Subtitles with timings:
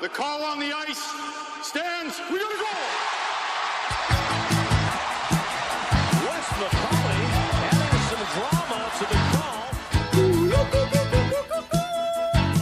[0.00, 1.02] The call on the ice
[1.60, 2.20] stands.
[2.30, 2.66] We gotta go.
[6.22, 7.20] Wes McCauley
[7.66, 9.66] adding some drama to the call.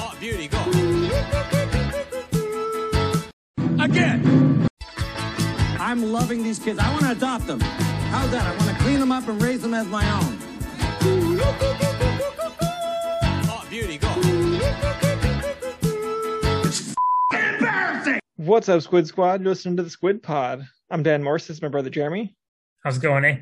[0.00, 0.60] Oh, beauty, go.
[3.84, 4.18] Again.
[5.78, 6.78] I'm loving these kids.
[6.78, 7.60] I want to adopt them.
[7.60, 8.46] How's that?
[8.46, 10.38] I want to clean them up and raise them as my own.
[13.48, 14.45] Oh, beauty, go.
[18.46, 19.40] What's up, Squid Squad?
[19.40, 20.68] You're listening to the Squid Pod.
[20.88, 21.48] I'm Dan Morse.
[21.48, 22.36] This is my brother Jeremy.
[22.84, 23.38] How's it going, eh?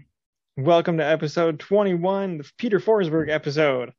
[0.56, 3.92] Welcome to episode 21, the Peter Forsberg episode.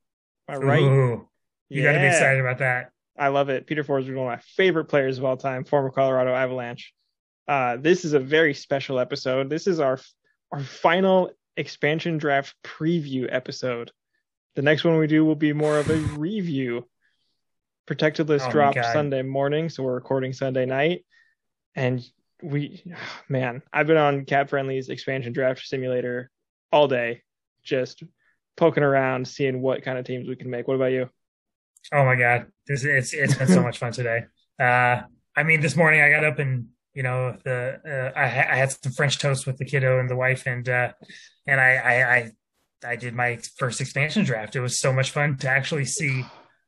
[0.49, 0.81] Am I right?
[0.81, 1.29] Ooh,
[1.69, 2.89] you got to be excited about that.
[3.15, 3.67] I love it.
[3.67, 6.91] Peter Forsberg one of my favorite players of all time, former Colorado Avalanche.
[7.47, 9.47] Uh, this is a very special episode.
[9.47, 9.99] This is our
[10.51, 13.91] our final expansion draft preview episode.
[14.55, 16.87] The next one we do will be more of a review.
[17.85, 21.05] Protected list Oh dropped Sunday morning, so we're recording Sunday night.
[21.75, 22.03] And
[22.41, 22.83] we,
[23.29, 26.31] man, I've been on CapFriendly's expansion draft simulator
[26.71, 27.21] all day,
[27.63, 28.03] just
[28.57, 30.67] poking around, seeing what kind of teams we can make.
[30.67, 31.09] What about you?
[31.93, 34.25] Oh my god, this it's it's been so much fun today.
[34.59, 35.01] Uh,
[35.35, 37.79] I mean, this morning I got up and you know the
[38.15, 40.93] uh, I, I had some French toast with the kiddo and the wife, and uh,
[41.45, 42.31] and I, I I
[42.83, 44.55] I did my first expansion draft.
[44.55, 46.25] It was so much fun to actually see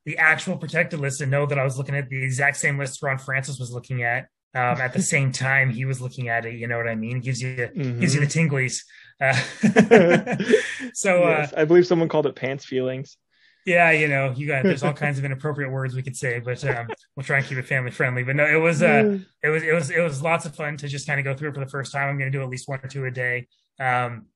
[0.08, 3.04] the actual protected list and know that I was looking at the exact same list
[3.04, 4.30] Ron Francis was looking at.
[4.56, 6.56] Um, at the same time, he was looking at it.
[6.56, 7.18] You know what I mean?
[7.18, 8.84] It gives you gives you the tinglies.
[9.20, 9.34] Uh,
[10.94, 13.18] so uh, I believe someone called it pants feelings.
[13.66, 16.64] yeah, you know, you got there's all kinds of inappropriate words we could say, but
[16.64, 18.24] um, we'll try and keep it family friendly.
[18.24, 20.88] But no, it was uh, it was it was it was lots of fun to
[20.88, 22.08] just kind of go through it for the first time.
[22.08, 23.48] I'm going to do at least one or two a day.
[23.78, 24.28] Um,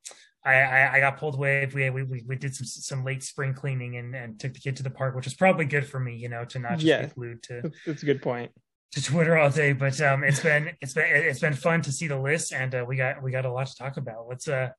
[0.44, 1.70] I, I I got pulled away.
[1.74, 4.84] We we we, did some some late spring cleaning and, and took the kid to
[4.84, 7.04] the park, which was probably good for me, you know, to not just Yeah.
[7.06, 8.52] be glued to That's, that's a good point.
[8.94, 9.74] to Twitter all day.
[9.74, 12.86] But um, it's been it's been it's been fun to see the list, and uh,
[12.88, 14.28] we got we got a lot to talk about.
[14.28, 14.70] Let's uh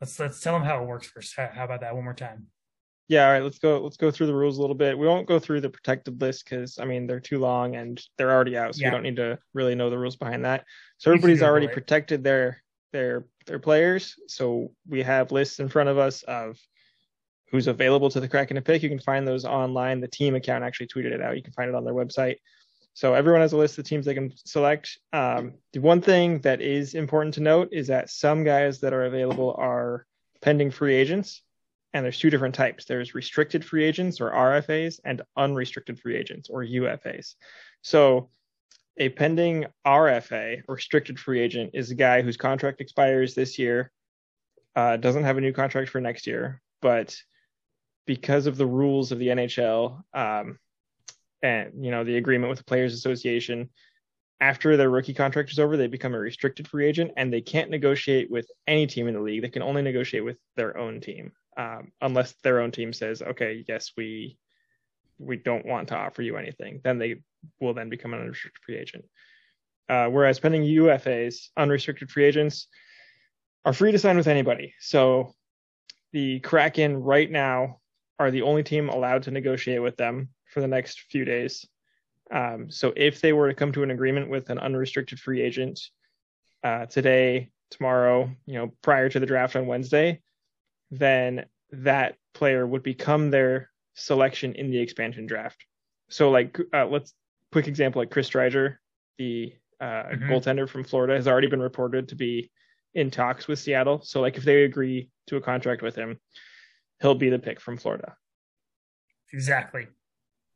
[0.00, 1.34] let's let's tell them how it works first.
[1.36, 2.46] How, how about that one more time?
[3.06, 4.98] Yeah, all right, let's go let's go through the rules a little bit.
[4.98, 8.32] We won't go through the protected list because I mean they're too long and they're
[8.32, 8.88] already out, so Yeah.
[8.88, 10.64] we don't need to really know the rules behind that.
[10.98, 11.72] So everybody's already it.
[11.72, 12.63] protected their
[12.94, 14.14] their their players.
[14.28, 16.58] So we have lists in front of us of
[17.50, 18.82] who's available to the Kraken to pick.
[18.82, 20.00] You can find those online.
[20.00, 21.36] The team account actually tweeted it out.
[21.36, 22.36] You can find it on their website.
[22.94, 24.98] So everyone has a list of teams they can select.
[25.12, 29.04] Um, the one thing that is important to note is that some guys that are
[29.04, 30.06] available are
[30.40, 31.42] pending free agents,
[31.92, 32.84] and there's two different types.
[32.84, 37.34] There's restricted free agents or RFAs and unrestricted free agents or UFAs.
[37.82, 38.30] So
[38.96, 43.90] a pending RFA, restricted free agent, is a guy whose contract expires this year,
[44.76, 47.16] uh, doesn't have a new contract for next year, but
[48.06, 50.58] because of the rules of the NHL um,
[51.42, 53.70] and you know the agreement with the Players Association,
[54.40, 57.70] after their rookie contract is over, they become a restricted free agent and they can't
[57.70, 59.42] negotiate with any team in the league.
[59.42, 63.64] They can only negotiate with their own team, um, unless their own team says, "Okay,
[63.68, 64.38] yes, we
[65.18, 67.22] we don't want to offer you anything." Then they
[67.60, 69.04] will then become an unrestricted free agent.
[69.88, 72.68] Uh, whereas pending UFAs, unrestricted free agents,
[73.64, 74.74] are free to sign with anybody.
[74.80, 75.34] So
[76.12, 77.80] the Kraken right now
[78.18, 81.66] are the only team allowed to negotiate with them for the next few days.
[82.32, 85.80] Um, so if they were to come to an agreement with an unrestricted free agent
[86.62, 90.22] uh, today, tomorrow, you know, prior to the draft on Wednesday,
[90.90, 95.64] then that player would become their selection in the expansion draft.
[96.08, 97.12] So like, uh, let's
[97.54, 98.78] quick example like Chris Driedger,
[99.16, 100.28] the uh, Mhm.
[100.28, 102.50] goaltender from Florida, has already been reported to be
[102.94, 104.02] in talks with Seattle.
[104.02, 106.18] So like, if they agree to a contract with him,
[107.00, 108.16] he'll be the pick from Florida.
[109.32, 109.86] Exactly.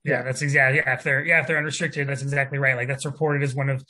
[0.03, 0.23] Yeah, Yeah.
[0.23, 0.79] that's exactly.
[0.79, 2.75] Yeah, if they're yeah if they're unrestricted, that's exactly right.
[2.75, 3.85] Like that's reported as one of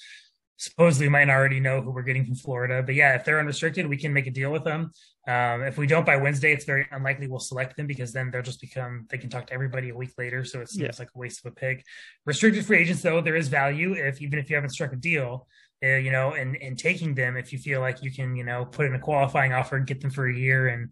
[0.58, 2.82] supposedly we might already know who we're getting from Florida.
[2.82, 4.90] But yeah, if they're unrestricted, we can make a deal with them.
[5.26, 8.42] Um, if we don't by Wednesday, it's very unlikely we'll select them because then they'll
[8.42, 10.44] just become they can talk to everybody a week later.
[10.44, 10.90] So it seems Yeah.
[10.98, 11.84] like a waste of a pick.
[12.26, 15.46] Restricted free agents though, there is value if even if you haven't struck a deal.
[15.82, 18.64] Uh, you know, and and taking them if you feel like you can, you know,
[18.64, 20.90] put in a qualifying offer and get them for a year and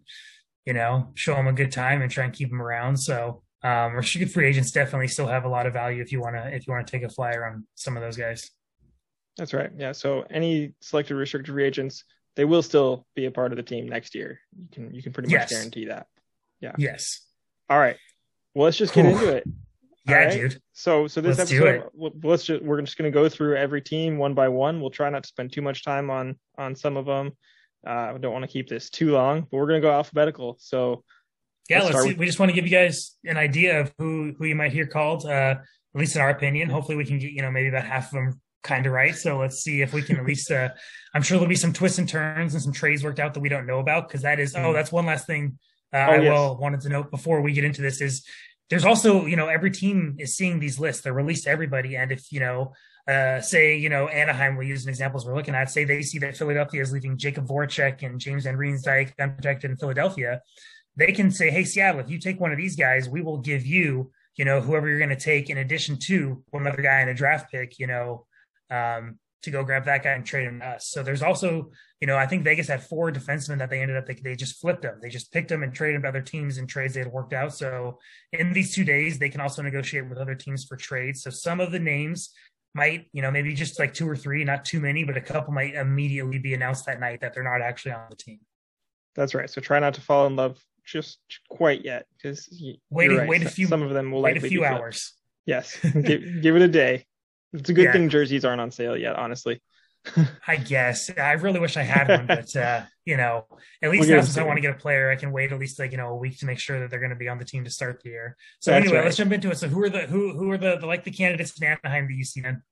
[0.65, 2.97] you know, show them a good time and try and keep them around.
[2.97, 6.35] So um, restricted free agents definitely still have a lot of value if you want
[6.35, 8.51] to if you want to take a flyer on some of those guys.
[9.37, 9.69] That's right.
[9.77, 9.91] Yeah.
[9.91, 12.03] So any selected restricted free agents,
[12.35, 14.39] they will still be a part of the team next year.
[14.57, 15.51] You can you can pretty much Yes.
[15.51, 16.07] guarantee that.
[16.59, 16.73] Yeah.
[16.77, 17.21] Yes.
[17.69, 17.97] All right.
[18.55, 19.13] Well, let's just get Whew.
[19.13, 19.43] into it.
[20.07, 20.31] Yeah, right.
[20.33, 20.61] dude.
[20.73, 21.89] So so this Let's episode,
[22.23, 24.79] let's just we're just going to go through every team one by one.
[24.79, 27.33] We'll try not to spend too much time on on some of them.
[27.85, 30.55] Uh, I don't want to keep this too long, but we're going to go alphabetical.
[30.59, 31.03] So
[31.69, 32.09] Yeah, Let's let's see.
[32.11, 34.71] with- we just want to give you guys an idea of who who you might
[34.71, 35.25] hear called.
[35.25, 36.69] Uh, at least in our opinion.
[36.69, 39.15] Hopefully, we can get you know maybe about half of them kind of right.
[39.15, 40.51] So let's see if we can at least.
[40.51, 40.69] Uh,
[41.13, 43.49] I'm sure there'll be some twists and turns and some trades worked out that we
[43.49, 44.55] don't know about because that is.
[44.55, 45.57] Oh, that's one last thing
[45.93, 46.31] uh, Oh, I yes.
[46.31, 48.25] will wanted to note before we get into this is
[48.69, 51.01] there's also you know every team is seeing these lists.
[51.03, 52.73] They're released to everybody, and if you know.
[53.09, 54.57] Uh, say you know Anaheim.
[54.57, 55.71] We'll use an example as we're looking at.
[55.71, 59.77] Say they see that Philadelphia is leaving Jakub Voracek and James Van Riemsdyk unprotected in
[59.77, 60.41] Philadelphia.
[60.97, 63.65] They can say, "Hey Seattle, if you take one of these guys, we will give
[63.65, 67.07] you, you know, whoever you're going to take in addition to one other guy in
[67.07, 68.25] a draft pick, you know,
[68.69, 70.89] um, to go grab that guy and trade him to us.
[70.89, 71.71] So there's also,
[72.01, 74.59] you know, I think Vegas had four defensemen that they ended up they, they just
[74.59, 74.99] flipped them.
[75.01, 77.33] They just picked them and traded them to other teams in trades they had worked
[77.33, 77.53] out.
[77.53, 77.99] So
[78.33, 81.21] in these two days, they can also negotiate with other teams for trades.
[81.23, 82.31] So some of the names
[82.73, 85.53] might, you know, maybe just like two or three, not too many, but a couple
[85.53, 88.39] might immediately be announced that night that they're not actually on the team.
[89.15, 89.49] That's right.
[89.49, 91.19] So try not to fall in love just
[91.49, 92.47] quite yet, because
[92.89, 93.27] Wait, right.
[93.27, 95.13] wait a few, Some of them will wait a few hours.
[95.45, 97.05] Yes, give, give it a day.
[97.53, 97.91] It's a good Yeah.
[97.93, 99.15] thing jerseys aren't on sale yet.
[99.15, 99.61] Honestly,
[100.47, 103.45] I guess I really wish I had one, but uh, you know,
[103.81, 105.59] at least We'll now since I want to get a player, I can wait at
[105.59, 107.37] least like you know a week to make sure that they're going to be on
[107.39, 108.37] the team to start the year.
[108.59, 109.05] So That's anyway, right.
[109.05, 109.57] let's jump into it.
[109.57, 112.13] So who are the who who are the, the like the candidates in Anaheim that
[112.13, 112.63] you see then?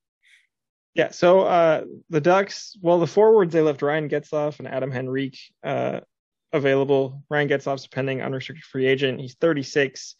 [0.93, 1.11] yeah.
[1.11, 5.99] So uh, the Ducks, well, the forwards they left Ryan Getzlaf and Adam Henrique uh,
[6.53, 7.21] available.
[7.29, 9.19] Ryan Getzlaf's a pending unrestricted free agent.
[9.19, 10.15] He's 36.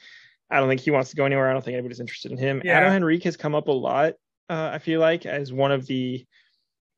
[0.52, 1.50] I don't think he wants to go anywhere.
[1.50, 2.62] I don't think anybody's interested in him.
[2.64, 2.78] Yeah.
[2.78, 4.14] Adam Henrique has come up a lot.
[4.50, 6.26] Uh, I feel like as one of the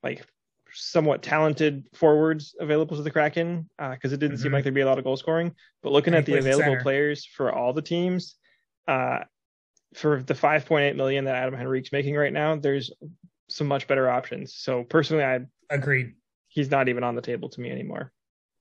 [0.03, 0.25] like
[0.73, 4.55] somewhat talented forwards available to the Kraken because it didn't seem Mhm.
[4.55, 5.55] like there'd be a lot of goal scoring.
[5.81, 6.81] But looking at the available center.
[6.81, 8.35] players for all the teams,
[8.87, 9.23] uh,
[9.95, 12.91] for the 5.8 million that Adam Henrique's making right now, there's
[13.47, 14.55] some much better options.
[14.55, 15.39] So personally, I
[15.69, 16.15] Agreed.
[16.49, 18.11] he's not even on the table to me anymore.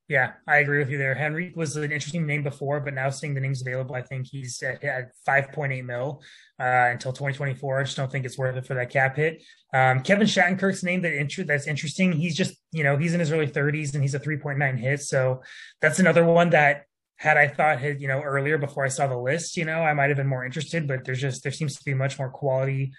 [0.09, 1.17] Yeah, I agree with you there.
[1.17, 4.63] Henry was an interesting name before, but now seeing the names available, I think he's
[4.63, 6.23] at, at 5.8 mil
[6.61, 7.81] uh, until 2024.
[7.81, 9.43] I just don't think it's worth it for that cap hit.
[9.75, 12.13] Um, Kevin Shattenkirk's name that that's interesting.
[12.13, 15.01] He's just, you know, he's in his early 30s and he's a 3.9 hit.
[15.01, 15.43] So
[15.81, 16.85] that's another one that
[17.17, 19.93] had I thought had, you know, earlier before I saw the list, you know, I
[19.93, 22.93] might have been more interested, but there's just, there seems to be much more quality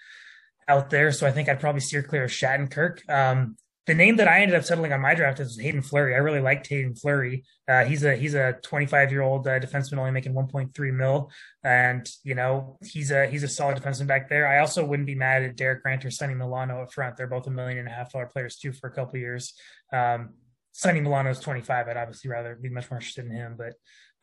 [0.68, 1.14] out there.
[1.14, 3.10] So I think I'd probably steer clear of Shattenkirk.
[3.10, 3.56] Um,
[3.88, 6.14] the name that I ended up settling on my draft is Hayden Fleury.
[6.14, 7.46] I really liked Hayden Fleury.
[7.70, 11.32] Uh, he's a he's a 25 year old uh, defenseman, only making 1.3 mil,
[11.64, 14.46] and you know he's a he's a solid defenseman back there.
[14.46, 17.16] I also wouldn't be mad at Derek Grant or Sonny Milano up front.
[17.16, 19.54] They're both a million and a half dollar players too for a couple years.
[19.94, 20.34] Um,
[20.74, 21.88] Sonny Milano's 25.
[21.88, 23.58] I'd obviously rather be much more interested in him.
[23.58, 23.74] But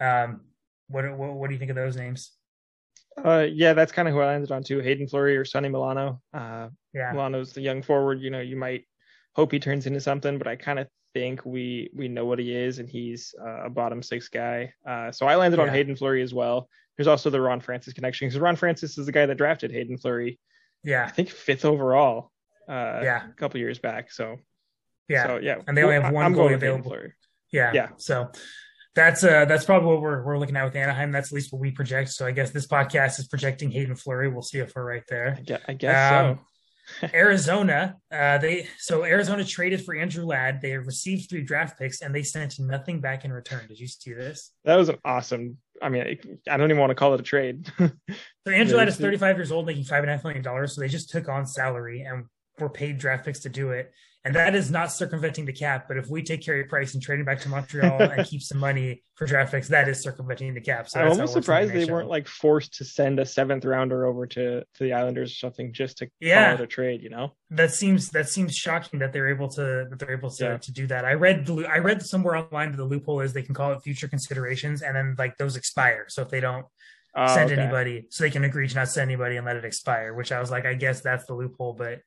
[0.04, 0.42] um,
[0.88, 2.32] what, what what do you think of those names?
[3.16, 4.80] Uh, yeah, that's kind of who I landed on too.
[4.80, 6.20] Hayden Fleury or Sonny Milano.
[6.34, 8.20] Uh, Yeah, Milano's the young forward.
[8.20, 8.84] You know, you might
[9.34, 12.54] hope he turns into something, but I kind of think we we know what he
[12.54, 14.72] is, and he's uh, a bottom six guy.
[14.88, 16.68] Uh, so I landed on Hayden Fleury as well.
[16.96, 19.98] There's also the Ron Francis connection because Ron Francis is the guy that drafted Hayden
[19.98, 20.38] Fleury,
[20.84, 22.30] Yeah, I think fifth overall,
[22.68, 23.28] uh, Yeah.
[23.28, 24.10] a couple years back.
[24.12, 24.36] So
[25.08, 25.26] yeah.
[25.26, 26.96] so yeah, And they only have one I'm goalie available.
[27.52, 27.72] Yeah.
[27.72, 27.88] Yeah.
[27.96, 28.30] So
[28.94, 31.10] that's uh that's probably what we're we're looking at with Anaheim.
[31.10, 32.10] That's at least what we project.
[32.10, 34.28] So I guess this podcast is projecting Hayden Fleury.
[34.28, 35.38] We'll see if we're right I there.
[35.44, 36.44] guess, I guess Um, so.
[37.14, 40.60] Arizona, uh they so Arizona traded for Andrew Ladd.
[40.60, 43.66] They received three draft picks and they sent nothing back in return.
[43.68, 44.52] Did you see this?
[44.64, 45.58] That was an awesome.
[45.82, 47.70] I mean, I don't even want to call it a trade.
[48.46, 50.74] So Andrew Ladd is 35 years old, making five and a half million dollars.
[50.74, 52.26] So they just took on salary and
[52.58, 53.90] were paid draft picks to do it.
[54.26, 55.86] And that is not circumventing the cap.
[55.86, 58.58] But if we take Carey Price and trade him back to Montreal and keep some
[58.58, 60.88] money for draft picks, that is circumventing the cap.
[60.88, 64.06] So I'm almost in the surprised they weren't like forced to send a seventh rounder
[64.06, 66.46] over to to the Islanders or something just to Yeah.
[66.46, 67.02] call it a trade.
[67.02, 67.34] You know?
[67.50, 70.56] that seems that seems shocking that they're able to that they're able to, Yeah.
[70.56, 71.04] to do that.
[71.04, 73.82] I read the I read somewhere online that the loophole is they can call it
[73.82, 76.06] future considerations and then like those expire.
[76.08, 76.64] So if they don't
[77.16, 77.60] Oh, send okay.
[77.60, 80.12] anybody, so they can agree to not send anybody and let it expire.
[80.14, 81.74] Which I was like, I guess that's the loophole.
[81.74, 82.00] But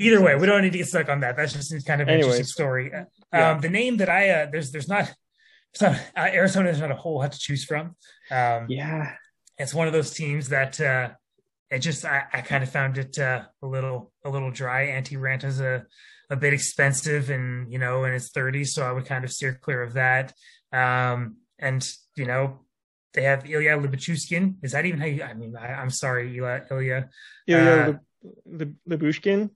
[0.00, 1.36] either way, we don't need to get stuck on that.
[1.36, 2.92] That's just kind of an interesting story.
[2.94, 3.58] Um, Yeah.
[3.58, 5.12] The name that I uh, there's there's not.
[5.72, 7.94] It's not uh, Arizona is not a whole lot to choose from.
[8.30, 9.14] Um, Yeah.
[9.58, 11.10] it's one of those teams that uh
[11.70, 14.86] it just I, I kind of found it uh, a little a little dry.
[14.88, 15.86] Antti Raanta is a
[16.28, 19.54] a bit expensive and you know in its 30s, so I would kind of steer
[19.64, 20.26] clear of that.
[20.72, 21.80] Um and
[22.16, 22.44] you know
[23.14, 24.44] they have Ilya Libachushkin.
[24.64, 27.08] Is that even how you I mean I, I'm sorry, Ilya Ilya
[27.46, 28.00] Ilya
[28.58, 29.50] the the Bushkin,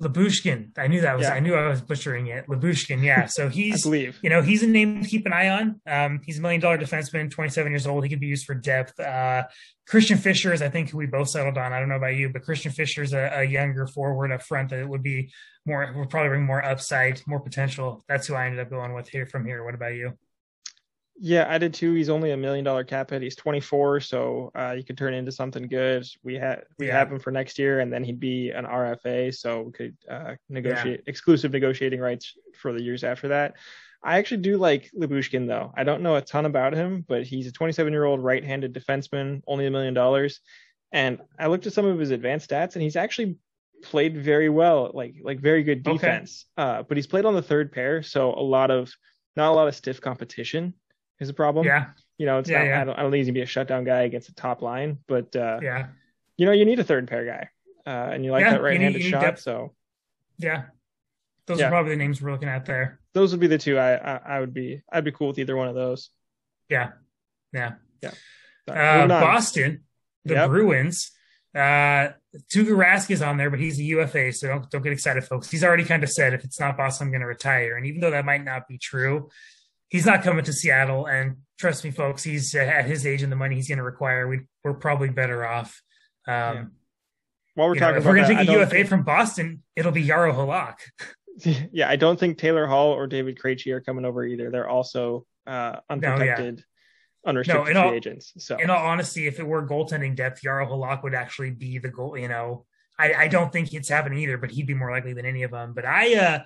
[0.00, 0.78] Labushkin.
[0.78, 1.34] I knew that was Yeah.
[1.34, 2.46] I knew I was butchering it.
[2.46, 3.26] Labushkin, yeah.
[3.26, 3.84] So he's
[4.22, 5.80] you know, he's a name to keep an eye on.
[5.86, 8.04] Um, he's a million dollar defenseman, 27 years old.
[8.04, 8.98] He could be used for depth.
[9.00, 9.44] Uh,
[9.88, 11.72] Christian Fischer is, I think, who we both settled on.
[11.72, 14.70] I don't know about you, but Christian Fischer is a, a younger forward up front
[14.70, 15.32] that would be
[15.66, 18.04] more, would probably bring more upside, more potential.
[18.08, 19.64] That's who I ended up going with here from here.
[19.64, 20.12] What about you?
[21.20, 21.94] Yeah, I did too.
[21.94, 23.22] He's only a million dollar cap hit.
[23.22, 26.06] He's 24, so uh, you could turn into something good.
[26.22, 26.98] We had we Yeah.
[26.98, 30.34] have him for next year, and then he'd be an RFA, so we could uh,
[30.48, 33.54] negotiate exclusive negotiating rights for the years after that.
[34.02, 35.72] I actually do like Libushkin though.
[35.76, 38.72] I don't know a ton about him, but he's a 27 year old right handed
[38.72, 40.40] defenseman, only a million dollars.
[40.92, 43.36] And I looked at some of his advanced stats, and he's actually
[43.82, 45.96] played very well, like like very good Okay.
[45.96, 46.46] defense.
[46.56, 48.92] Uh, but he's played on the third pair, so a lot of
[49.34, 50.74] not a lot of stiff competition
[51.20, 51.66] is a problem.
[51.66, 51.86] Yeah,
[52.18, 52.80] You know, it's Yeah, not, yeah.
[52.80, 54.98] I, don't, I don't think he's gonna be a shutdown guy against the top line,
[55.06, 55.86] but uh, yeah,
[56.36, 57.48] you know, you need a third pair guy,
[57.86, 59.20] uh, and you like Yeah, that right-handed need- shot.
[59.22, 59.40] depth.
[59.40, 59.74] So
[60.38, 60.64] yeah.
[61.46, 63.00] Those are probably the names we're looking at there.
[63.14, 63.78] those would be the two.
[63.78, 66.10] I, I I would be I'd be cool with either one of those.
[66.68, 66.90] Yeah,
[67.54, 67.72] yeah.
[68.02, 68.10] yeah.
[68.68, 69.06] Uh.
[69.08, 69.84] Boston,
[70.26, 70.48] the Yep.
[70.50, 71.10] Bruins.
[71.54, 72.12] Uh,
[72.52, 75.50] Tuukka Rask is on there, but he's a UFA, so don't don't get excited, folks.
[75.50, 77.76] He's already kind of said if it's not Boston, I'm going to retire.
[77.76, 79.30] And even though that might not be true,
[79.88, 81.06] he's not coming to Seattle.
[81.06, 83.84] And trust me, folks, he's uh, at his age and the money he's going to
[83.84, 84.28] require.
[84.28, 85.80] We we're probably better off.
[86.26, 86.64] Um, Yeah.
[87.54, 89.62] While we're you know, talking if we're going to take a UFA think- from Boston,
[89.74, 90.76] it'll be Yaro Halak.
[91.72, 94.50] yeah, I don't think Taylor Hall or David Krejci are coming over either.
[94.50, 96.62] They're also uh, unprotected,
[97.26, 98.32] unrestricted in all- free agents.
[98.38, 101.88] So in all honesty, if it were goaltending depth, Yaro Halak would actually be the
[101.88, 102.16] goal.
[102.16, 102.64] You know,
[102.96, 105.50] I, I don't think it's happening either, but he'd be more likely than any of
[105.50, 105.72] them.
[105.74, 106.38] But I, uh,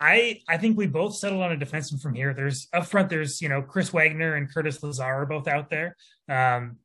[0.00, 2.32] I, I think we both settled on a defenseman from here.
[2.32, 3.10] There's up front.
[3.10, 5.96] There's you know Chris Wagner and Curtis Lazar are both out there.
[6.28, 6.76] Um,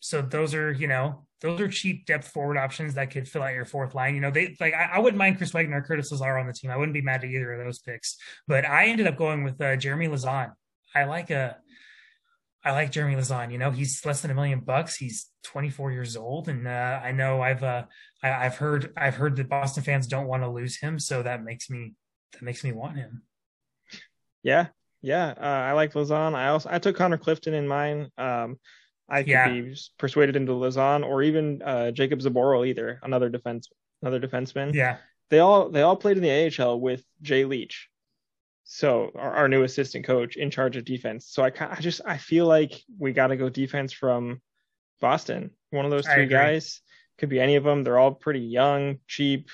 [0.00, 3.52] so those are you know those are cheap depth forward options that could fill out
[3.52, 4.14] your fourth line.
[4.14, 6.52] You know, they like I, I wouldn't mind Chris Wagner or Curtis Lazar on the
[6.52, 6.70] team.
[6.70, 8.16] I wouldn't be mad at either of those picks.
[8.48, 10.52] But I ended up going with uh, Jeremy Lauzon.
[10.94, 11.56] I like a
[12.64, 13.50] I like Jeremy Lauzon.
[13.50, 14.96] You know, he's less than a million bucks.
[14.96, 17.84] He's 24 years old, and uh, I know I've uh,
[18.22, 21.42] I, I've heard I've heard that Boston fans don't want to lose him, so that
[21.42, 21.94] makes me
[22.32, 23.22] that makes me want him.
[24.42, 24.66] yeah,
[25.00, 26.34] yeah, uh, I like Lauzon.
[26.34, 28.10] I also I took Connor Clifton in mine.
[28.18, 28.58] Um,
[29.08, 29.48] I could Yeah.
[29.48, 33.68] be persuaded into Lauzon or even uh, Jakub Zboril either, another defense,
[34.00, 34.72] another defenseman.
[34.74, 34.98] Yeah,
[35.30, 37.88] they all they all played in the AHL with Jay Leach,
[38.64, 41.26] so our, our new assistant coach in charge of defense.
[41.28, 44.40] So I I just I feel like we got to go defense from
[45.00, 45.50] Boston.
[45.70, 46.80] One of those three guys
[47.18, 47.82] could be any of them.
[47.84, 49.50] They're all pretty young, cheap,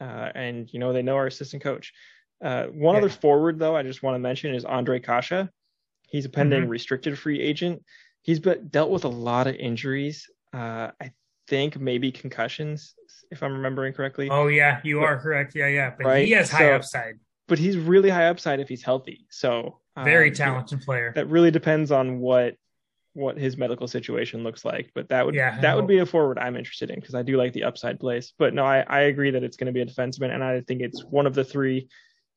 [0.00, 1.92] uh, and you know they know our assistant coach.
[2.40, 2.98] Uh, one Yeah.
[3.00, 5.48] other forward though I just want to mention is Ondrej Kase.
[6.08, 6.68] He's a pending Mhm.
[6.68, 7.82] restricted free agent.
[8.22, 10.30] He's been dealt with a lot of injuries.
[10.52, 11.12] Uh, I
[11.48, 12.94] think maybe concussions,
[13.30, 14.28] if I'm remembering correctly.
[14.30, 15.54] Oh yeah, you are correct.
[15.54, 15.94] Yeah, yeah.
[15.96, 17.14] But Right, he has high so- upside.
[17.48, 19.26] but he's really high upside if he's healthy.
[19.30, 21.12] So um, Very talented player.
[21.16, 22.54] That really depends on what
[23.14, 24.92] what his medical situation looks like.
[24.94, 27.36] But that would Yeah, that would be a forward I'm interested in because I do
[27.36, 28.32] like the upside plays.
[28.38, 30.82] But no, I, I agree that it's going to be a defenseman, and I think
[30.82, 31.88] it's one of the three: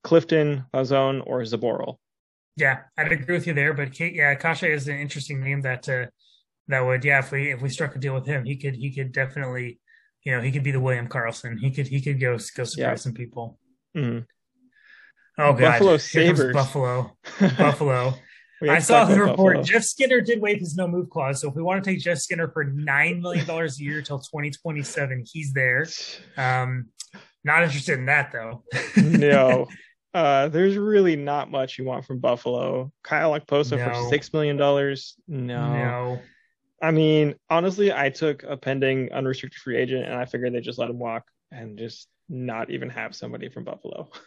[0.03, 1.98] Clifton, Lauzon, or Zboril.
[2.58, 3.74] Yeah, I'd agree with you there.
[3.74, 6.08] But Kate, yeah, Kase is an interesting name that uh,
[6.67, 7.20] that would yeah.
[7.20, 9.79] If we if we struck a deal with him, he could he could definitely
[10.24, 11.58] you know he could be the William Karlsson.
[11.60, 12.96] He could he could go go surprise Yeah.
[12.96, 13.58] some people.
[13.96, 14.25] Mhm.
[15.38, 16.53] Oh god, Buffalo Sabres.
[16.53, 17.17] Buffalo,
[17.58, 18.13] Buffalo.
[18.70, 19.55] I saw the report.
[19.58, 19.63] Buffalo.
[19.63, 21.41] Jeff Skinner did waive his no move clause.
[21.41, 24.20] So if we want to take Jeff Skinner for nine million dollars a year till
[24.20, 25.88] twenty twenty seven, he's there.
[26.38, 26.89] Um,
[27.43, 28.63] not interested in that though.
[28.98, 29.67] no.
[30.13, 32.91] Uh, there's really not much you want from Buffalo.
[33.03, 33.85] Kyle Okposo No.
[33.85, 35.15] for six million dollars.
[35.27, 35.73] No.
[35.73, 36.21] no.
[36.81, 40.79] I mean, honestly, I took a pending unrestricted free agent and I figured they just
[40.79, 44.09] let him walk and just not even have somebody from Buffalo.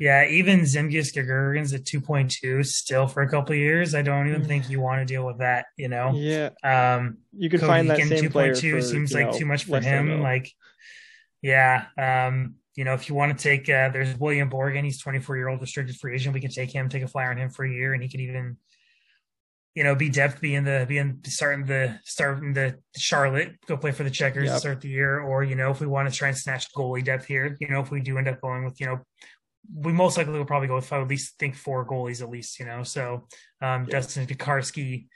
[0.00, 3.96] Yeah, even Zemgus Girgensons at two point two still for a couple years.
[3.96, 5.66] I don't even think you want to deal with that.
[5.76, 6.12] You know.
[6.14, 9.64] Yeah, Um, you could Cody find that same player 2.2 seems like know, too much
[9.64, 10.22] for him.
[10.22, 10.52] Like,
[11.42, 14.84] yeah, um, you know, if you want to take, uh, there's William Borgen.
[14.84, 16.32] He's 24 year old restricted free agent.
[16.32, 18.20] We can take him, take a flyer on him for a year, and he could
[18.20, 18.56] even,
[19.74, 23.76] you know, be depth, be in the, be in starting the starting the Charlotte, go
[23.76, 24.60] play for the Checkers to Yep.
[24.60, 27.24] start the year, or you know, if we want to try and snatch goalie depth
[27.26, 29.00] here, you know, if we do end up going with, you know.
[29.74, 32.30] We most likely will probably go with I would at least think four goalies at
[32.30, 32.84] least, you know.
[32.84, 33.26] So
[33.60, 34.00] um, Yeah.
[34.00, 35.08] Dustin Tokarski,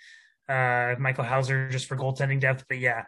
[0.49, 3.05] uh, Michael Houser just for goaltending depth, but yeah,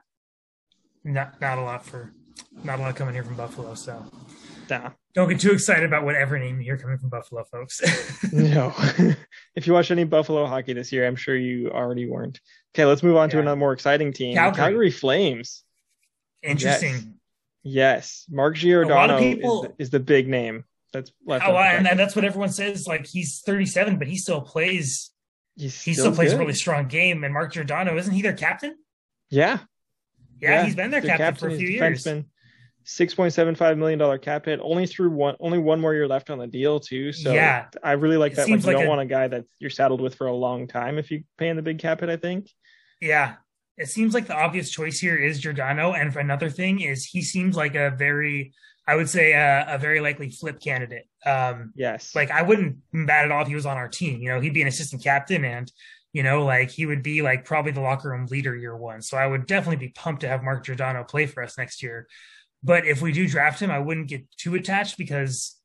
[1.02, 2.14] not not a lot for
[2.62, 3.74] not a lot coming here from Buffalo.
[3.74, 4.04] So
[4.68, 7.80] Nah, don't get too excited about whatever name you're coming from Buffalo, folks.
[8.32, 8.72] no.
[9.54, 12.40] if you watch any Buffalo hockey this year, I'm sure you already weren't.
[12.74, 14.34] Okay, let's move on to another more exciting team.
[14.34, 14.56] Calgary.
[14.56, 15.64] Calgary Flames.
[16.42, 17.14] Interesting.
[17.62, 21.46] Yes, Mark Giordano people- is, the, is the big name that's left.
[21.46, 22.86] Oh, and, that's what everyone says.
[22.86, 25.10] Like he's 37, but he still plays.
[25.56, 27.24] He's He still plays a really strong game.
[27.24, 28.76] And Mark Giordano, isn't he their captain?
[29.30, 29.60] Yeah,
[30.40, 32.04] Yeah, he's been their the captain, for a few years.
[32.04, 32.26] defenseman.
[32.84, 36.06] Six point seven five million dollar cap hit, only through one only one more year
[36.06, 37.12] left on the deal too.
[37.12, 37.66] So Yeah.
[37.82, 38.48] I really like It that.
[38.48, 40.66] Like you like don't a- want a guy that you're saddled with for a long
[40.66, 42.08] time if you pay in the big cap hit.
[42.08, 42.50] I think.
[43.00, 43.34] Yeah.
[43.76, 45.94] It seems like the obvious choice here is Giordano.
[45.94, 48.52] And for another thing is he seems like a very,
[48.86, 51.06] I would say a, a very likely flip candidate.
[51.26, 52.14] Um, Yes.
[52.14, 53.42] like I wouldn't bat it off.
[53.42, 54.20] if he was on our team.
[54.20, 55.72] You know, he'd be an assistant captain and,
[56.12, 59.02] you know, like he would be like probably the locker room leader year one.
[59.02, 62.06] So I would definitely be pumped to have Mark Giordano play for us next year.
[62.64, 65.56] But if we do draft him, I wouldn't get too attached because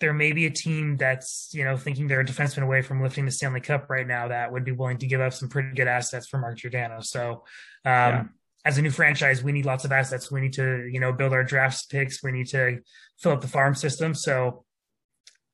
[0.00, 3.24] there may be a team that's, you know, thinking they're a defenseman away from lifting
[3.24, 5.88] the Stanley Cup right now that would be willing to give up some pretty good
[5.88, 7.00] assets for Mark Giordano.
[7.00, 7.42] So um
[7.84, 8.24] Yeah.
[8.66, 10.30] as a new franchise, we need lots of assets.
[10.30, 12.22] We need to, you know, build our draft picks.
[12.22, 12.80] We need to
[13.20, 14.12] fill up the farm system.
[14.12, 14.64] So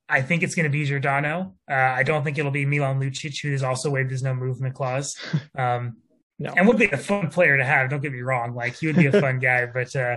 [0.08, 1.54] I think it's going to be Giordano.
[1.70, 4.74] Uh, I don't think it'll be Milan Lucic, who has also waived his no movement
[4.74, 5.14] clause.
[5.56, 5.98] Um,
[6.38, 6.52] No.
[6.56, 7.88] And would be a fun player to have.
[7.90, 8.54] Don't get me wrong.
[8.54, 10.16] Like he would be a fun guy, but uh,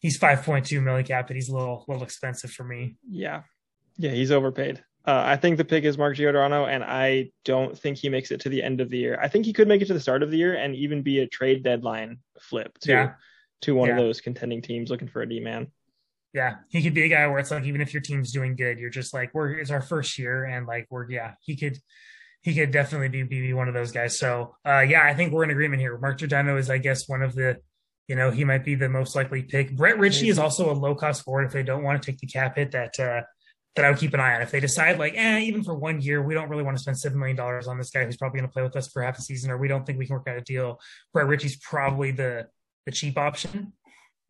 [0.00, 2.96] he's 5.2 million cap, and he's a little, little expensive for me.
[3.08, 3.42] Yeah.
[3.96, 4.82] Yeah, he's overpaid.
[5.06, 8.40] Uh, I think the pick is Mark Giordano, and I don't think he makes it
[8.40, 9.18] to the end of the year.
[9.22, 11.20] I think he could make it to the start of the year and even be
[11.20, 13.12] a trade deadline flip to Yeah.
[13.62, 15.68] to one of those contending teams looking for a D man.
[16.34, 18.78] Yeah, he could be a guy where it's like even if your team's doing good,
[18.78, 21.78] you're just like we're it's our first year, and like we're yeah, he could
[22.42, 24.18] he could definitely be be one of those guys.
[24.18, 25.96] So uh, yeah, I think we're in agreement here.
[25.98, 27.58] Mark Giordano is I guess one of the
[28.08, 29.76] you know he might be the most likely pick.
[29.76, 32.26] Brett Ritchie is also a low cost forward if they don't want to take the
[32.26, 33.22] cap hit that uh,
[33.74, 34.42] that I would keep an eye on.
[34.42, 36.98] If they decide like eh, even for one year we don't really want to spend
[36.98, 39.18] seven million dollars on this guy who's probably going to play with us for half
[39.18, 40.80] a season, or we don't think we can work out a deal.
[41.12, 42.46] Brett Ritchie's probably the
[42.86, 43.72] the cheap option.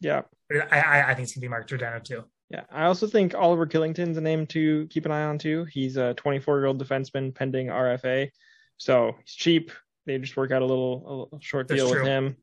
[0.00, 0.23] Yeah.
[0.49, 2.25] But I I, I think it's gonna be Mark Giordano too.
[2.50, 2.62] Yeah.
[2.71, 5.64] I also think Oliver Kylington's a name to keep an eye on too.
[5.64, 8.30] He's a 24 year old defenseman pending RFA.
[8.78, 9.73] So he's cheap.
[10.06, 12.37] They just work out a little, a little short That's deal with him.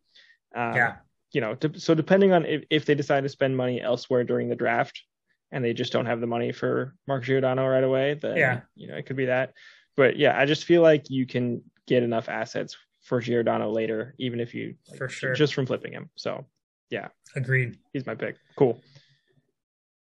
[0.54, 0.96] Um, Yeah.
[1.34, 4.56] You know, so depending on if, if they decide to spend money elsewhere during the
[4.56, 5.02] draft
[5.52, 8.62] and they just don't have the money for Mark Giordano right away, then, Yeah.
[8.75, 9.54] you know, it could be that.
[9.98, 14.40] But yeah, I just feel like you can get enough assets for Giordano later, even
[14.40, 15.34] if you like, For sure.
[15.34, 16.10] just from flipping him.
[16.16, 16.46] So
[16.92, 17.78] yeah, Agreed.
[17.94, 18.38] he's my pick.
[18.56, 18.80] Cool.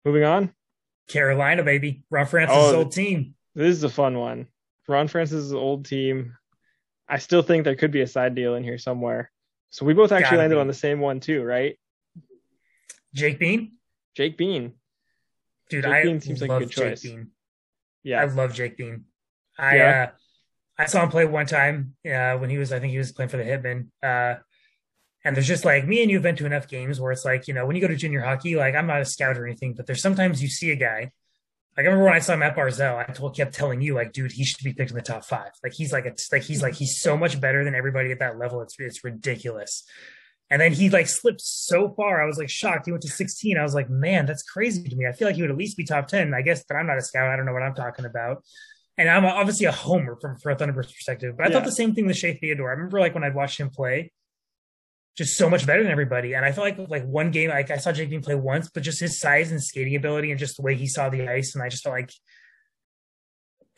[0.05, 0.53] Moving on.
[1.09, 2.03] Carolina, baby.
[2.11, 3.35] Ron Francis' Oh, old team.
[3.55, 4.47] This is a fun one.
[4.89, 6.37] Ron Francis' old team.
[7.09, 9.31] I still think there could be a side deal in here somewhere.
[9.71, 10.61] So we both actually Gotta landed be.
[10.61, 11.79] on the same one too, right?
[13.15, 13.73] Jake Bean.
[14.15, 14.73] Jake Bean.
[15.71, 17.03] Dude, Jake I Bean seems like a good choice.
[17.03, 17.31] Jake Bean.
[18.03, 19.05] Yeah, I love Jake Bean.
[19.59, 20.07] I Yeah.
[20.13, 20.15] uh
[20.81, 23.29] I saw him play one time uh when he was I think he was playing
[23.29, 23.89] for the Hitmen.
[24.03, 24.41] Uh
[25.25, 27.49] and there's just like me and you have been to enough games where it's like,
[27.49, 29.75] you know, when you go to junior hockey, like I'm not a scout or anything,
[29.75, 31.11] but there's sometimes you see a guy.
[31.79, 34.33] Like I remember when I saw Matt Barzal, I told, kept telling you, like, dude,
[34.33, 35.53] he should be picked in the top five.
[35.63, 38.37] Like he's like, it's like he's like he's so much better than everybody at that
[38.37, 38.61] level.
[38.63, 39.85] It's it's ridiculous.
[40.51, 42.21] And then he like slipped so far.
[42.21, 42.87] I was like shocked.
[42.87, 43.57] He went to 16.
[43.57, 45.07] I was like, man, that's crazy to me.
[45.07, 46.35] I feel like he would at least be top 10.
[46.35, 47.31] I guess, but I'm not a scout.
[47.31, 48.43] I don't know what I'm talking about.
[48.97, 51.37] And I'm obviously a homer from for a Thunderbirds perspective.
[51.37, 51.55] But I Yeah.
[51.55, 52.71] thought the same thing with Shea Theodore.
[52.71, 54.11] I remember like when I'd watched him play,
[55.17, 56.35] just so much better than everybody.
[56.35, 58.83] And I felt like like one game, like I saw Jake Bean play once, but
[58.83, 61.63] just his size and skating ability and just the way he saw the ice, and
[61.63, 62.13] I just felt like,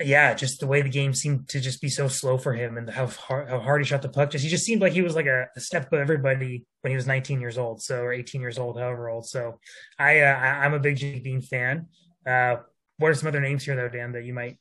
[0.02, 2.90] yeah, just the way the game seemed to just be so slow for him, and
[2.90, 4.30] how hard, how hard he shot the puck.
[4.30, 6.96] Just he just seemed like he was like a, a step above everybody when he
[6.96, 9.26] was 19 years old, so or 18 years old, however old.
[9.26, 9.58] So
[9.98, 11.86] I, uh, I I'm a big Jake Bean fan.
[12.26, 12.56] Uh,
[12.98, 14.58] what are some other names here though, Dan, that you might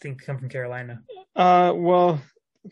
[0.00, 1.02] think come from Carolina?
[1.36, 2.20] Uh, well,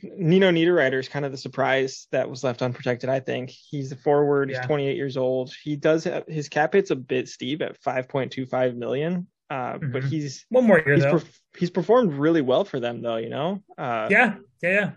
[0.03, 3.11] Nino Niederreiter is kind of the surprise that was left unprotected.
[3.11, 4.48] I think he's a forward.
[4.50, 4.59] Yeah.
[4.59, 5.53] He's 28 years old.
[5.64, 9.26] He does have, his cap hit's a bit steep at 5.25 million.
[9.50, 10.09] Uh, but Mhm.
[10.09, 11.14] he's One more year he's though.
[11.16, 13.16] perf- he's performed really well for them though.
[13.16, 13.64] You know.
[13.76, 14.90] Uh, yeah, yeah, yeah.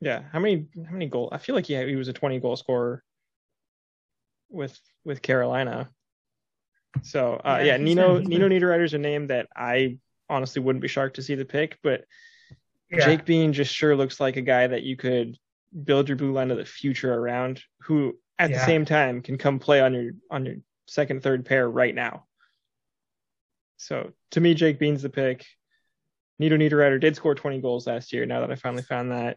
[0.00, 0.22] Yeah.
[0.30, 1.30] How many how many goals?
[1.32, 3.02] I feel like he had, he was a 20 goal scorer
[4.50, 5.88] with with Carolina.
[7.02, 9.96] So uh, Yeah, yeah, Nino Nino Niederreiter's a name that I
[10.28, 12.04] honestly wouldn't be shocked to see the pick, but
[12.90, 13.04] yeah.
[13.04, 15.36] Jake Bean just sure looks like a guy that you could
[15.84, 19.58] build your blue line of the future around, who at the same time can come
[19.58, 22.24] play on your on your second third pair right now.
[23.76, 25.44] So to me, Jake Bean's the pick.
[26.38, 28.24] Nino Niederreiter did score 20 goals last year.
[28.26, 29.36] Now that I finally found that,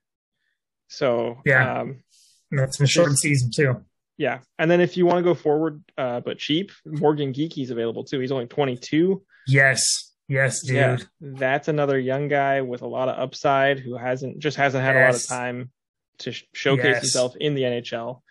[0.87, 1.79] so Yeah.
[1.81, 2.03] um,
[2.51, 3.83] That's in a short season too.
[4.17, 4.39] yeah.
[4.59, 8.19] And then if you want to go forward, uh, but cheap, Morgan Geekie's available too.
[8.19, 9.23] He's only 22.
[9.47, 10.75] Yes, yes, dude.
[10.75, 14.95] Yeah, that's another young guy with a lot of upside who hasn't just hasn't had
[14.95, 15.71] a lot of time
[16.19, 17.01] to sh- showcase Yes.
[17.01, 18.21] himself in the NHL.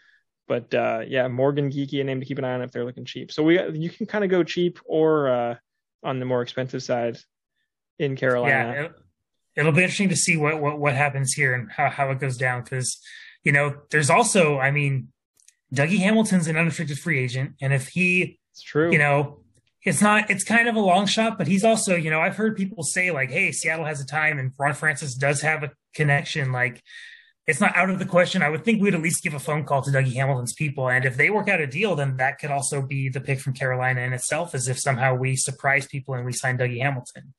[0.48, 3.04] But uh, yeah, Morgan Geekie, a name to keep an eye on if they're looking
[3.04, 3.30] cheap.
[3.32, 5.54] So we you can kind of go cheap or uh,
[6.02, 7.18] on the more expensive side
[7.98, 8.72] in Carolina.
[8.72, 8.92] Yeah, it,
[9.56, 12.36] it'll be interesting to see what what what happens here and how how it goes
[12.36, 12.98] down because
[13.44, 15.08] you know there's also I mean
[15.72, 18.90] Dougie Hamilton's an unrestricted free agent, and if he It's true.
[18.90, 19.44] You know,
[19.82, 20.30] it's not.
[20.30, 21.96] It's kind of a long shot, but he's also.
[21.96, 25.14] You know, I've heard people say like, "Hey, Seattle has a time," and Ron Francis
[25.14, 26.52] does have a connection.
[26.52, 26.82] Like,
[27.46, 28.42] it's not out of the question.
[28.42, 31.04] I would think we'd at least give a phone call to Dougie Hamilton's people, and
[31.04, 34.02] if they work out a deal, then that could also be the pick from Carolina
[34.02, 37.32] in itself, as if somehow we surprise people and we sign Dougie Hamilton.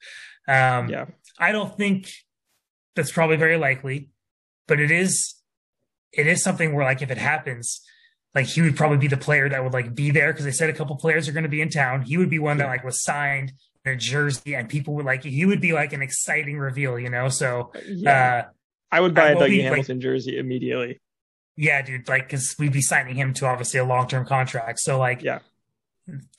[0.48, 1.06] Um, yeah.
[1.38, 2.12] I don't think
[2.96, 4.10] that's probably very likely,
[4.68, 5.36] but it is
[6.12, 7.82] it is something where like if it happens,
[8.36, 10.70] like he would probably be the player that would like be there because they said
[10.70, 12.02] a couple players are going to be in town.
[12.04, 13.54] He would be one that like was signed
[13.86, 17.10] in a jersey, and people would like he would be like an exciting reveal, you
[17.10, 17.30] know.
[17.30, 18.46] So Yeah.
[18.48, 18.50] uh,
[18.92, 21.00] I would buy I a Dougie be, like- jersey immediately.
[21.58, 24.80] yeah, dude, like because we'd be signing him to obviously a long term contract.
[24.80, 25.40] So like, Yeah.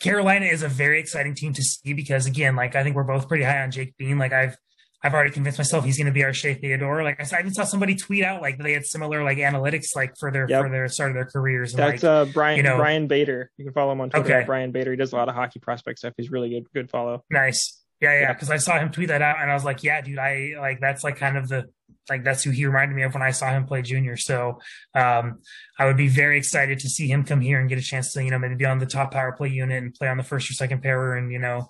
[0.00, 3.28] Carolina is a very exciting team to see because again, like I think we're both
[3.28, 4.18] pretty high on Jake Bean.
[4.18, 4.56] Like I've
[5.04, 7.02] I've already convinced myself he's going to be our Shea Theodore.
[7.02, 9.96] Like I, saw, I even saw somebody tweet out like they had similar like analytics
[9.96, 10.62] like for their Yep.
[10.62, 11.72] for their start of their careers.
[11.74, 13.50] And, That's like, uh Brian you know- Byron Bader.
[13.56, 14.46] You can follow him on Twitter Okay.
[14.46, 14.92] Byron Bader.
[14.92, 16.14] He does a lot of hockey prospect stuff.
[16.16, 17.24] He's really good good follow.
[17.30, 17.80] Nice.
[18.00, 18.20] Yeah, yeah.
[18.20, 18.32] Yeah.
[18.32, 20.80] Because I saw him tweet that out, and I was like, "Yeah, dude, I like
[20.80, 21.66] that's like kind of the
[22.10, 24.58] like that's who he reminded me of when I saw him play junior." So,
[24.92, 25.38] um,
[25.78, 28.24] I would be very excited to see him come here and get a chance to
[28.24, 30.50] you know maybe be on the top power play unit and play on the first
[30.50, 31.68] or second pair, and you know,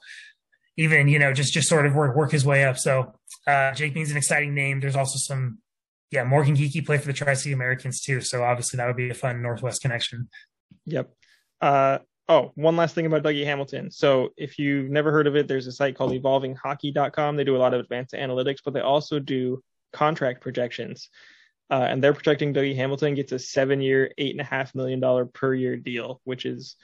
[0.76, 2.78] even you know just just sort of work work his way up.
[2.78, 3.14] So,
[3.46, 4.80] uh, Jake Bean's an exciting name.
[4.80, 5.58] There's also some,
[6.10, 8.20] yeah, Morgan Geekie play for the Tri City Americans too.
[8.20, 10.28] So obviously that would be a fun Northwest connection.
[10.86, 11.10] Yep.
[11.60, 13.90] Uh oh, one last thing about Dougie Hamilton.
[13.90, 17.36] So if you've never heard of it, there's a site called evolvinghockey.com.
[17.36, 21.08] They do a lot of advanced analytics, but they also do contract projections.
[21.70, 25.00] Uh, and they're projecting Dougie Hamilton gets a seven year, eight and a half million
[25.00, 26.76] dollar per year deal, which is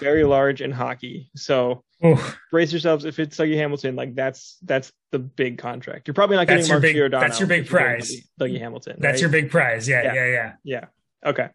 [0.00, 1.30] very large in hockey.
[1.36, 2.38] So oof.
[2.50, 6.06] brace yourselves if it's Dougie Hamilton, like that's that's the big contract.
[6.08, 7.20] You're probably not getting That's your Mark big- Giordano.
[7.26, 8.10] that's your big getting prize.
[8.10, 8.96] Dougie, Dougie Hamilton.
[8.98, 9.20] That's right?
[9.20, 9.88] your big prize.
[9.88, 10.14] Yeah, Yeah.
[10.14, 10.84] yeah, yeah, Yeah.
[11.24, 11.48] Okay.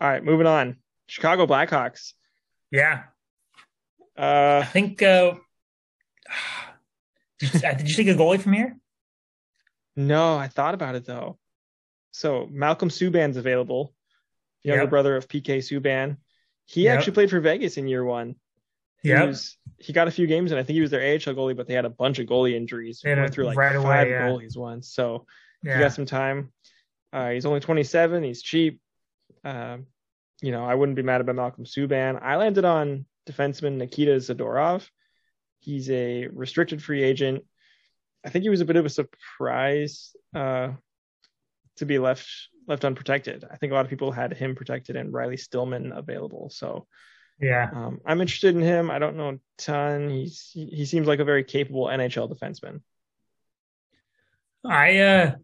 [0.00, 0.76] All right, moving on.
[1.06, 2.12] Chicago Blackhawks.
[2.70, 3.04] yeah.
[4.16, 5.02] Uh I think.
[5.02, 5.34] Uh,
[7.38, 8.76] did, you, uh, did you take a goalie from here?
[9.96, 11.38] No, I thought about it though.
[12.12, 13.94] So Malcolm Subban's available,
[14.62, 14.90] younger Yep.
[14.90, 16.16] brother of PK Subban.
[16.66, 16.98] He Yep.
[16.98, 18.36] actually played for Vegas in year one.
[19.02, 19.28] He Yep.
[19.28, 21.66] was he got a few games, and I think he was their AHL goalie, but
[21.66, 23.00] they had a bunch of goalie injuries.
[23.02, 24.28] They Went through like right away, five yeah.
[24.28, 25.26] goalies once, so
[25.62, 25.76] Yeah.
[25.76, 26.52] he got some time.
[27.12, 28.22] Uh, he's only 27.
[28.22, 28.80] He's cheap.
[29.42, 29.86] Um,
[30.42, 32.20] you know, I wouldn't be mad about Malcolm Subban.
[32.22, 34.86] I landed on defenseman Nikita Zadorov.
[35.60, 37.44] He's a restricted free agent.
[38.24, 40.72] I think he was a bit of a surprise uh,
[41.76, 42.28] to be left
[42.66, 43.44] left unprotected.
[43.50, 46.50] I think a lot of people had him protected and Riley Stillman available.
[46.50, 46.86] So
[47.40, 47.70] yeah.
[47.72, 48.90] um, I'm interested in him.
[48.90, 50.10] I don't know a ton.
[50.10, 52.80] He's he, seems like a very capable NHL defenseman.
[54.64, 55.34] I, uh,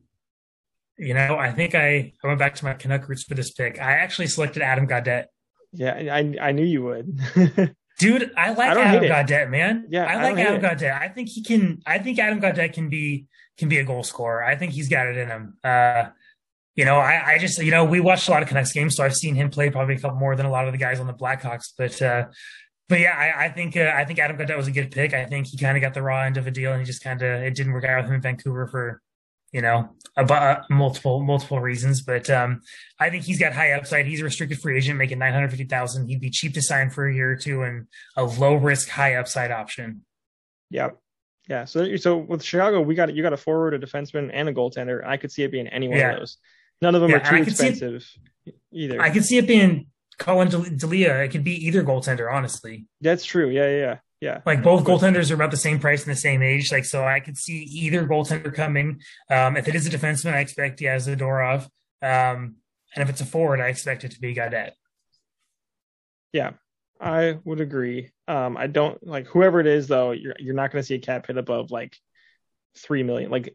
[0.99, 3.81] you know, I think I, I went back to my Canuck roots for this pick.
[3.81, 5.27] I actually selected Adam Gaudette.
[5.73, 7.21] Yeah, I I knew you would.
[7.99, 9.05] Dude, I like I Adam.
[9.05, 9.87] Gaudette, man.
[9.89, 10.79] Yeah, I I like don't Adam it.
[10.79, 11.01] Gaudette.
[11.01, 11.81] I think he can.
[11.87, 14.45] I think Adam Gaudette can be can be a goal scorer.
[14.45, 15.59] I think he's got it in him.
[15.65, 16.07] Uh,
[16.77, 19.05] you know, I, I just you know we watched a lot of Canucks games, so
[19.05, 21.07] I've seen him play probably a couple more than a lot of the guys on
[21.07, 21.73] the Blackhawks.
[21.77, 22.27] But uh,
[22.89, 25.15] but yeah, I, I think uh, I think Adam Gaudette was a good pick.
[25.15, 27.03] I think he kind of got the raw end of a deal, and he just
[27.03, 29.01] kind of it didn't work out with him in Vancouver for
[29.53, 32.03] you know about multiple multiple reasons.
[32.03, 32.61] But um,
[33.01, 34.07] I think he's got high upside.
[34.07, 36.09] He's a restricted free agent, making nine hundred fifty thousand.
[36.09, 37.87] He'd be cheap to sign for a year or two, and
[38.17, 40.05] a low risk, high upside option.
[40.71, 40.91] Yeah.
[41.49, 41.65] Yeah.
[41.65, 45.07] So so with Chicago, we got you got a forward, a defenseman, and a goaltender.
[45.07, 46.13] I could see it being any one Yeah.
[46.13, 46.37] of those.
[46.83, 48.07] None of them Yeah, are too I could see it- expensive
[48.73, 49.01] either.
[49.01, 49.87] I could see it being
[50.19, 51.23] Colin Del- Delia.
[51.23, 52.87] It could be either goaltender, honestly.
[53.01, 53.49] That's true.
[53.49, 53.99] Yeah, yeah, yeah.
[54.21, 54.41] yeah.
[54.47, 56.71] Like both goaltenders are about the same price and the same age.
[56.73, 59.01] Like so, I could see either goaltender coming.
[59.31, 61.63] Um, if it is a defenseman, I expect yeah, Zadorov.
[62.03, 62.57] Um,
[62.95, 64.73] and if it's a forward, I expect it to be Gaudette.
[66.33, 66.53] Yeah,
[67.01, 68.11] I would agree.
[68.29, 70.11] Um, I don't like whoever it is though.
[70.13, 71.97] You're you're not going to see a cap hit above like
[72.77, 73.31] three million.
[73.31, 73.55] Like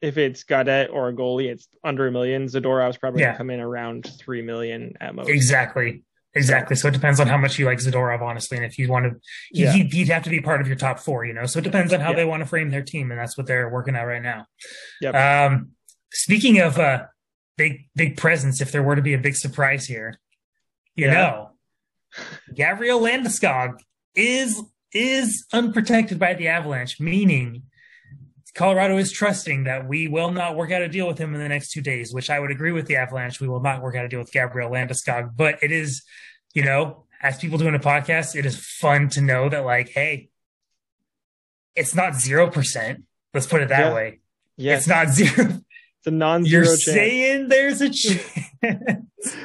[0.00, 2.46] if it's Gaudette or a goalie, it's under a million.
[2.46, 3.32] Zadorov's probably Yeah.
[3.32, 5.28] to come in around three million at most.
[5.28, 6.02] Exactly.
[6.34, 6.76] Exactly.
[6.76, 9.20] So it depends on how much you like Zadorov, honestly, and if you want to,
[9.50, 9.72] he, Yeah.
[9.72, 11.46] he'd, he'd have to be part of your top four, you know.
[11.46, 12.16] So it depends on how Yeah.
[12.16, 14.46] they want to frame their team, and that's what they're working out right now.
[15.00, 15.14] Yep.
[15.14, 15.70] Um,
[16.12, 17.06] speaking of uh,
[17.56, 20.20] big big presence, if there were to be a big surprise here,
[20.94, 21.14] you Yeah.
[21.14, 21.50] know,
[22.54, 23.78] Gabriel Landeskog
[24.14, 27.62] is is unprotected by the Avalanche, meaning
[28.58, 31.48] Colorado is trusting that we will not work out a deal with him in the
[31.48, 33.40] next two days, which I would agree with the Avalanche.
[33.40, 36.02] We will not work out a deal with Gabriel Landeskog, but it is,
[36.54, 40.30] you know, as people doing a podcast, it is fun to know that, like, hey,
[41.76, 43.04] it's not zero percent.
[43.32, 43.94] Let's put it that Yeah.
[43.94, 44.18] way.
[44.56, 45.60] Yes, It's not zero.
[45.98, 46.84] it's a non-zero You're chance.
[46.84, 49.36] saying there's a chance.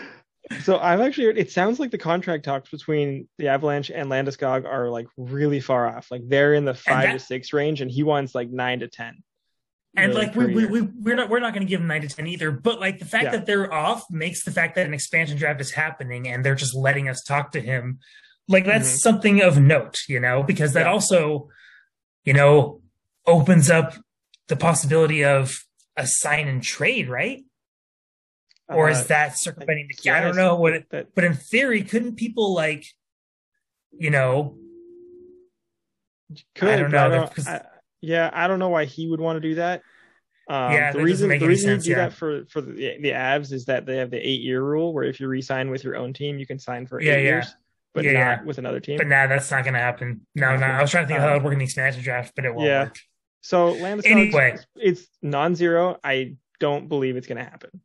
[0.62, 4.66] So I've actually heard it sounds like the contract talks between the Avalanche and Landeskog
[4.66, 6.12] are like really far off.
[6.12, 8.88] Like they're in the five that- to six range, and he wants like nine to
[8.88, 9.24] ten.
[9.96, 12.02] And million like we, we, we we're not we're not going to give him nine
[12.02, 12.50] to ten either.
[12.52, 13.32] But like the fact Yeah.
[13.32, 16.74] that they're off makes the fact that an expansion draft is happening and they're just
[16.76, 18.00] letting us talk to him,
[18.48, 18.98] like that's Mhm.
[18.98, 20.92] something of note, you know, because that Yeah.
[20.92, 21.50] also,
[22.26, 22.82] you know,
[23.28, 23.94] opens up
[24.48, 25.60] the possibility of
[25.96, 27.44] a sign and trade, right?
[28.76, 30.12] Or Uh, is that circumventing the?
[30.12, 30.74] I don't know what.
[30.74, 32.86] It, but in theory, couldn't people like,
[33.92, 34.58] you know,
[36.56, 37.66] could I don't know, because- I-
[38.02, 39.82] yeah, I don't know why he would want to do that.
[40.50, 42.10] Um, Yeah, the reason the reason sense, you do yeah.
[42.10, 45.06] that for for the the Avs is that they have the eight year rule where
[45.06, 47.30] if you re-sign with your own team, you can sign for Yeah, eight yeah.
[47.30, 47.56] years,
[47.94, 48.98] but Yeah, not with another team.
[48.98, 50.28] but nah, that's not going to happen.
[50.36, 50.66] No, no.
[50.66, 52.44] I was trying to think of how it would work in the expansion draft, but
[52.44, 52.84] it won't Yeah.
[52.86, 52.98] work.
[53.40, 54.58] So Landeskog, Anyway.
[54.76, 55.98] it's non-zero.
[56.04, 57.82] I don't believe it's going to happen.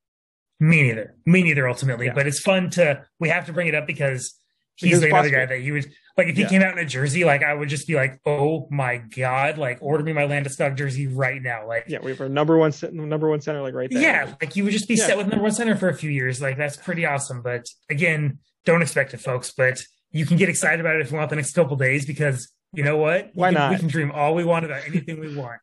[0.60, 1.14] Me neither.
[1.26, 1.68] Me neither.
[1.68, 2.14] Ultimately, Yeah.
[2.14, 3.04] but it's fun to.
[3.20, 4.34] We have to bring it up because
[4.76, 6.26] he's Because the other guy that you would like.
[6.28, 6.48] If he Yeah.
[6.48, 9.78] came out in a jersey, like I would just be like, "Oh my god!" Like
[9.80, 11.66] order me my Landeskog jersey right now.
[11.66, 14.02] Like Yeah, we have our number one number one center like right there.
[14.02, 15.06] yeah, like you would just be Yeah.
[15.06, 16.40] set with number one center for a few years.
[16.42, 17.40] Like that's pretty awesome.
[17.42, 19.52] But again, don't expect it, folks.
[19.56, 22.52] But you can get excited about it if you want the next couple days because
[22.72, 23.30] you know what?
[23.34, 23.70] Why can- not?
[23.72, 25.60] We can dream all we want about anything we want.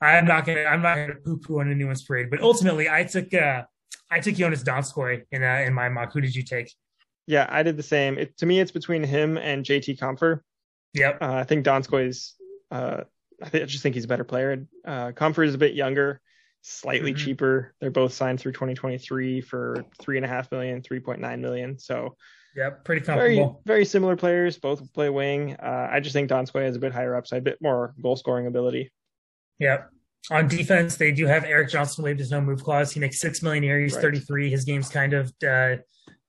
[0.00, 0.64] I'm not gonna.
[0.64, 2.28] I'm not gonna poo poo on anyone's parade.
[2.30, 3.32] But ultimately, I took.
[3.32, 3.62] uh
[4.10, 6.12] I took Joonas Donskoi in uh, in my mock.
[6.12, 6.72] Who did you take?
[7.26, 8.18] yeah, I did the same.
[8.18, 10.40] It, to me, it's between him and JT Compher.
[10.94, 11.18] Yep.
[11.20, 12.34] Uh, I think Donskoi is.
[12.70, 13.02] Uh,
[13.42, 14.66] I, think, I just think he's a better player.
[14.84, 16.20] Uh, Compher is a bit younger,
[16.62, 17.16] slightly Mhm.
[17.18, 17.74] cheaper.
[17.80, 21.78] They're both signed through 2023 for three and a half million, 3.9 million.
[21.78, 22.16] So
[22.54, 22.84] Yep.
[22.86, 23.62] Pretty very comfortable.
[23.66, 24.58] very similar players.
[24.58, 25.54] Both play wing.
[25.56, 28.46] Uh, I just think Donskoi has a bit higher upside, a bit more goal scoring
[28.46, 28.90] ability.
[29.58, 29.90] Yep.
[30.30, 32.92] On defense, they do have Erik Johnson waived his no move clause.
[32.92, 33.80] He makes six million a year.
[33.80, 34.02] He's Right.
[34.02, 34.50] 33.
[34.50, 35.76] His game's kind of, uh,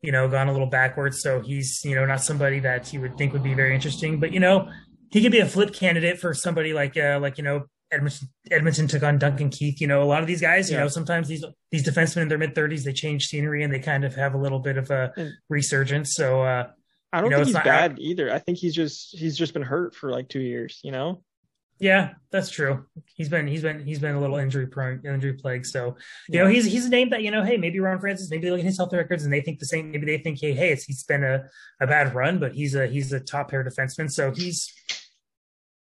[0.01, 1.21] you know, gone a little backwards.
[1.21, 4.19] So he's, you know, not somebody that you would think would be very interesting.
[4.19, 4.69] But you know,
[5.11, 8.27] he could be a flip candidate for somebody like, uh, like you know, Edmonton.
[8.51, 9.79] Edmonton took on Duncan Keith.
[9.81, 10.69] You know, a lot of these guys.
[10.69, 13.79] You know, sometimes these these defensemen in their mid 30s they change scenery and they
[13.79, 16.13] kind of have a little bit of a And- resurgence.
[16.13, 16.67] So uh,
[17.13, 18.31] I don't You know, think he's not- bad either.
[18.31, 20.79] I think he's just he's just been hurt for like two years.
[20.83, 21.23] You know.
[21.79, 22.85] Yeah, that's true.
[23.15, 25.67] He's been he's been he's been a little injury prone, injury plagued.
[25.67, 25.95] So
[26.27, 27.43] you know he's he's a name that you know.
[27.43, 28.31] Hey, maybe Ron Francis.
[28.31, 29.91] Maybe they look at his health records and they think the same.
[29.91, 31.45] Maybe they think, hey, hey, it's he's been a,
[31.79, 34.11] a bad run, but he's a he's a top pair defenseman.
[34.11, 34.73] So he's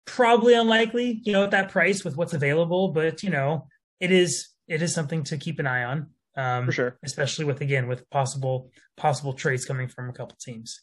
[0.06, 2.90] probably unlikely, you know, at that price with what's available.
[2.90, 3.68] But you know,
[4.00, 6.08] it is it is something to keep an eye on.
[6.36, 7.00] Um, For sure.
[7.04, 10.82] especially with again with possible possible trades coming from a couple teams.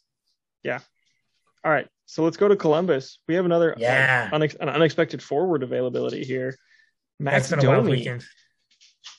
[1.65, 3.19] All right, so let's go to Columbus.
[3.27, 4.31] We have another uh, Yeah.
[4.31, 6.57] unex- an unexpected forward availability here.
[7.19, 7.91] Max That's Domi.
[7.93, 8.25] weekend.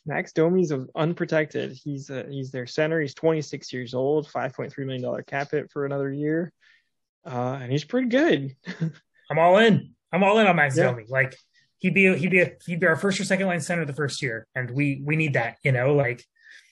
[0.06, 1.72] Max Domi's of unprotected.
[1.84, 3.02] He's uh, he's their center.
[3.02, 6.52] He's 26 years old, 5.3 million dollar cap hit for another year,
[7.26, 8.56] uh, and he's pretty good.
[9.32, 9.92] I'm all in.
[10.12, 10.92] I'm all in on Max Yeah.
[10.92, 11.06] Domi.
[11.10, 11.36] Like
[11.80, 14.22] he'd be he'd be a, he'd be our first or second line center the first
[14.22, 15.58] year, and we we need that.
[15.64, 16.24] You know, like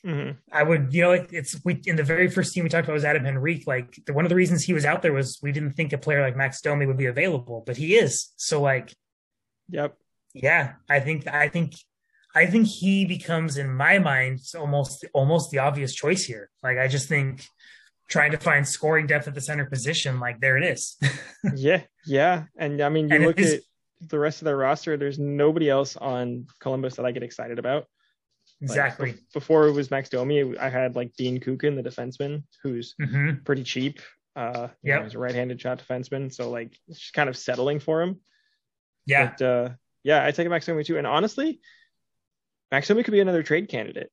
[0.06, 0.38] Mhm.
[0.52, 2.94] I would, you know, like it's we in the very first team we talked about
[2.94, 3.66] was Adam Henrique.
[3.66, 5.98] Like the, one of the reasons he was out there was we didn't think a
[5.98, 8.34] player like Max Domi would be available, but he is.
[8.36, 8.94] So like,
[9.70, 9.96] Yep.
[10.34, 11.74] yeah, I think I think
[12.36, 16.50] I think he becomes in my mind almost almost the obvious choice here.
[16.62, 17.46] Like I just think
[18.10, 20.98] trying to find scoring depth at the center position, like there it is.
[21.56, 23.62] yeah, yeah, and I mean, you And look at
[24.02, 24.98] the rest of their roster.
[24.98, 27.86] There's nobody else on Columbus that I get excited about.
[28.64, 29.12] Like, exactly.
[29.12, 33.34] be- before it was Max Domi, I had like Dean Kukan, the defenseman, who's hmm
[33.44, 34.00] pretty cheap.
[34.36, 37.80] Uh, you know, he's a right-handed shot defenseman, so like it's just kind of settling
[37.80, 38.20] for him.
[39.06, 39.34] Yeah.
[39.38, 39.70] But uh,
[40.04, 40.98] yeah, I take Max Domi too.
[40.98, 41.60] And honestly,
[42.72, 44.10] Max Domi could be another trade candidate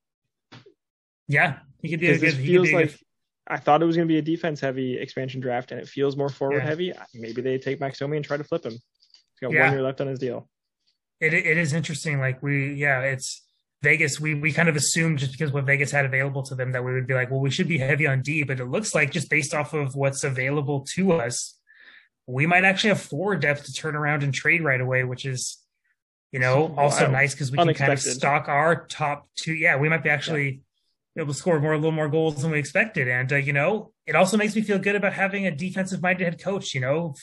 [1.28, 1.58] Yeah.
[1.80, 2.20] He could be a good.
[2.20, 2.98] this feels a good- like
[3.46, 6.28] I thought it was going to be a defense-heavy expansion draft, and it feels more
[6.28, 6.92] forward-heavy.
[7.14, 8.72] Maybe they take Max Domi and try to flip him.
[8.72, 8.80] He's
[9.40, 9.62] got Yeah.
[9.64, 10.48] one year left on his deal.
[11.20, 12.18] it it is interesting.
[12.20, 13.42] Like we, yeah, it's
[13.82, 14.20] Vegas.
[14.20, 16.92] We we kind of assumed just because what Vegas had available to them that we
[16.92, 19.30] would be like, well, we should be heavy on D, but it looks like just
[19.30, 21.58] based off of what's available to us,
[22.26, 25.58] we might actually have four depth to turn around and trade right away, which is,
[26.30, 27.12] you know, also Wild.
[27.12, 29.54] nice because we can kind of stock our top two.
[29.54, 30.60] Yeah, we might be actually
[31.16, 33.92] able to score more, a little more goals than we expected, and uh, you know,
[34.06, 36.74] it also makes me feel good about having a defensive minded head coach.
[36.74, 37.14] You know,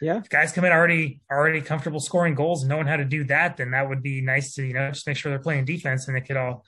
[0.00, 3.24] Yeah, if guys come in already already comfortable scoring goals and knowing how to do
[3.24, 6.08] that, then that would be nice to you know just make sure they're playing defense
[6.08, 6.64] and it could all,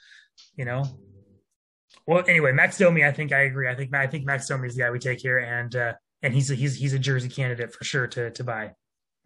[0.57, 0.85] you know.
[2.07, 3.69] Well, anyway, Max Domi, I think I agree.
[3.69, 6.33] I think I think Max Domi is the guy we take here, and uh, and
[6.33, 8.73] he's a, he's he's a jersey candidate for sure to to buy,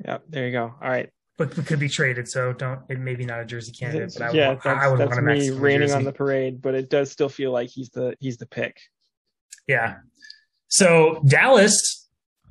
[0.05, 0.19] yeah.
[0.29, 0.75] There you go.
[0.83, 1.09] All right.
[1.39, 2.29] but, could be traded.
[2.29, 4.99] So don't it maybe not a jersey candidate, but I yeah, want- that's, I would
[4.99, 5.95] that's want me raining jersey.
[5.95, 8.77] on the parade, but it does still feel like he's the he's the pick.
[9.67, 9.97] Yeah.
[10.69, 12.02] So Dallas,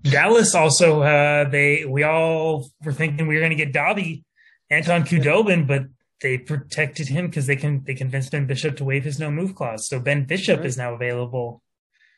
[0.03, 4.23] Dallas also uh, they we all were thinking we were going to get Dobby,
[4.69, 5.83] Anton Khudobin, but
[6.21, 9.55] they protected him because they can they convinced Ben Bishop to waive his no move
[9.55, 9.87] clause.
[9.87, 10.65] So Ben Bishop Right.
[10.65, 11.61] is now available.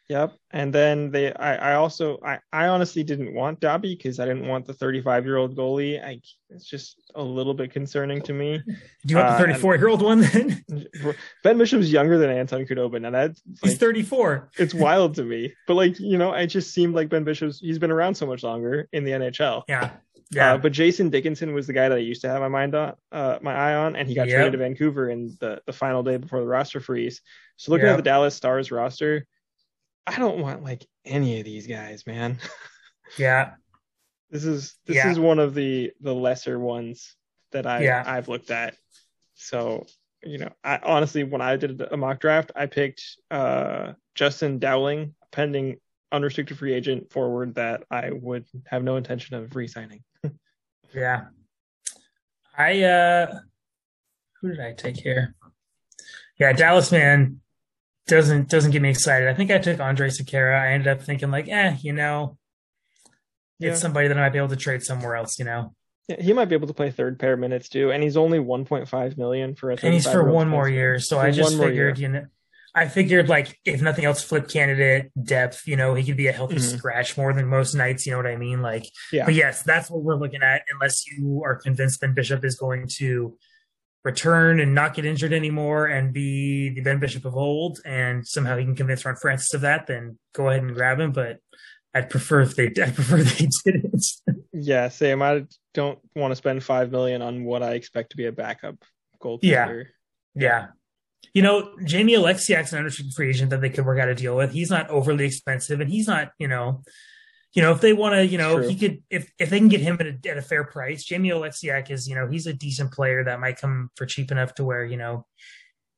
[0.10, 0.34] Yep.
[0.52, 4.48] And then they, I, I also, I, I honestly didn't want Dobby because I didn't
[4.48, 6.04] want the 35 year old goalie.
[6.04, 8.62] I, it's just a little bit concerning to me.
[8.68, 8.74] Do
[9.06, 10.64] you want Uh, the 34 year old one then?
[11.44, 14.52] Ben Bishop's younger than Anton Khudobin, and that's He's 34.
[14.58, 15.54] it's wild to me.
[15.68, 18.44] But like, you know, it just seemed like Ben Bishop's, he's been around so much
[18.44, 19.64] longer in the NHL.
[19.70, 19.92] Yeah.
[20.32, 20.54] Yeah.
[20.54, 22.94] Uh, but Jason Dickinson was the guy that I used to have my mind on,
[23.12, 24.36] uh, my eye on, and he got Yep.
[24.36, 27.22] traded to Vancouver in the, the final day before the roster freeze.
[27.58, 27.94] So looking Yep.
[27.94, 29.28] at the Dallas Stars roster,
[30.06, 32.40] I don't want like any of these guys, man.
[33.18, 33.54] yeah.
[34.30, 35.12] This is this Yeah.
[35.12, 37.16] is one of the the lesser ones
[37.52, 38.04] that I Yeah.
[38.06, 38.76] I've looked at.
[39.36, 39.86] So
[40.24, 45.16] you know, I honestly when I did a mock draft, I picked uh, Justin Dowling,
[45.32, 45.78] pending
[46.12, 50.04] unrestricted free agent forward that I would have no intention of re-signing.
[50.94, 51.26] Yeah.
[52.56, 53.40] I uh
[54.40, 55.34] who did I take here?
[56.38, 57.42] Yeah, Dallas man
[58.08, 59.28] doesn't doesn't get me excited.
[59.30, 60.60] I think I took Andrej Sekera.
[60.60, 62.38] I ended up thinking like, eh, you know,
[63.60, 63.72] Yeah.
[63.72, 65.74] it's somebody that I might be able to trade somewhere else, you know.
[66.10, 69.18] Yeah, he might be able to play third pair minutes too, and he's only 1.5
[69.18, 69.78] million for a.
[69.82, 71.00] And he's for one more year.
[71.00, 72.10] So I just figured, year.
[72.10, 72.26] you know
[72.76, 76.32] I figured like if nothing else, flip candidate depth, you know, he could be a
[76.32, 76.78] healthy Mhm.
[76.78, 78.62] scratch more than most nights, you know what I mean?
[78.64, 79.26] Like Yeah.
[79.26, 80.64] But yes, that's what we're looking at.
[80.74, 83.38] Unless you are convinced Ben Bishop is going to
[84.04, 88.58] return and not get injured anymore and be the Ben Bishop of old, and somehow
[88.58, 91.12] he can convince Ron Francis of that, then go ahead and grab him.
[91.12, 91.40] But
[91.94, 94.06] I'd prefer if they, I prefer they didn't.
[94.52, 95.22] Yeah, same.
[95.22, 98.76] I don't want to spend five million on what I expect to be a backup
[99.22, 99.86] goaltender.
[100.36, 100.42] Yeah.
[100.42, 100.68] yeah.
[101.34, 104.36] You know, Jamie Oleksiak's an unrestricted free agent that they could work out a deal
[104.36, 104.52] with.
[104.52, 106.84] He's not overly expensive, and he's not, you know,
[107.54, 108.68] you know, if they want to, you know, True.
[108.68, 111.04] he could, if if they can get him at a, at a fair price.
[111.04, 114.56] Jamie Oleksiak is, you know, he's a decent player that might come for cheap enough
[114.56, 115.26] to where, you know,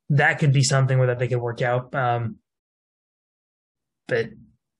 [0.09, 1.95] that could be something where that they could work out.
[1.95, 2.37] Um,
[4.07, 4.29] but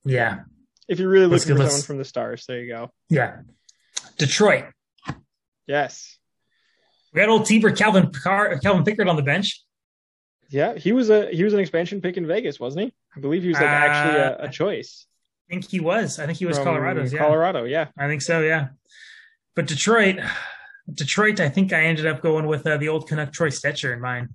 [0.03, 0.39] yeah,
[0.87, 2.91] If you're really Let's looking for someone from the stars, there you go.
[3.09, 3.37] yeah.
[4.17, 4.65] Detroit,
[5.67, 6.17] Yes.
[7.13, 9.63] we got old Tiber Calvin Pickard, Calvin Pickard on the bench.
[10.49, 12.93] Yeah, he was a he was an expansion pick in Vegas, wasn't he?
[13.17, 15.07] I believe he was like actually a, Uh, a choice.
[15.49, 16.19] I think he was.
[16.19, 17.13] I think he was from Colorado's.
[17.13, 17.19] Yeah.
[17.19, 17.87] Colorado, yeah.
[17.97, 18.69] I think so, yeah.
[19.55, 20.19] But Detroit,
[20.91, 24.01] Detroit, I think I ended up going with uh, the old Canuck Troy Stecher in
[24.01, 24.29] mine.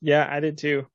[0.00, 0.86] Yeah, I did too.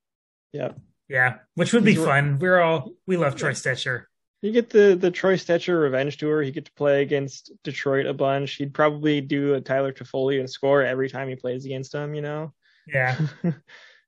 [0.52, 0.72] Yeah,
[1.08, 2.38] Yeah, which would be He's fun.
[2.38, 4.04] We're all we love Troy Stecher.
[4.40, 6.42] You get the the Troy Stecher revenge tour.
[6.42, 8.54] He get to play against Detroit a bunch.
[8.54, 12.14] He'd probably do a Tyler Toffoli and score every time he plays against him.
[12.14, 12.52] You know.
[12.86, 13.18] Yeah.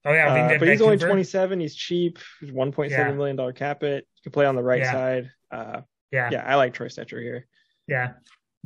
[0.04, 1.60] Oh yeah, I Uh, think that but he's only Vancouver- 27.
[1.60, 2.18] He's cheap.
[2.40, 3.12] He's 1.7 Yeah.
[3.12, 4.06] million dollar cap it.
[4.16, 4.92] You can play on the right Yeah.
[4.92, 5.30] side.
[5.50, 5.82] Uh,
[6.12, 7.46] Yeah, yeah, yeah, I like Troy Stecher here.
[7.86, 8.14] Yeah,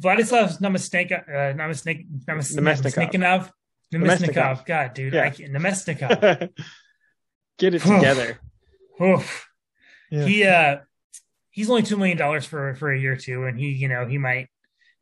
[0.02, 3.10] Vladislav Namestnik, uh, Namestnik, Names- Nemesnikov.
[3.12, 3.50] Nemesnikov,
[3.92, 4.34] Nemesnikov.
[4.34, 4.66] Nemesnikov.
[4.66, 5.24] God, dude, Yeah.
[5.24, 6.50] I can't, Nemesnikov.
[7.58, 8.38] get it together.
[9.02, 9.48] Oof.
[10.10, 10.24] Yeah.
[10.26, 10.76] He uh,
[11.50, 14.06] he's only two million dollars for for a year or two, and he, you know,
[14.06, 14.48] he might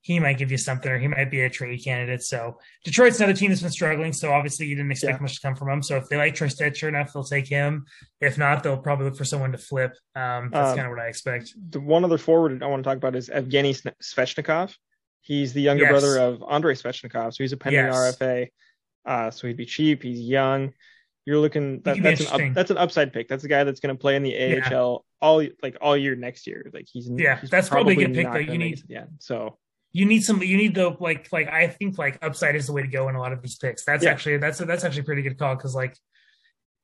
[0.05, 2.23] he might give you something, or he might be a trade candidate.
[2.23, 4.13] So Detroit's another team that's been struggling.
[4.13, 5.23] So obviously you didn't expect Yeah.
[5.23, 5.83] much to come from him.
[5.83, 7.87] So if they like Troy Stecher enough, they'll take him.
[8.21, 9.93] If not, they'll probably look for someone to flip.
[10.17, 11.53] Um, that's Um, kind of what I expect.
[11.71, 14.75] the one other forward I want to talk about is Evgeny Svechnikov.
[15.21, 15.93] He's the younger Yes.
[15.93, 17.95] brother of Andrei Svechnikov, so he's a pending Yes.
[17.95, 18.49] RFA.
[19.05, 20.03] Uh, so he'd be cheap.
[20.03, 20.73] He's young.
[21.25, 21.81] You're looking.
[21.83, 23.29] That, that's an up, that's an upside pick.
[23.29, 24.69] That's a guy that's going to play in the Yeah.
[24.69, 26.69] AHL all like all year next year.
[26.75, 29.05] Like he's Yeah, he's that's probably a good pick, gonna You need- yeah.
[29.21, 29.57] So
[29.93, 30.43] You need some.
[30.43, 33.15] You need the like like I think like upside is the way to go in
[33.15, 33.85] a lot of these picks.
[33.85, 34.11] That's Yeah.
[34.11, 35.97] actually that's a, that's actually a pretty good call because like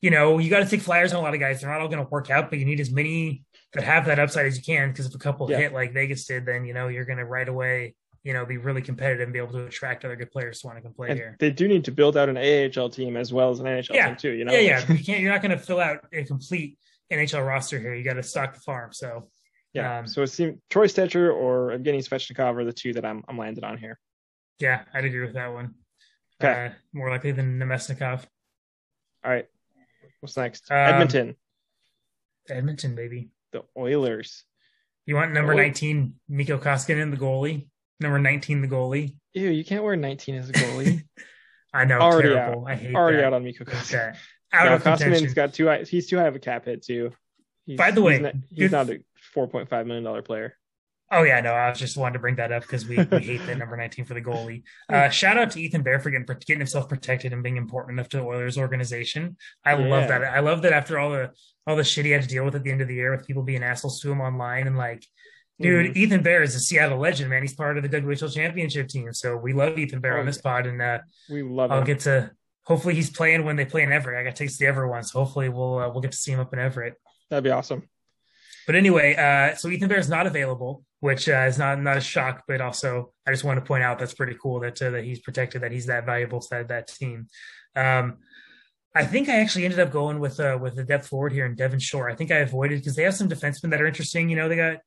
[0.03, 1.61] you know you got to take flyers on a lot of guys.
[1.61, 3.43] They're not all going to work out, but you need as many
[3.73, 4.91] that have that upside as you can.
[4.91, 5.59] Because if a couple Yeah.
[5.59, 7.95] hit like Vegas did, then you know you're going to right away
[8.25, 10.77] you know be really competitive and be able to attract other good players to want
[10.77, 11.37] to come play and here.
[11.39, 14.07] they do need to build out an AHL team as well as an NHL Yeah.
[14.09, 14.31] team too.
[14.33, 14.53] You know.
[14.53, 14.93] Yeah, yeah.
[14.93, 15.21] You can't.
[15.21, 16.79] You're not going to fill out a complete
[17.11, 17.95] NHL roster here.
[17.95, 18.93] You got to stock the farm.
[18.93, 19.31] So
[19.83, 19.99] yeah.
[20.01, 23.39] Um, so it seems Troy Stecher or Evgeny Svechnikov are the two that I'm I'm
[23.39, 23.99] landed on here.
[24.59, 25.75] yeah, I'd agree with that one.
[26.43, 26.67] Okay.
[26.67, 28.25] Uh, more likely than Nemesnikov.
[29.25, 29.47] All right.
[30.21, 30.71] What's next?
[30.71, 31.35] Um, Edmonton,
[32.49, 33.31] Edmonton, baby.
[33.53, 34.45] the Oilers.
[35.07, 35.57] You want number Oh.
[35.57, 37.69] 19, Mikko Koskinen, the goalie?
[38.01, 39.17] Number 19, the goalie?
[39.35, 41.03] Ew, you can't wear 19 as a goalie.
[41.75, 42.67] I know, Already terrible.
[42.67, 43.27] I hate Already that.
[43.27, 44.09] out on Mikko Koskinen.
[44.11, 44.19] Okay.
[44.53, 45.25] Out No, of contention.
[45.25, 45.83] Koskinen's got too high.
[45.83, 47.13] He's too high of a cap hit too.
[47.67, 49.01] He's, By the way, he's not, he's good- not a
[49.47, 50.55] 4.5 million dollar player.
[51.11, 53.47] Oh yeah, no, I was just wanted to bring that up because we, we hate
[53.47, 54.63] the number 19 for the goalie.
[54.93, 58.11] Uh, shout out to Ethan Bear for getting, getting himself protected and being important enough
[58.11, 59.37] to the Oilers organization.
[59.65, 59.89] I Yeah.
[59.89, 60.23] love that.
[60.23, 61.31] I love that after all the
[61.67, 63.27] all the shit he had to deal with at the end of the year with
[63.27, 65.05] people being assholes to him online and like,
[65.61, 65.97] dude, Mhm.
[65.97, 67.43] Ethan Bear is a Seattle legend, man.
[67.43, 70.39] He's part of the WHL championship team, so we love Ethan Bear Oh, on this
[70.41, 70.99] pod, and uh,
[71.31, 71.85] We love I'll him.
[71.87, 72.31] get to.
[72.65, 74.19] Hopefully, he's playing when they play in Everett.
[74.19, 76.33] I got tickets to the Everett one, so hopefully we'll uh, we'll get to see
[76.33, 76.95] him up in Everett.
[77.31, 77.89] That'd be awesome.
[78.69, 82.03] But anyway, uh, so Ethan Bear is not available, which uh, is not not a
[82.03, 85.05] shock, but also I just want to point out that's pretty cool that uh, that
[85.05, 87.29] he's protected, that he's that valuable to that, that team.
[87.75, 88.19] Um,
[88.95, 91.55] I think I actually ended up going with uh, with the depth forward here in
[91.55, 92.11] Devin Shore.
[92.11, 94.29] I think I avoided because they have some defensemen that are interesting.
[94.29, 94.81] You know, they got,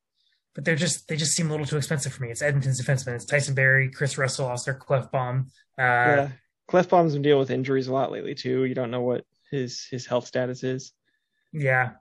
[0.53, 2.29] but they're just they just seem a little too expensive for me.
[2.29, 3.15] It's Edmonton's defensemen.
[3.15, 5.47] It's Tyson Barrie, Kris Russell, Oscar Klefbom.
[5.79, 6.29] Uh, yeah.
[6.69, 8.65] Klefbom's been dealing with injuries a lot lately too.
[8.65, 10.93] You don't know what his his health status is.
[11.51, 11.93] Yeah.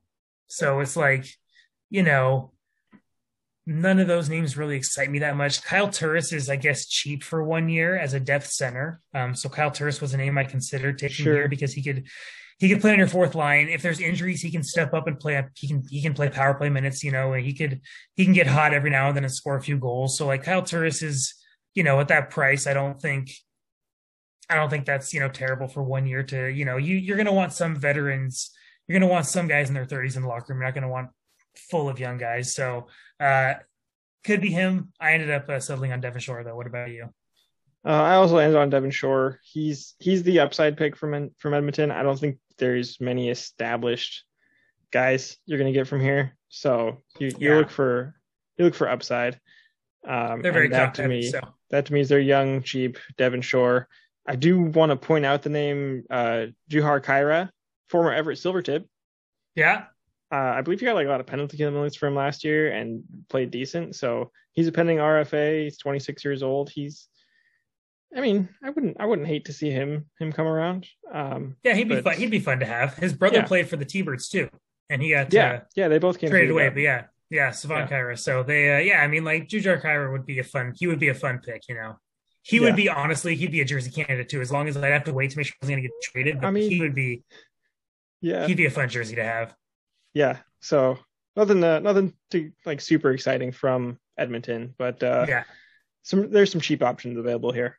[0.48, 1.26] So it's like,
[1.90, 2.52] you know,
[3.66, 5.62] none of those names really excite me that much.
[5.62, 9.00] Kyle Turris is, I guess, cheap for one year as a depth center.
[9.14, 11.34] Um, so Kyle Turris was a name I considered taking Sure.
[11.34, 12.06] here because he could
[12.58, 13.68] he could play on your fourth line.
[13.68, 15.36] If there's injuries, he can step up and play.
[15.36, 15.46] up.
[15.56, 17.02] He can he can play power play minutes.
[17.02, 17.80] You know, and he could
[18.16, 20.16] he can get hot every now and then and score a few goals.
[20.16, 21.34] So like Kyle Turris is,
[21.74, 23.30] you know, at that price, I don't think.
[24.48, 27.16] I don't think that's you know terrible for one year to you know you you're
[27.16, 28.50] going to want some veterans
[28.88, 30.58] you're going to want some guys in their 30s in the locker room.
[30.60, 31.10] You're not going to want
[31.56, 32.54] full of young guys.
[32.54, 32.86] So
[33.18, 33.54] uh,
[34.24, 34.92] could be him.
[35.00, 36.56] I ended up uh, settling on Devin Shore though.
[36.56, 37.08] What about you?
[37.84, 39.40] Uh, I also landed on Devin Shore.
[39.42, 41.90] He's he's the upside pick from from Edmonton.
[41.90, 44.24] I don't think there's many established
[44.92, 46.36] guys you're going to get from here.
[46.48, 47.56] So you, you Yeah.
[47.58, 48.14] look for
[48.58, 49.40] you look for upside.
[50.06, 51.40] Um, They're very that to me So
[51.70, 52.98] that to me is they're young, cheap.
[53.16, 53.88] Devin Shore.
[54.26, 57.50] I do want to point out the name uh, Jujhar Khaira,
[57.88, 58.84] former Everett Silvertip.
[59.54, 59.84] yeah,
[60.32, 62.44] Uh, I believe he got like a lot of penalty kill minutes for him last
[62.44, 63.96] year and played decent.
[63.96, 65.64] So he's a pending RFA.
[65.64, 66.70] He's 26 years old.
[66.70, 67.08] He's,
[68.16, 70.86] I mean, I wouldn't, I wouldn't hate to see him him come around.
[71.12, 72.14] Um, yeah, he'd be But- fun.
[72.16, 72.96] He'd be fun to have.
[72.96, 73.44] His brother Yeah.
[73.46, 74.48] played for the T-Birds too,
[74.88, 76.64] and he got yeah, uh, yeah, they both came traded away.
[76.64, 76.74] that.
[76.74, 77.88] But yeah, yeah, Savon Yeah.
[77.88, 78.18] Kyra.
[78.18, 80.74] So they, uh, yeah, I mean, like Jujhar Khaira would be a fun.
[80.78, 81.62] He would be a fun pick.
[81.68, 81.96] You know,
[82.42, 82.62] he Yeah.
[82.62, 84.40] would be honestly, he'd be a jersey candidate too.
[84.40, 86.40] As long as I'd have to wait to make sure he's going to get traded.
[86.40, 87.22] But I mean- he would be.
[88.20, 89.54] yeah, He'd be a fun jersey to have.
[90.14, 90.38] Yeah.
[90.60, 90.98] So
[91.36, 95.44] nothing, uh, nothing too like super exciting from Edmonton, but uh, yeah.
[96.02, 97.78] some there's some cheap options available here.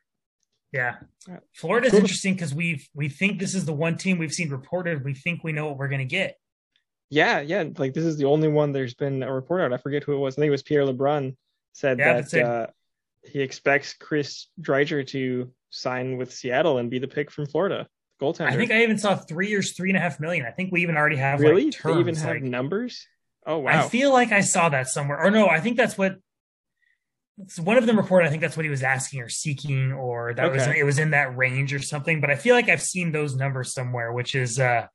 [0.72, 0.96] Yeah.
[1.28, 1.38] Yeah.
[1.54, 2.00] Florida's Cool.
[2.00, 5.04] interesting because we've we think this is the one team we've seen reported.
[5.04, 6.38] We think we know what we're gonna get.
[7.10, 7.64] Yeah, yeah.
[7.76, 9.72] Like this is the only one there's been a report out.
[9.72, 10.34] I forget who it was.
[10.34, 11.36] I think it was Pierre LeBrun
[11.74, 12.66] said Yeah, that uh,
[13.22, 17.86] he expects Chris Driedger to sign with Seattle and be the pick from Florida,
[18.22, 18.48] goaltender.
[18.48, 20.46] I think I even saw three years, three and a half million.
[20.46, 21.94] I think we even already have really like terms.
[21.94, 23.06] they even have like- numbers.
[23.44, 23.84] Oh wow!
[23.84, 25.20] I feel like I saw that somewhere.
[25.20, 26.16] Or no, I think that's what
[27.38, 28.26] it's one of them reported.
[28.26, 31.10] I think that's what he was asking or seeking, or that was it was in
[31.10, 32.20] that range or something.
[32.20, 34.86] But I feel like I've seen those numbers somewhere, which is uh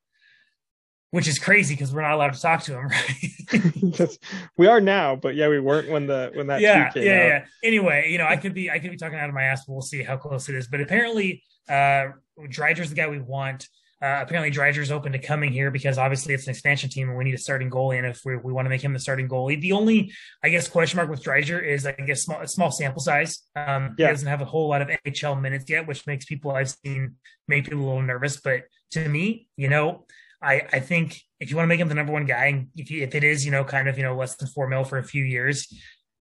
[1.12, 2.88] which is crazy because we're not allowed to talk to him,
[3.54, 4.18] right?
[4.58, 7.28] We are now, but yeah, we weren't when the when that yeah, yeah, out.
[7.28, 7.46] yeah.
[7.64, 9.74] Anyway, you know, I could be I could be talking out of my ass, but
[9.74, 10.68] we'll see how close it is.
[10.68, 12.10] But apparently, uh
[12.40, 13.68] Driedger's the guy we want.
[14.00, 17.24] Uh, apparently, Driedger's open to coming here because obviously it's an expansion team and we
[17.24, 17.98] need a starting goalie.
[17.98, 20.14] And if we, we want to make him the starting goalie, the only,
[20.44, 23.42] I guess, question mark with Driedger is, I guess, small, small sample size.
[23.56, 24.08] Um, Yeah.
[24.08, 27.16] He doesn't have a whole lot of NHL minutes yet, which makes people I've seen
[27.48, 28.40] make people a little nervous.
[28.40, 30.06] But to me, you know,
[30.44, 32.92] I, I think if you want to make him the number one guy, and if,
[32.92, 35.00] you, if it is, you know, kind of, you know, less than four mil for
[35.00, 35.74] a few years,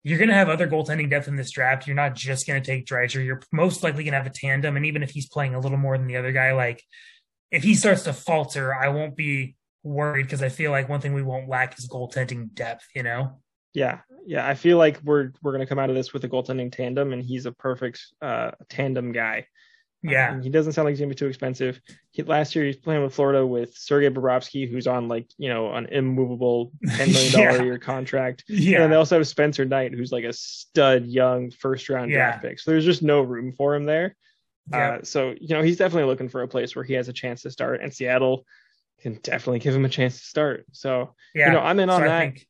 [0.04, 1.86] you're going to have other goaltending depth in this draft.
[1.86, 3.24] You're not just going to take Driedger.
[3.24, 4.76] You're most likely going to have a tandem.
[4.76, 6.84] And even if he's playing a little more than the other guy, like
[7.50, 11.14] if he starts to falter, I won't be worried because I feel like one thing
[11.14, 13.40] we won't lack is goaltending depth, you know?
[13.72, 14.46] Yeah, yeah.
[14.46, 17.20] I feel like we're we're gonna come out of this with a goaltending tandem, and
[17.20, 19.46] he's a perfect uh, tandem guy.
[20.04, 20.40] Yeah.
[20.40, 21.80] He doesn't sound like he's gonna be too expensive.
[22.10, 25.72] He, last year he's playing with Florida with Sergei Bobrovsky, who's on like you know
[25.72, 27.62] an immovable ten million dollar Yeah.
[27.62, 28.44] a year contract.
[28.48, 28.82] Yeah.
[28.82, 32.16] And they also have Spencer Knight, who's like a stud young first round Yeah.
[32.32, 32.60] draft pick.
[32.60, 34.14] So there's just no room for him there.
[34.70, 34.90] Yeah.
[34.90, 37.42] Uh, so you know he's definitely looking for a place where he has a chance
[37.42, 38.44] to start, and Seattle
[39.00, 40.64] can definitely give him a chance to start.
[40.72, 41.46] So yeah.
[41.46, 42.20] you know I'm in on So I that.
[42.20, 42.46] think-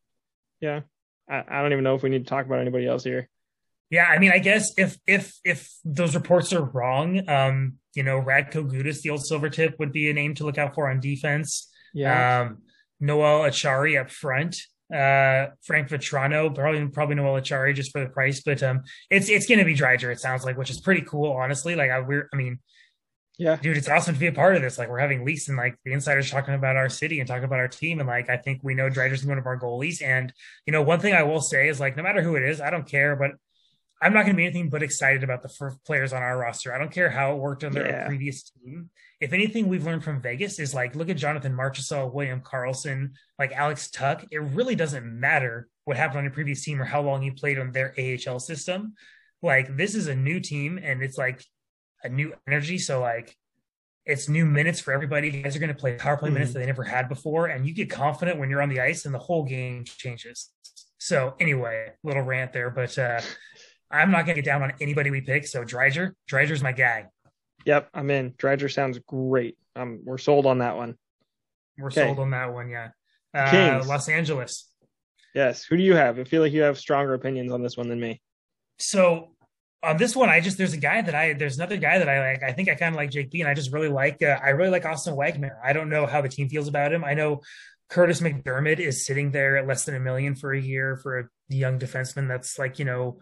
[0.61, 0.81] yeah,
[1.29, 3.29] I, I don't even know if we need to talk about anybody else here.
[3.95, 8.19] Yeah, I mean, I guess if if if those reports are wrong, um, you know,
[8.31, 10.99] Radko Gudas, the old silver tip, would be a name to look out for on
[11.11, 11.49] defense.
[12.03, 12.63] Yeah, Um,
[13.09, 14.57] Noel Acciari up front.
[14.93, 19.47] Uh, Frank Vatrano, probably probably Noel Acciari just for the price, but um, it's it's
[19.47, 20.11] going to be Driedger.
[20.13, 21.75] It sounds like, which is pretty cool, honestly.
[21.77, 22.59] Like I, we're, I mean,
[23.39, 23.57] Yeah.
[23.57, 24.77] dude, it's awesome to be a part of this.
[24.79, 27.61] Like we're having leaks and like the insiders talking about our city and talking about
[27.61, 27.99] our team.
[28.01, 30.03] And like I think we know Driedger's one of our goalies.
[30.03, 30.33] And
[30.67, 32.71] you know, one thing I will say is like no matter who it is, I
[32.71, 33.33] don't care, but
[34.05, 36.75] I'm not going to be anything but excited about the first players on our roster.
[36.75, 38.07] I don't care how it worked under Yeah.
[38.07, 38.91] previous team.
[39.19, 43.53] If anything we've learned from Vegas is like look at Jonathan Marchessault, William Karlsson, like
[43.53, 44.27] Alex Tuch.
[44.31, 47.59] It really doesn't matter what happened on your previous team or how long you played
[47.59, 48.95] on their AHL system.
[49.41, 51.43] Like this is a new team and it's like
[52.03, 52.77] a new energy.
[52.77, 53.35] So like
[54.05, 55.31] it's new minutes for everybody.
[55.31, 57.67] You guys are going to play power play minutes that they never had before, and
[57.67, 60.51] you get confident when you're on the ice, and the whole game changes.
[60.99, 63.21] So anyway, little rant there, but uh,
[63.95, 65.47] I'm not going to get down on anybody we pick.
[65.47, 67.07] So Driedger, Driedger's my guy.
[67.65, 68.33] Yep, I'm in.
[68.33, 69.57] Driedger sounds great.
[69.77, 70.97] Um, we're sold on that one.
[71.79, 72.07] We're Okay.
[72.07, 72.69] sold on that one.
[72.69, 72.89] Yeah.
[73.33, 73.89] Uh, Kings.
[73.89, 74.71] Los Angeles.
[75.35, 75.65] Yes.
[75.65, 76.19] Who do you have?
[76.19, 78.21] I feel like you have stronger opinions on this one than me.
[78.79, 79.35] So
[79.83, 82.33] on this one, I just there's a guy that I there's another guy that I
[82.33, 82.43] like.
[82.43, 84.51] I think I kind of like Jake B, and I just really like uh, I
[84.51, 85.59] really like Austin Wagner.
[85.65, 87.05] I don't know how the team feels about him.
[87.05, 87.41] I know
[87.91, 91.25] Kurtis MacDermid is sitting there at less than a million for a year for a
[91.49, 92.29] young defenseman.
[92.29, 93.19] That's like you know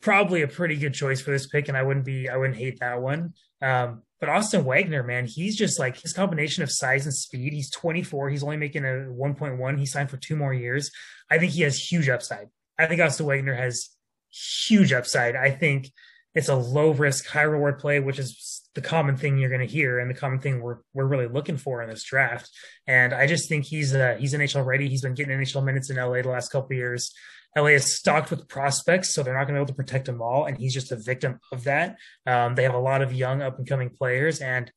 [0.00, 2.80] probably a pretty good choice for this pick, and I wouldn't be I wouldn't hate
[2.80, 3.34] that one.
[3.62, 7.52] Um, but Austin Wagner, man, he's just like his combination of size and speed.
[7.52, 8.28] He's 24.
[8.28, 9.78] He's only making a 1.1.
[9.78, 10.90] He signed for two more years.
[11.30, 12.48] I think he has huge upside.
[12.78, 13.88] I think Austin Wagner has
[14.30, 15.36] huge upside.
[15.36, 15.90] I think
[16.34, 19.66] it's a low risk, high reward play, which is the common thing you're going to
[19.66, 22.50] hear and the common thing we're we're really looking for in this draft.
[22.86, 24.88] And I just think he's uh, he's NHL ready.
[24.88, 27.12] He's been getting NHL minutes in LA the last couple years.
[27.56, 30.22] LA is stocked with prospects, so they're not going to be able to protect them
[30.22, 31.96] all, and he's just a victim of that.
[32.24, 34.70] Um, they have a lot of young up and coming players, and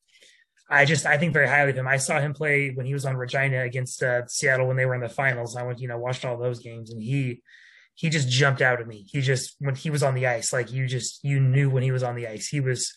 [0.71, 1.87] I just I think very highly of him.
[1.87, 4.95] I saw him play when he was on Regina against uh, Seattle when they were
[4.95, 5.55] in the finals.
[5.55, 7.43] I went, you know, watched all those games, and he
[7.95, 9.05] he just jumped out at me.
[9.09, 11.91] He just when he was on the ice, like you just you knew when he
[11.91, 12.47] was on the ice.
[12.47, 12.93] He was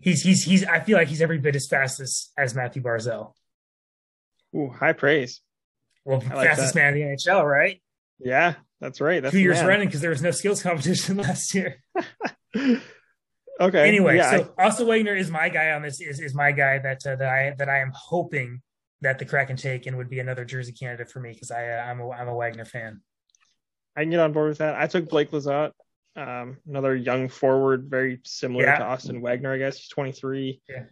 [0.00, 3.32] he's he's he's I feel like he's every bit as fast as as Mathew Barzal.
[4.54, 5.40] Ooh, high praise.
[6.04, 6.80] Well, like fastest that.
[6.80, 7.80] man in the NHL, right?
[8.18, 9.22] Yeah, that's right.
[9.22, 9.66] That's Two years man.
[9.66, 11.82] running because there was no skills competition last year.
[12.56, 13.88] okay.
[13.88, 16.00] anyway, yeah, so Austin Wagner is my guy on this.
[16.00, 18.62] Is is my guy that uh, that I that I am hoping
[19.00, 21.82] that the Kraken take and would be another Jersey candidate for me because I uh,
[21.82, 23.00] I'm a I'm a Wagner fan.
[23.96, 24.74] I can get on board with that.
[24.74, 25.72] I took Blake Lizotte,
[26.16, 28.78] um, another young forward, very similar Yeah.
[28.78, 29.52] to Austin Wagner.
[29.52, 30.60] I guess he's 23.
[30.68, 30.84] Yeah.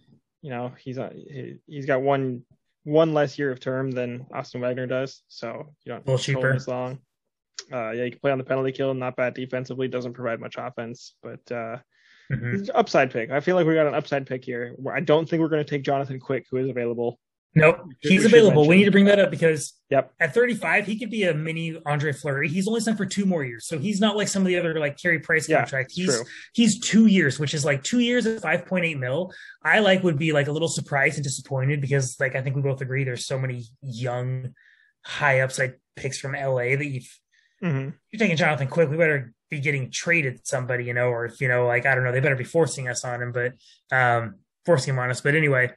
[0.42, 1.12] You know, he's on.
[1.12, 2.44] He, he's got one
[2.84, 6.52] one less year of term than Austin Wagner does, so you don't A little cheaper.
[6.54, 6.98] as long.
[7.70, 8.94] Uh, yeah, you can play on the penalty kill.
[8.94, 9.86] Not bad defensively.
[9.86, 11.76] Doesn't provide much offense, but uh,
[12.32, 12.70] Mhm.
[12.74, 13.30] upside pick.
[13.30, 14.74] I feel like we got an upside pick here.
[14.90, 17.18] I don't think we're going to take Jonathan Quick, who is available.
[17.54, 18.68] Nope, he's available.
[18.68, 20.12] We need to bring that up because Yep.
[20.20, 22.48] at 35, he could be a mini Andre Fleury.
[22.48, 24.78] He's only signed for two more years, so he's not like some of the other
[24.78, 25.90] like Carey Price Yeah, contract.
[25.92, 26.24] He's true.
[26.54, 29.32] he's two years, which is like two years at 5.8 mil.
[29.64, 32.62] I like would be like a little surprised and disappointed because like I think we
[32.62, 34.54] both agree there's so many young,
[35.04, 37.18] high upside picks from LA that you've
[37.62, 37.92] Mhm.
[38.12, 41.48] you're taking Jonathan Quick, we better be getting traded somebody, you know, or if you
[41.48, 43.54] know, like I don't know, they better be forcing us on him, but
[43.90, 45.20] um forcing him on us.
[45.20, 45.72] But anyway,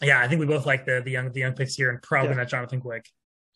[0.00, 2.30] yeah, I think we both like the the young the young picks here and probably
[2.30, 2.36] Yeah.
[2.36, 3.06] not Jonathan Quick.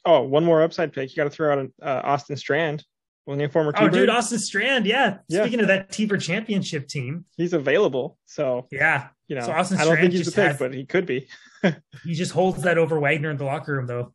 [0.05, 1.11] Oh, one more upside pick.
[1.11, 2.84] You got to throw out uh, Austin Strand,
[3.24, 3.72] one of the former.
[3.74, 3.93] Oh, T-Bird.
[3.93, 5.18] dude, Austin Strand, yeah.
[5.28, 5.43] Yeah.
[5.43, 8.16] Speaking of that T-Bird championship team, he's available.
[8.26, 10.84] So yeah, you know, So Austin I don't think he's the pick, has- but he
[10.87, 11.26] could be.
[12.05, 14.12] he just holds that over Wagner in the locker room, though.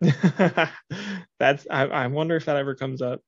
[1.38, 1.66] That's.
[1.70, 3.20] I, I wonder if that ever comes up.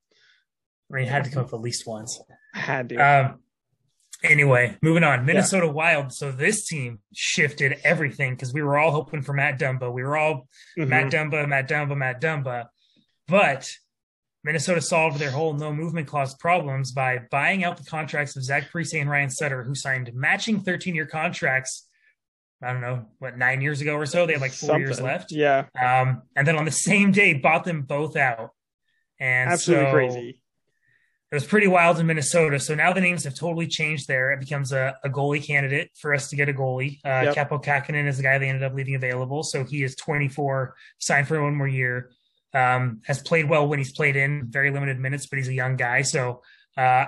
[0.92, 2.20] I mean, it had to come up at least once.
[2.54, 2.96] I Had to.
[2.96, 3.38] Um,
[4.22, 5.24] anyway, moving on.
[5.26, 6.12] Minnesota Wild.
[6.12, 9.92] So this team shifted everything because we were all hoping for Matt Dumba.
[9.92, 10.48] We were all
[10.78, 10.88] Mhm.
[10.88, 12.66] Matt Dumba, Matt Dumba, Matt Dumba.
[13.28, 13.70] But
[14.44, 18.70] Minnesota solved their whole no movement clause problems by buying out the contracts of Zach
[18.72, 21.88] Parise and Ryan Suter, who signed matching 13 year contracts.
[22.64, 24.24] I don't know, what, nine years ago or so?
[24.26, 25.32] They had like four years left.
[25.32, 28.50] Yeah, Um, and then on the same day, bought them both out.
[29.18, 30.41] And absolutely so crazy.
[31.32, 32.60] It was pretty wild in Minnesota.
[32.60, 34.32] So now the names have totally changed there.
[34.32, 36.98] It becomes a, a goalie candidate for us to get a goalie.
[37.02, 37.48] Uh, Yep.
[37.48, 39.42] Kaapo Kähkönen is the guy they ended up leaving available.
[39.42, 42.10] So he is 24, signed for one more year.
[42.52, 45.76] Um, has played well when he's played in very limited minutes, but he's a young
[45.76, 46.02] guy.
[46.02, 46.42] So
[46.76, 47.06] uh,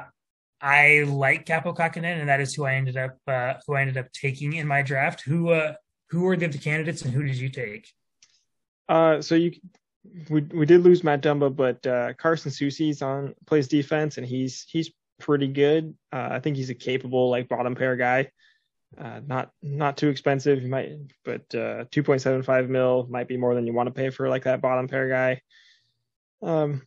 [0.59, 3.99] I like Kaapo Kähkönen, and that is who I ended up uh, who I ended
[3.99, 5.21] up taking in my draft.
[5.21, 5.75] Who uh,
[6.09, 7.93] who were the other candidates, and who did you take?
[8.89, 9.53] Uh, so you,
[10.29, 14.65] we we did lose Matt Dumba, but uh, Carson Soucy's on plays defense, and he's
[14.69, 14.91] he's
[15.21, 15.95] pretty good.
[16.13, 18.31] Uh, I think he's a capable like bottom pair guy.
[18.97, 20.63] Uh, not not too expensive.
[20.65, 20.93] Might,
[21.25, 24.11] but uh, two point seven five mil might be more than you want to pay
[24.11, 25.41] for like that bottom pair guy.
[26.43, 26.83] Um,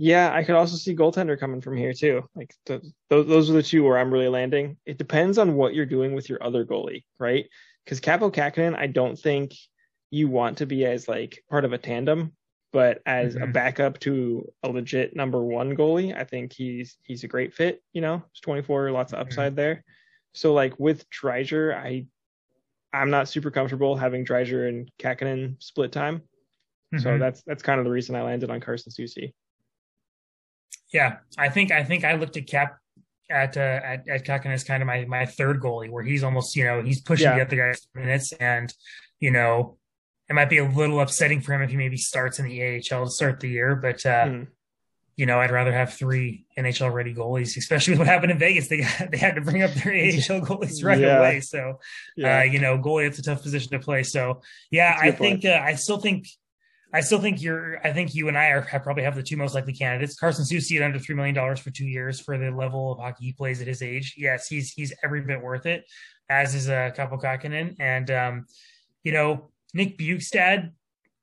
[0.00, 2.22] Yeah, I could also see goaltender coming from here too.
[2.36, 2.80] Like the,
[3.10, 4.76] those, those are the two where I'm really landing.
[4.86, 7.46] It depends on what you're doing with your other goalie, right?
[7.84, 9.54] Because Kaapo Kähkönen, I don't think
[10.10, 12.32] you want to be as like part of a tandem,
[12.72, 13.44] but as mm-hmm.
[13.44, 17.82] a backup to a legit number one goalie, I think he's he's a great fit.
[17.92, 19.56] You know, he's 24, lots of upside mm-hmm.
[19.56, 19.84] there.
[20.32, 22.06] So like with Driedger, I
[22.92, 26.22] I'm not super comfortable having Driedger and Kähkönen split time.
[26.94, 26.98] Mm-hmm.
[26.98, 29.32] So that's that's kind of the reason I landed on Carson Soucy.
[30.92, 32.78] Yeah, I think I think I looked at Cap
[33.30, 36.56] at uh, at at Kähkönen as kind of my my third goalie, where he's almost
[36.56, 37.36] you know he's pushing yeah.
[37.36, 38.72] the other guys minutes, and
[39.20, 39.76] you know
[40.28, 43.06] it might be a little upsetting for him if he maybe starts in the AHL
[43.06, 44.46] to start the year, but uh, mm.
[45.16, 48.68] you know I'd rather have three NHL ready goalies, especially with what happened in Vegas.
[48.68, 51.18] They they had to bring up their AHL goalies right yeah.
[51.18, 51.78] away, so
[52.16, 52.40] yeah.
[52.40, 54.02] uh, you know goalie it's a tough position to play.
[54.02, 56.28] So yeah, I think uh, I still think
[56.92, 57.86] I still think you're.
[57.86, 60.18] I think you and I are probably have the two most likely candidates.
[60.18, 63.26] Carson Soucy at under three million dollars for two years for the level of hockey
[63.26, 64.14] he plays at his age.
[64.16, 65.84] Yes, he's he's every bit worth it.
[66.30, 68.46] As is uh, Kaapo Kähkönen, and um,
[69.04, 70.72] you know Nick Bjugstad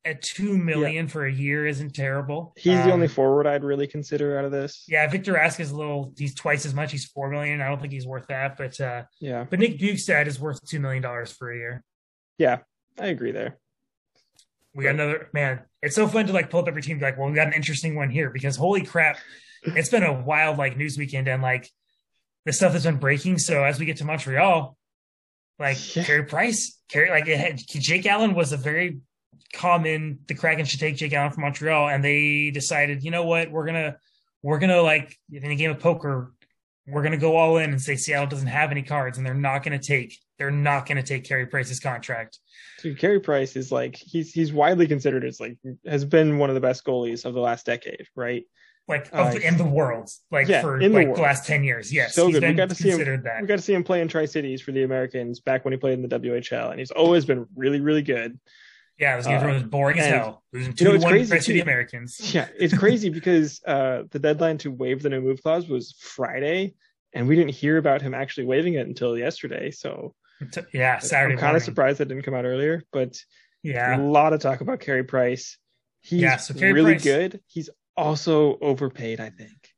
[0.06, 1.12] at two million yeah.
[1.12, 2.54] for a year isn't terrible.
[2.58, 4.84] He's um, the only forward I'd really consider out of this.
[4.88, 6.14] Yeah, Victor Rask is a little.
[6.18, 6.92] He's twice as much.
[6.92, 7.62] He's four million.
[7.62, 9.46] I don't think he's worth that, but uh, yeah.
[9.50, 11.84] But Nick Bjugstad is worth two million dollars for a year.
[12.38, 12.60] Yeah,
[13.00, 13.58] I agree there.
[14.76, 15.62] We got another man.
[15.82, 17.00] It's so fun to like pull up every team.
[17.00, 19.18] Like, well, we got an interesting one here because holy crap,
[19.64, 21.70] it's been a wild like news weekend and like
[22.46, 23.40] the stuff that's been breaking.
[23.40, 24.78] So as we get to Montreal,
[25.60, 26.04] like yeah.
[26.04, 29.00] Carey Price, Carey like it had, Jake Allen was a very
[29.54, 30.20] common.
[30.28, 33.66] The Kraken should take Jake Allen from Montreal, and they decided, you know what, we're
[33.66, 33.98] gonna
[34.44, 36.34] we're gonna like in a game of poker,
[36.88, 39.64] we're gonna go all in and say Seattle doesn't have any cards, and they're not
[39.64, 42.40] gonna take they're not gonna take Carey Price's contract.
[42.82, 46.56] Dude, Carey Price is like he's he's widely considered as like has been one of
[46.56, 48.44] the best goalies of the last decade, right?
[48.88, 51.92] Like of, uh, in the world, like yeah, for like the, the, last ten years.
[51.92, 52.44] Yes, so good.
[52.44, 53.24] we got to see him.
[53.24, 53.42] That.
[53.42, 55.78] We got to see him play in Tri Cities for the Americans back when he
[55.78, 58.40] played in the WHL, and he's always been really, really good.
[59.00, 60.44] Yeah, those games uh, were boring as hell.
[60.54, 62.20] Losing two you know, to one crazy to the Americans.
[62.34, 66.76] Yeah, it's crazy because uh, the deadline to waive the no move clause was Friday,
[67.12, 69.72] and we didn't hear about him actually waiving it until yesterday.
[69.72, 70.14] So
[70.72, 71.34] yeah, Saturday.
[71.34, 73.18] I'm kind of surprised that didn't come out earlier, but
[73.64, 75.58] yeah, a lot of talk about Carey Price.
[76.02, 77.42] He's yeah, so really Price, good.
[77.48, 79.74] He's also overpaid, I think.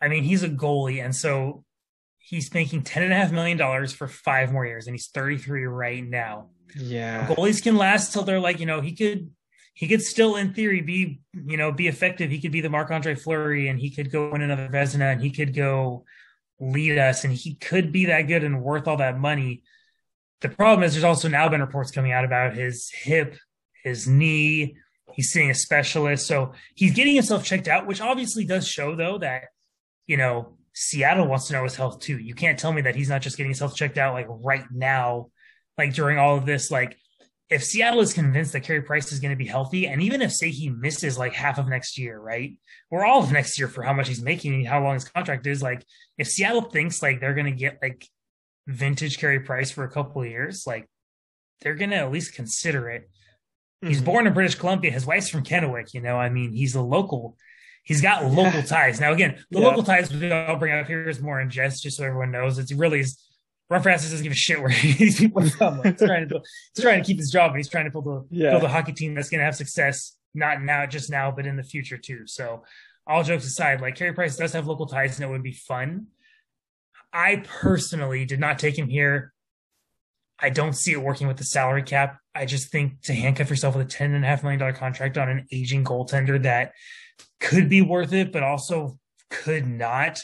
[0.00, 1.64] I mean, he's a goalie, and so
[2.18, 5.64] he's making ten and a half million dollars for five more years, and he's 33
[5.66, 6.50] right now.
[6.76, 9.30] Yeah, goalies can last till they're like, you know, he could
[9.74, 12.92] he could still in theory be you know be effective he could be the marc
[12.92, 16.04] andre fleury and he could go win another vezina and he could go
[16.60, 19.62] lead us and he could be that good and worth all that money.
[20.40, 23.36] The problem is there's also now been reports coming out about his hip,
[23.82, 24.76] his knee.
[25.14, 26.26] He's seeing a specialist.
[26.26, 29.44] So he's getting himself checked out, which obviously does show though that,
[30.06, 32.18] you know, Seattle wants to know his health too.
[32.18, 35.30] You can't tell me that he's not just getting himself checked out like right now,
[35.78, 36.96] like during all of this, like
[37.50, 40.32] if Seattle is convinced that Carey Price is going to be healthy, and even if
[40.32, 42.56] say he misses like half of next year, right,
[42.90, 45.46] or all of next year for how much he's making and how long his contract
[45.46, 45.84] is, like
[46.18, 48.08] if Seattle thinks like they're going to get like
[48.66, 50.88] vintage Carey Price for a couple of years, like
[51.60, 53.08] they're going to at least consider it.
[53.84, 53.90] Mm-hmm.
[53.90, 54.90] He's born in British Columbia.
[54.90, 55.92] His wife's from Kennewick.
[55.92, 57.36] You know, I mean, he's a local.
[57.82, 58.98] He's got local ties.
[58.98, 59.66] Now, again, the yeah.
[59.66, 62.58] local ties I'll bring up here is more in jest, just so everyone knows.
[62.58, 63.22] It's really is
[63.68, 65.78] Ron Francis doesn't give a shit where these people are from.
[65.78, 66.40] Like, he's trying to
[66.74, 68.50] he's trying to keep his job, and he's trying to build a yeah.
[68.50, 71.56] build a hockey team that's going to have success, not now, just now, but in
[71.56, 72.26] the future too.
[72.26, 72.64] So,
[73.06, 76.06] all jokes aside, like Carey Price does have local ties, and it would be fun.
[77.12, 79.32] I personally did not take him here.
[80.38, 82.18] I don't see it working with the salary cap.
[82.34, 85.16] I just think to handcuff yourself with a ten and a half million dollar contract
[85.18, 86.72] on an aging goaltender that
[87.40, 88.98] could be worth it, but also
[89.30, 90.20] could not.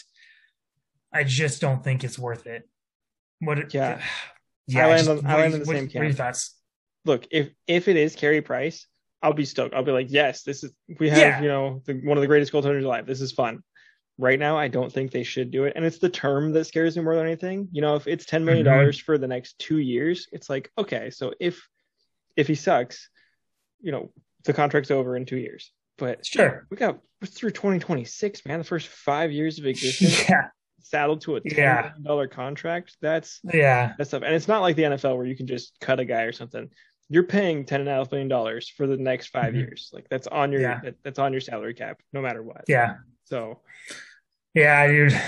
[1.12, 2.68] I just don't think it's worth it.
[3.40, 3.72] What?
[3.72, 4.00] Yeah,
[4.66, 4.86] yeah.
[4.86, 5.94] I land on, I land on the what, same camp.
[5.94, 6.56] What are your thoughts?
[7.04, 8.86] Look, if if it is Carey Price,
[9.22, 9.74] I'll be stoked.
[9.74, 11.42] I'll be like, yes, this is we have yeah.
[11.42, 13.06] you know the, one of the greatest goaltenders alive.
[13.06, 13.62] This is fun.
[14.18, 16.96] Right now, I don't think they should do it, and it's the term that scares
[16.96, 17.68] me more than anything.
[17.72, 19.06] You know, if it's ten million dollars mm-hmm.
[19.06, 21.66] for the next two years, it's like okay, so if
[22.36, 23.08] if he sucks,
[23.80, 24.10] you know,
[24.44, 25.72] the contract's over in two years.
[25.98, 28.58] But sure, we got we're through 2026, man.
[28.58, 30.24] The first five years of existence.
[30.28, 30.48] Yeah
[30.90, 31.82] saddled to a ten yeah.
[31.82, 32.96] million dollar contract.
[33.00, 34.22] That's yeah, that's stuff.
[34.24, 36.68] And it's not like the NFL where you can just cut a guy or something.
[37.08, 39.56] You're paying ten and a half million dollars for the next 5 mm-hmm.
[39.58, 39.90] years.
[39.92, 40.80] Like that's on your yeah.
[40.82, 42.64] that, that's on your salary cap, no matter what.
[42.68, 42.96] Yeah.
[43.24, 43.60] So.
[44.54, 45.20] Yeah, dude.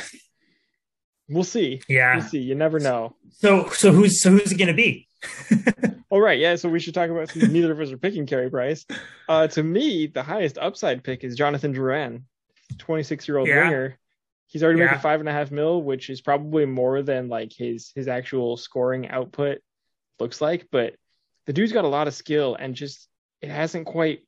[1.29, 1.81] We'll see.
[1.89, 2.41] Yeah, we'll see.
[2.41, 3.17] You never know.
[3.31, 5.09] So, so who's so who's it gonna be?
[6.13, 6.57] All right, yeah.
[6.57, 8.85] So we should talk about since neither of us are picking Carey Price.
[9.31, 12.25] Uh, to me, the highest upside pick is Jonathan Drouin,
[12.77, 13.65] 26 year old Yeah.
[13.65, 13.99] winger.
[14.47, 14.85] He's already Yeah.
[14.89, 18.59] making five and a half mil, which is probably more than like his his actual
[18.59, 19.63] scoring output
[20.21, 20.67] looks like.
[20.71, 20.97] But
[21.47, 23.09] the dude's got a lot of skill, and just
[23.41, 24.21] it hasn't quite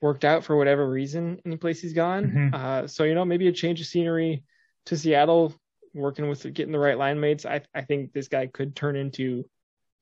[0.00, 2.24] worked out for whatever reason any place he's gone.
[2.30, 2.54] Mhm.
[2.54, 4.42] Uh, so you know, maybe a change of scenery
[4.86, 5.52] to Seattle,
[5.92, 7.44] working with getting the right line mates.
[7.44, 9.44] I I think this guy could turn into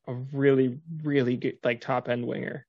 [0.09, 2.67] a really really good like top end winger.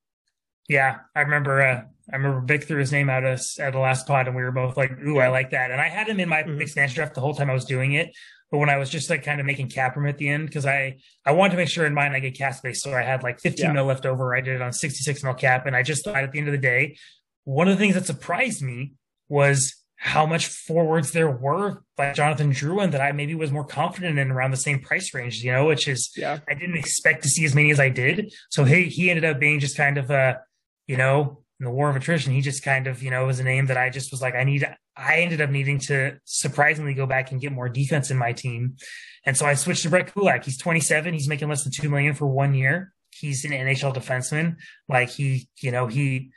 [0.67, 1.61] Yeah, I remember.
[1.61, 4.43] Uh, I remember Vic threw his name out us at the last pod, and we
[4.43, 6.61] were both like, "Ooh, I like that." And I had him in my Mhm.
[6.61, 8.11] expansion draft the whole time I was doing it.
[8.51, 10.65] But when I was just like kind of making cap room at the end, because
[10.67, 13.23] I I wanted to make sure in mine I get cap space, so I had
[13.23, 13.73] like 15 Yeah.
[13.73, 14.35] mil left over.
[14.35, 16.51] I did it on 66 mil cap, and I just thought at the end of
[16.51, 16.97] the day,
[17.45, 18.93] one of the things that surprised me
[19.27, 24.18] was how much forwards there were like Jonathan Drouin that I maybe was more confident
[24.18, 27.30] in around the same price range, you know, which is Yeah, I didn't expect to
[27.30, 28.34] see as many as I did.
[28.50, 30.39] So he he ended up being just kind of a,
[30.88, 33.43] you know, in the war of attrition, he just kind of, you know, was a
[33.43, 37.06] name that I just was like, I need I ended up needing to surprisingly go
[37.06, 38.78] back and get more defense in my team.
[39.26, 40.45] And so I switched to Brett Kulak.
[40.45, 41.14] He's 27.
[41.14, 42.93] He's making less than two million for one year.
[43.14, 44.56] He's an NHL defenseman.
[44.88, 46.32] Like he, you know, he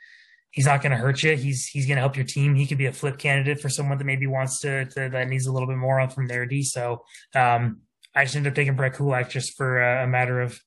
[0.53, 1.35] he's not going to hurt you.
[1.35, 2.53] He's he's going to help your team.
[2.55, 5.47] He could be a flip candidate for someone that maybe wants to, to that needs
[5.47, 6.61] a little bit more on from their D.
[6.63, 7.03] So
[7.35, 7.81] um,
[8.15, 10.59] I just ended up taking Brett Kulak just for a, a matter of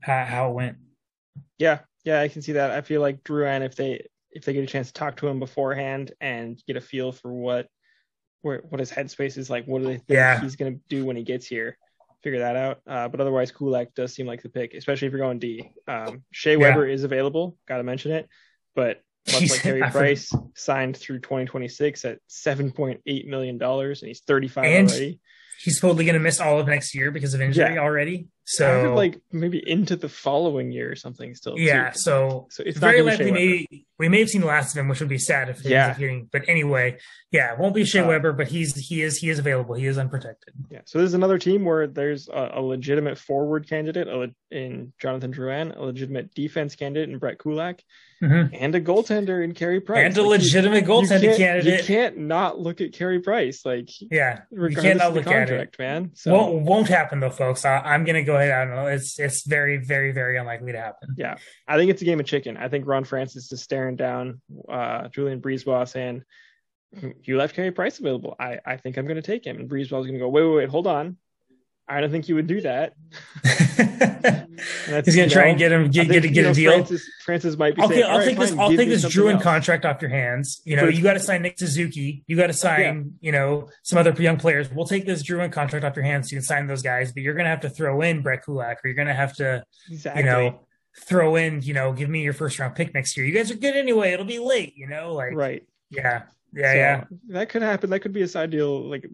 [0.00, 0.76] how, how it went.
[1.58, 2.20] yeah, yeah.
[2.20, 2.70] I can see that.
[2.70, 5.38] I feel like Drouin if they if they get a chance to talk to him
[5.40, 7.66] beforehand and get a feel for what
[8.42, 10.40] where what his headspace is like, what do they think Yeah.
[10.40, 11.76] he's going to do when he gets here,
[12.22, 12.80] figure that out.
[12.86, 15.70] Uh, but otherwise, Kulak does seem like the pick, especially if you're going D.
[15.88, 16.58] Um, Shea Yeah.
[16.58, 17.56] Weber is available.
[17.66, 18.28] Got to mention it,
[18.76, 19.00] but
[19.32, 24.88] much like Carey Price, signed through 2026 at 7.8 million dollars, and he's 35 And
[24.90, 25.20] already.
[25.62, 27.80] He's totally going to miss all of next year because of injury Yeah.
[27.80, 28.26] already.
[28.46, 31.58] So So like maybe into the following year or something still.
[31.58, 31.98] yeah, too.
[31.98, 34.88] so So it's very gonna likely maybe we may have seen the last of him,
[34.88, 35.96] which would be sad if Yeah.
[35.96, 36.28] getting.
[36.30, 36.98] But anyway,
[37.30, 39.74] yeah, it won't be Shea Uh, Weber, but he's he is he is available.
[39.76, 40.52] He is unprotected.
[40.70, 40.80] Yeah.
[40.84, 44.08] So this is another team where there's a, a legitimate forward candidate
[44.50, 47.82] in Jonathan Drouin, a legitimate defense candidate in Brett Kulak,
[48.22, 48.50] Mhm.
[48.52, 50.04] and a goaltender in Carey Price.
[50.06, 51.80] And a Like, you- legitimate you goaltending can't- candidate.
[51.80, 55.48] You can't not look at Carey Price, like yeah, you of the look at it.
[55.48, 56.10] contract, man.
[56.14, 57.64] So Won't won't happen though, folks.
[57.64, 58.86] I, I'm going to go I don't know.
[58.86, 61.14] It's it's very very very unlikely to happen.
[61.16, 62.56] yeah, I think it's a game of chicken.
[62.56, 66.22] I think Ron Francis is staring down uh, Julien BriseBois saying,
[67.22, 68.36] "You left Carey Price available.
[68.38, 70.56] I I think I'm going to take him." And BriseBois's going to go, "Wait, wait,
[70.56, 71.16] wait, hold on."
[71.86, 72.94] I don't think you would do that.
[75.04, 76.72] He's to try know, and get him get think, get, get know, a deal.
[76.72, 78.52] Francis, Francis might be Okay, saying, I'll "All right, take this.
[78.52, 80.62] I'll take this Drouin else." contract off your hands.
[80.64, 82.24] You know, you got to sign Nick Suzuki.
[82.26, 84.70] You got to sign, you know, some other young players.
[84.70, 86.30] We'll take this Drouin contract off your hands.
[86.30, 88.44] So you can sign those guys, but you're going to have to throw in Brett
[88.44, 90.22] Kulak, or you're going to have to, Exactly.
[90.22, 90.60] you know,
[91.06, 93.26] throw in, you know, give me your first round pick next year.
[93.26, 94.12] You guys are good anyway.
[94.12, 95.66] It'll be late, you know, like, right.
[95.90, 96.22] yeah,
[96.54, 97.04] yeah, So, yeah.
[97.28, 97.90] That could happen.
[97.90, 98.88] That could be a side deal.
[98.88, 99.06] Like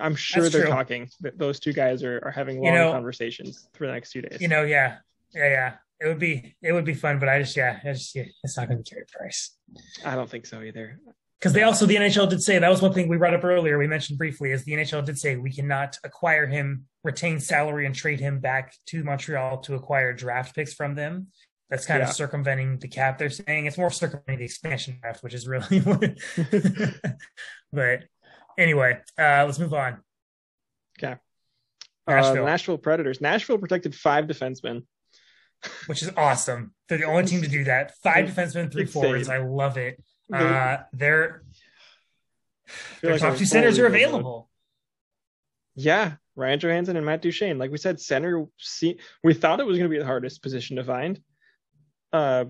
[0.00, 0.70] I'm sure That's they're true.
[0.70, 1.08] talking.
[1.22, 4.22] Th- Those two guys are, are having long You know- conversations for the next two
[4.22, 4.40] days.
[4.40, 4.96] You know, yeah,
[5.34, 5.72] yeah, yeah.
[6.00, 8.56] It would be, it would be fun, but I just, yeah, I just, yeah, it's
[8.56, 9.56] not going to be Carey Price.
[10.04, 11.00] I don't think so either.
[11.40, 13.78] Because they also the NHL did say that was one thing we brought up earlier.
[13.78, 17.94] We mentioned briefly is the NHL did say we cannot acquire him, retain salary, and
[17.94, 21.28] trade him back to Montreal to acquire draft picks from them.
[21.70, 22.08] That's kind Yeah.
[22.08, 23.18] of circumventing the cap.
[23.18, 25.80] They're saying it's more circumventing the expansion draft, which is really.
[25.80, 26.16] what-
[27.72, 28.04] but
[28.56, 29.98] anyway, uh, let's move on.
[30.98, 31.16] okay
[32.06, 32.34] Nashville.
[32.36, 33.20] the Nashville Predators.
[33.20, 34.84] Nashville protected five defensemen.
[35.86, 36.72] which is awesome.
[36.88, 37.94] They're the only team to do that.
[38.02, 39.28] Five defensemen, three forwards.
[39.28, 40.02] I love it.
[40.32, 41.42] Uh, feel their
[43.12, 44.48] like top two centers are available.
[45.74, 47.58] Yeah, Ryan Johansen and Matt Duchene.
[47.58, 48.46] Like we said, center.
[48.58, 51.20] See, we thought it was going to be the hardest position to find.
[52.12, 52.46] Uh,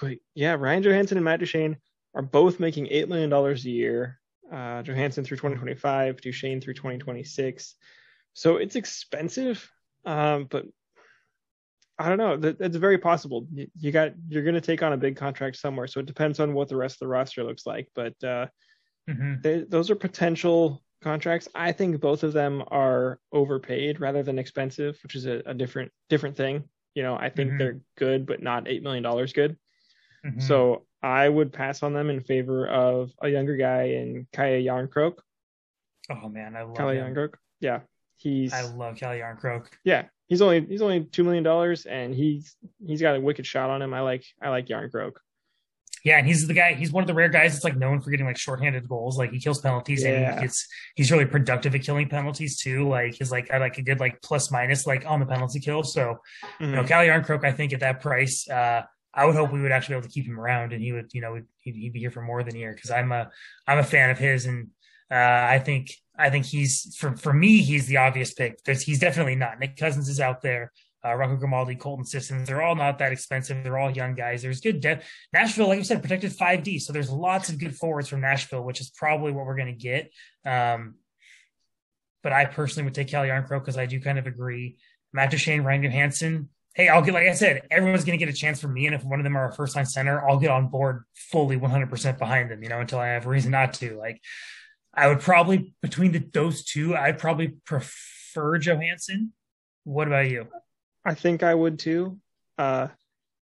[0.00, 1.76] but yeah, Ryan Johansen and Matt Duchene
[2.14, 4.18] are both making eight million dollars a year.
[4.50, 7.74] Uh, Johansen through 2025, Duchene through 2026.
[8.34, 9.70] So it's expensive,
[10.04, 10.66] um, but
[11.98, 12.36] I don't know.
[12.36, 13.46] That, that's very possible.
[13.52, 16.40] You, you got you're going to take on a big contract somewhere, so it depends
[16.40, 17.88] on what the rest of the roster looks like.
[17.94, 18.46] But uh,
[19.10, 19.42] Mhm.
[19.42, 21.48] they, those are potential contracts.
[21.54, 25.90] I think both of them are overpaid rather than expensive, which is a, a different
[26.08, 26.64] different thing.
[26.94, 27.58] You know, I think Mhm.
[27.58, 29.56] they're good, but not eight million dollars good.
[30.24, 30.42] Mhm.
[30.42, 35.18] So I would pass on them in favor of a younger guy in Kaya Järnkrok.
[36.10, 37.14] oh man, I love Kaya him.
[37.14, 37.34] Järnkrok.
[37.60, 37.80] Yeah,
[38.16, 39.66] he's I love Kelly Järnkrok.
[39.84, 43.70] yeah he's only he's only two million dollars and he's he's got a wicked shot
[43.70, 43.92] on him.
[43.94, 45.12] I like I like Järnkrok.
[46.04, 46.74] Yeah, and he's the guy.
[46.74, 49.16] He's one of the rare guys that's like known for getting like shorthanded goals.
[49.16, 50.34] Like he kills penalties, and Yeah.
[50.34, 52.88] he gets he's really productive at killing penalties too.
[52.88, 55.82] Like he's like I like a good like plus minus like on the penalty kill.
[55.84, 56.18] So
[56.58, 56.88] you know, Mhm.
[56.88, 58.82] Cal Järnkrok, I think at that price, uh,
[59.14, 61.10] I would hope we would actually be able to keep him around, and he would,
[61.12, 63.30] you know, he'd, he'd be here for more than a year because I'm a
[63.68, 64.68] I'm a fan of his, and
[65.10, 68.62] uh, I think I think he's for for me he's the obvious pick.
[68.64, 69.60] There's, he's definitely not.
[69.60, 70.72] Nick Cousins is out there.
[71.04, 73.64] Uh, Rocco Grimaldi, Colton Sissons, they're all not that expensive.
[73.64, 74.42] They're all young guys.
[74.42, 75.04] There's good depth.
[75.32, 76.80] Nashville, like you said, protected 5D.
[76.80, 79.80] So there's lots of good forwards from Nashville, which is probably what we're going to
[79.80, 80.12] get.
[80.46, 80.94] Um,
[82.22, 84.76] but I personally would take Cal Järnkrok because I do kind of agree.
[85.12, 86.48] Matt Duchene, Ryan Johansen.
[86.74, 88.86] Hey, I'll get, like I said, everyone's going to get a chance for me.
[88.86, 91.58] And if one of them are a first line center, I'll get on board fully
[91.58, 93.98] 100% behind them, you know, until I have a reason not to.
[93.98, 94.22] Like,
[94.94, 99.30] I would probably, between the, those two, I'd probably prefer Johansen.
[99.84, 100.48] What about you?
[101.04, 102.18] I think I would too.
[102.58, 102.88] Uh,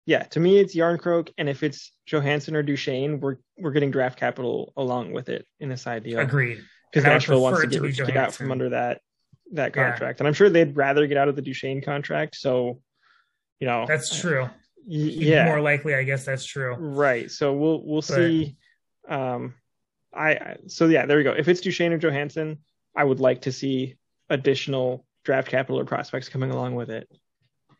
[0.06, 4.18] yeah, to me it's Järnkrok, and if it's Johansen or Duchene, we're we're getting draft
[4.18, 6.20] capital along with it in this idea.
[6.20, 6.62] Agreed.
[6.90, 9.00] because And I would Nashville wants to get, to get out from under that
[9.52, 9.90] that Yeah.
[9.90, 12.36] contract, and I'm sure they'd rather get out of the Duchene contract.
[12.36, 12.80] So,
[13.60, 14.42] you know, That's true.
[14.42, 14.50] y-
[14.86, 16.74] yeah, More likely, I guess that's true.
[16.74, 17.30] right.
[17.30, 18.56] So we'll we'll But- see.
[19.08, 19.54] Um,
[20.12, 21.32] I I- so yeah, there we go.
[21.32, 22.58] If it's Duchene or Johansen,
[22.96, 23.96] I would like to see
[24.28, 27.08] additional draft capital or prospects coming along with it.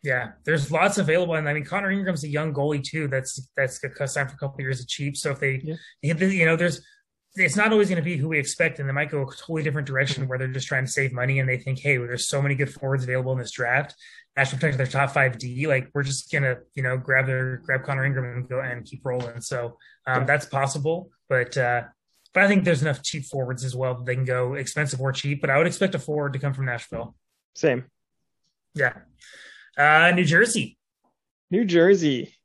[0.05, 3.07] Yeah, there's lots available, and I mean Connor Ingram's a young goalie too.
[3.07, 5.17] That's that's signed for a couple of years of cheap.
[5.17, 5.75] So if they, Yeah.
[6.03, 6.79] you know, there's
[7.37, 9.63] it's not always going to be who we expect, and they might go a totally
[9.63, 10.29] different direction Mm-hmm.
[10.29, 12.53] where they're just trying to save money and they think, hey, well, there's so many
[12.55, 13.95] good forwards available in this draft.
[14.37, 15.65] National protect their top five D.
[15.67, 19.01] Like we're just gonna, you know, grab their grab Connor Ingram and go and keep
[19.03, 19.41] rolling.
[19.41, 21.83] So um, that's possible, but uh,
[22.33, 25.11] but I think there's enough cheap forwards as well that they can go expensive or
[25.11, 25.41] cheap.
[25.41, 27.15] But I would expect a forward to come from Nashville.
[27.55, 27.85] Same.
[28.75, 28.93] Yeah,
[29.77, 30.77] uh, New Jersey.
[31.51, 32.35] New Jersey.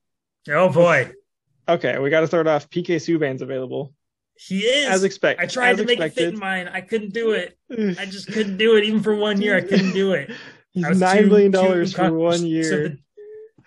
[0.48, 1.12] Oh boy.
[1.68, 2.68] Okay, we got to start off.
[2.68, 3.94] PK Subban's available
[4.34, 4.88] He is.
[4.88, 5.44] as expected.
[5.44, 6.66] I tried to make it fit in mine.
[6.66, 7.56] I couldn't do it.
[7.70, 8.82] I just couldn't do it.
[8.82, 10.32] Even for one year, I couldn't do it.
[10.74, 12.88] Nine too- million dollars for one year.
[12.88, 12.98] the-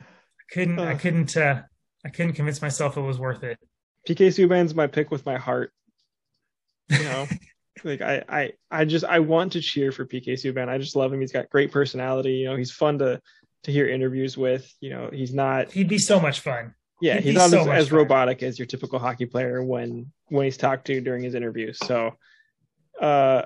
[0.02, 0.04] I
[0.52, 0.80] couldn't.
[0.80, 1.38] I couldn't.
[1.38, 1.62] Uh,
[2.04, 3.58] I couldn't convince myself it was worth it.
[4.10, 5.72] PK Subban's my pick with my heart.
[6.90, 7.28] You know,
[7.86, 10.68] like I, I, I just I want to cheer for PK Subban.
[10.68, 11.22] I just love him.
[11.22, 12.34] He's got great personality.
[12.34, 13.22] You know, he's fun to
[13.64, 14.72] to hear interviews with.
[14.80, 15.72] You know, he's not.
[15.72, 16.76] He'd be so much fun.
[17.02, 20.46] Yeah, He'd he's not so as, as robotic as your typical hockey player when when
[20.46, 21.78] he's talked to during his interviews.
[21.84, 22.18] So,
[23.00, 23.44] uh,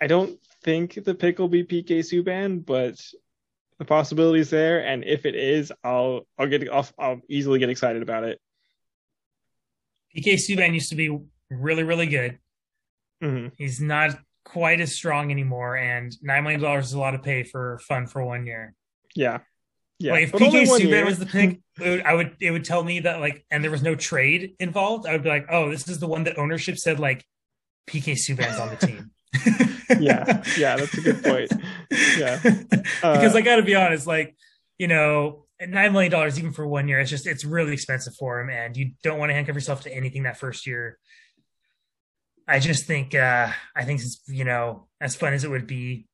[0.00, 3.00] I don't think the pick will be PK Subban, but
[3.78, 4.84] the possibility is there.
[4.84, 8.40] And if it is, I'll I'll get I'll, I'll easily get excited about it.
[10.16, 11.16] PK Subban used to be
[11.50, 12.38] really, really good.
[13.22, 13.52] Mhm.
[13.56, 17.42] He's not quite as strong anymore, and nine million dollars is a lot of pay
[17.42, 18.74] for fun for one year.
[19.14, 19.40] Yeah,
[19.98, 20.12] yeah.
[20.12, 21.04] like if PK Subban year.
[21.04, 23.70] was the pick, it would, I would it would tell me that like, and there
[23.70, 25.06] was no trade involved.
[25.06, 27.24] I would be like, oh, this is the one that ownership said like
[27.88, 29.10] PK Subban's on the team.
[30.00, 31.52] yeah, yeah, that's a good point.
[32.18, 32.40] Yeah.
[32.42, 34.36] because Uh, I got to be honest, like
[34.78, 38.40] you know, nine million dollars even for one year, it's just it's really expensive for
[38.40, 40.98] him, and you don't want to handcuff yourself to anything that first year.
[42.48, 46.06] I just think uh I think it's, you know as fun as it would be,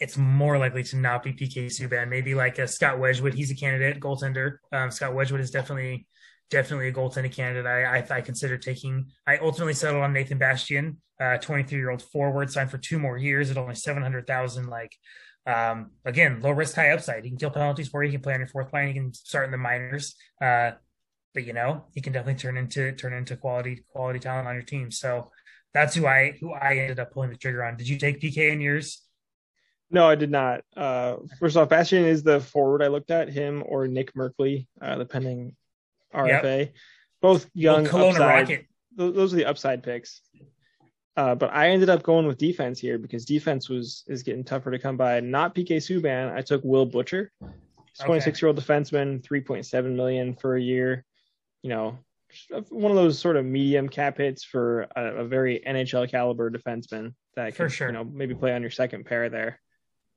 [0.00, 2.08] it's more likely to not be PK Subban.
[2.08, 3.34] Maybe like a Scott Wedgewood.
[3.34, 4.58] He's a candidate goaltender.
[4.72, 6.06] Um, Scott Wedgewood is definitely
[6.50, 7.66] definitely a goaltending candidate.
[7.66, 9.06] I, I I consider taking.
[9.26, 13.16] I ultimately settled on Nathan Bastian, uh, 23 year old forward, signed for two more
[13.16, 14.66] years at only 700,000.
[14.66, 14.92] Like
[15.46, 17.24] um, again, low risk, high upside.
[17.24, 18.10] He can kill penalties for you.
[18.10, 18.88] He can play on your fourth line.
[18.88, 20.14] He can start in the minors.
[20.42, 20.72] Uh,
[21.32, 24.64] but you know, he can definitely turn into turn into quality quality talent on your
[24.64, 24.90] team.
[24.90, 25.30] So
[25.72, 27.76] that's who I who I ended up pulling the trigger on.
[27.76, 29.05] Did you take PK in yours?
[29.90, 30.62] No, I did not.
[30.76, 34.96] Uh, first off, Bastian is the forward I looked at, him or Nick Merkley, uh,
[34.96, 35.54] the pending
[36.14, 36.72] RFA.
[37.22, 38.48] Both young, Kelowna upside.
[38.48, 38.66] Rocket.
[38.96, 40.22] Those, are the upside picks.
[41.16, 44.70] Uh, but I ended up going with defense here because defense was is getting tougher
[44.70, 45.20] to come by.
[45.20, 46.34] Not PK Subban.
[46.34, 48.04] I took Will Butcher, Okay.
[48.04, 51.04] 26 year old defenseman, 3.7 million for a year.
[51.62, 51.98] You know,
[52.68, 57.14] one of those sort of medium cap hits for a, a very NHL caliber defenseman
[57.34, 57.86] that For can, sure.
[57.88, 59.60] you know, maybe play on your second pair there.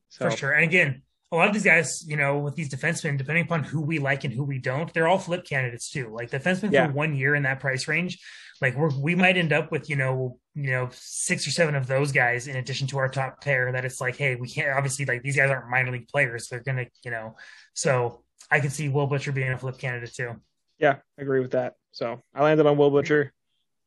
[0.10, 0.52] So For sure.
[0.52, 1.02] And again,
[1.32, 4.24] a lot of these guys, you know, with these defensemen, depending upon who we like
[4.24, 6.10] and who we don't, they're all flip candidates too.
[6.12, 6.88] Like defensemen Yeah.
[6.88, 8.20] for one year in that price range,
[8.62, 11.86] like we're, we might end up with, you know, you know, six or seven of
[11.86, 15.06] those guys in addition to our top pair that it's like, hey, we can't obviously
[15.06, 16.48] like these guys aren't minor league players.
[16.48, 17.36] They're gonna, you know,
[17.74, 20.42] so I can see Will Butcher being a flip candidate too.
[20.80, 21.76] Yeah, I agree with that.
[21.92, 23.32] So I landed on Will Butcher.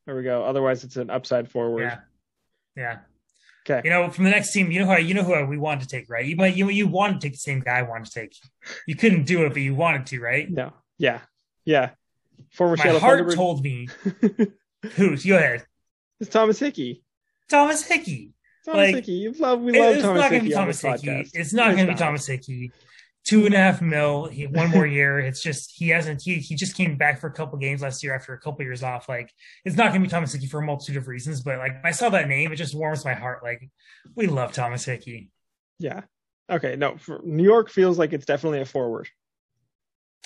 [0.05, 0.43] There we go.
[0.45, 1.81] Otherwise, it's an upside forward.
[1.83, 1.99] Yeah.
[2.75, 2.97] Yeah.
[3.69, 3.81] Okay.
[3.85, 5.57] You know, from the next team, you know who I, you know who I, we
[5.57, 6.25] wanted to take, right?
[6.25, 8.35] You might you you wanted to take the same guy I wanted to take.
[8.87, 10.49] You couldn't do it, but you wanted to, right?
[10.49, 10.73] No.
[10.97, 11.21] Yeah.
[11.63, 11.91] Yeah.
[12.51, 13.35] Former My Seattle heart Thunderbird.
[13.35, 13.87] told me
[14.95, 15.65] who's go ahead.
[16.19, 17.03] it's Thomas Hickey.
[17.49, 18.33] Thomas Hickey.
[18.65, 19.11] Thomas Like, Hickey.
[19.13, 21.29] You love, we love it's Thomas Hickey be Thomas Hickey.
[21.33, 22.71] It's not It's gonna be Thomas Hickey.
[23.25, 24.25] Two and a half mil.
[24.25, 25.19] He, one more year.
[25.19, 26.21] It's just he hasn't.
[26.21, 28.83] He he just came back for a couple games last year after a couple years
[28.83, 29.07] off.
[29.07, 29.31] Like
[29.63, 31.41] it's not gonna be Thomas Hickey for a multitude of reasons.
[31.41, 33.43] But like I saw that name, it just warms my heart.
[33.43, 33.69] Like
[34.15, 35.31] we love Thomas Hickey.
[35.79, 36.01] Yeah.
[36.49, 36.75] Okay.
[36.75, 39.09] No, for, New York feels like it's definitely a forward.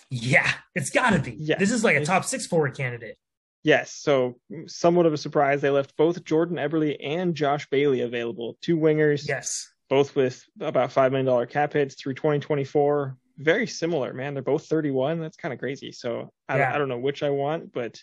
[0.10, 1.36] Yeah, it's got to be.
[1.38, 1.58] Yeah.
[1.58, 3.18] This is like a top six forward candidate.
[3.64, 3.92] Yes.
[3.94, 5.62] So mm, somewhat of a surprise.
[5.62, 8.58] They left both Jordan Eberle and Josh Bailey available.
[8.62, 9.28] Two wingers.
[9.28, 9.70] Yes.
[9.90, 13.16] Both with about five million dollar cap hits through 2024.
[13.38, 14.34] Very similar, man.
[14.34, 15.20] They're both 31.
[15.22, 15.92] That's kind of crazy.
[15.92, 16.74] So I, Yeah.
[16.74, 18.02] I don't know which I want, but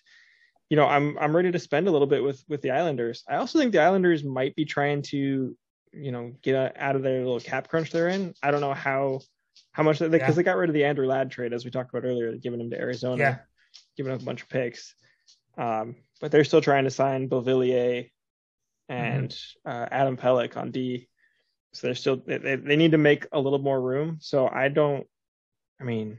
[0.70, 3.22] you know, I'm I'm ready to spend a little bit with with the Islanders.
[3.28, 5.55] I also think the Islanders might be trying to,
[5.93, 8.32] you know, get out of their little cap crunch they're in.
[8.43, 9.20] I don't know how
[9.72, 10.35] how much they because Yeah.
[10.37, 12.70] they got rid of the Andrew Ladd trade as we talked about earlier, giving him
[12.70, 13.39] to Arizona, Yeah.
[13.97, 14.95] giving up a bunch of picks.
[15.59, 18.11] Um, but they're still trying to sign Beauvillier
[18.89, 19.70] and Mm-hmm.
[19.70, 21.09] uh, Adam Pelech on D.
[21.75, 24.18] So they're still they, they need to make a little more room.
[24.20, 25.07] So I don't.
[25.81, 26.18] I mean,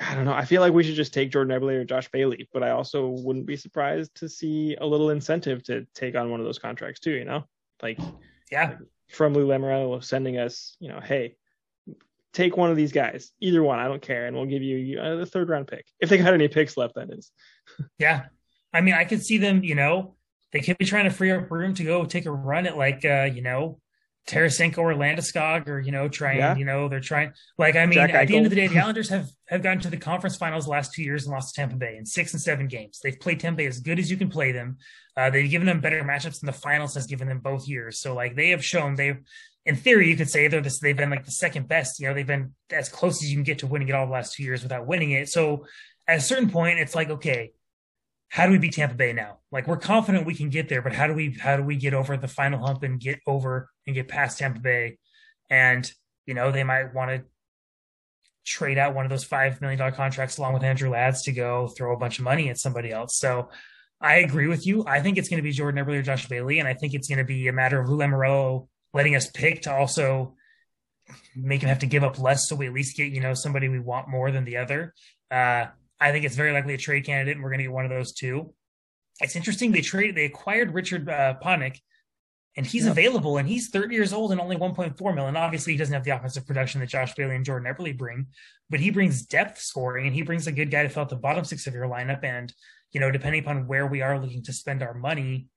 [0.00, 0.32] I don't know.
[0.32, 3.08] I feel like we should just take Jordan Eberle or Josh Bailey, but I also
[3.08, 7.00] wouldn't be surprised to see a little incentive to take on one of those contracts
[7.00, 7.12] too.
[7.12, 7.44] You know,
[7.82, 7.98] like
[8.50, 8.76] Yeah.
[9.10, 11.36] from Lou Lamoriello sending us, you know, hey,
[12.32, 15.16] take one of these guys, either one, I don't care, and we'll give you uh,
[15.16, 16.94] the third round pick if they got any picks left.
[16.96, 17.30] That is.
[17.98, 18.26] Yeah.
[18.72, 20.16] I mean, I could see them, you know,
[20.52, 23.04] they could be trying to free up room to go take a run at like,
[23.04, 23.78] uh, you know,
[24.26, 26.56] Tarasenko or Landeskog or, you know, trying, Yeah.
[26.56, 28.78] you know, they're trying, like, I mean, Jack at the end of the day, the
[28.78, 31.60] Islanders have, have gotten to the conference finals the last two years and lost to
[31.60, 33.00] Tampa Bay in six and seven games.
[33.02, 34.78] They've played Tampa Bay as good as you can play them.
[35.16, 38.00] Uh, they've given them better matchups than the finals has given them both years.
[38.00, 39.18] So like they have shown they've,
[39.66, 42.14] in theory, you could say they're this, they've been like the second best, you know,
[42.14, 44.42] they've been as close as you can get to winning it all the last two
[44.42, 45.28] years without winning it.
[45.28, 45.66] So
[46.08, 47.52] at a certain point, it's like, okay,
[48.34, 49.38] how do we beat Tampa Bay now?
[49.52, 51.94] Like we're confident we can get there, but how do we how do we get
[51.94, 54.98] over the final hump and get over and get past Tampa Bay?
[55.50, 55.88] And
[56.26, 57.22] you know they might want to
[58.44, 61.68] trade out one of those five million dollar contracts along with Andrew Ladd's to go
[61.68, 63.16] throw a bunch of money at somebody else.
[63.18, 63.50] So
[64.00, 64.84] I agree with you.
[64.84, 67.06] I think it's going to be Jordan Eberle or Josh Bailey, and I think it's
[67.06, 70.34] going to be a matter of Lou Lamoriello letting us pick to also
[71.36, 73.68] make him have to give up less, so we at least get you know somebody
[73.68, 74.92] we want more than the other.
[75.30, 75.66] Uh,
[76.00, 77.90] I think it's very likely a trade candidate, and we're going to get one of
[77.90, 78.52] those two.
[79.20, 81.78] It's interesting they traded, they acquired Richard uh, Panik,
[82.56, 85.36] and he's available, and he's 30 years old and only 1.4 million.
[85.36, 88.26] Obviously, he doesn't have the offensive production that Josh Bailey and Jordan Eberle bring,
[88.70, 91.16] but he brings depth scoring, and he brings a good guy to fill out the
[91.16, 92.22] bottom six of your lineup.
[92.24, 92.52] And
[92.92, 95.48] you know, depending upon where we are looking to spend our money,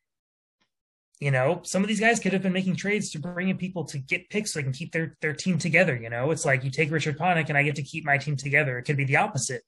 [1.20, 3.86] you know, some of these guys could have been making trades to bring in people
[3.86, 5.96] to get picks so they can keep their their team together.
[5.96, 8.36] You know, it's like you take Richard Panik and I get to keep my team
[8.36, 8.78] together.
[8.78, 9.64] It could be the opposite.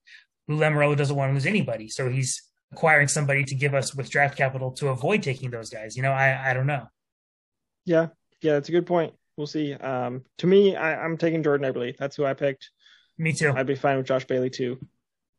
[0.50, 2.42] Lou doesn't want to lose anybody, so he's
[2.72, 5.96] acquiring somebody to give us with draft capital to avoid taking those guys.
[5.96, 6.88] You know, I I don't know.
[7.86, 8.08] Yeah,
[8.42, 9.14] yeah, that's a good point.
[9.38, 9.74] We'll see.
[9.74, 11.96] Um, to me, I, I'm taking Jordan Eberle.
[11.98, 12.70] That's who I picked.
[13.18, 13.54] Me too.
[13.56, 14.78] I'd be fine with Josh Bailey too.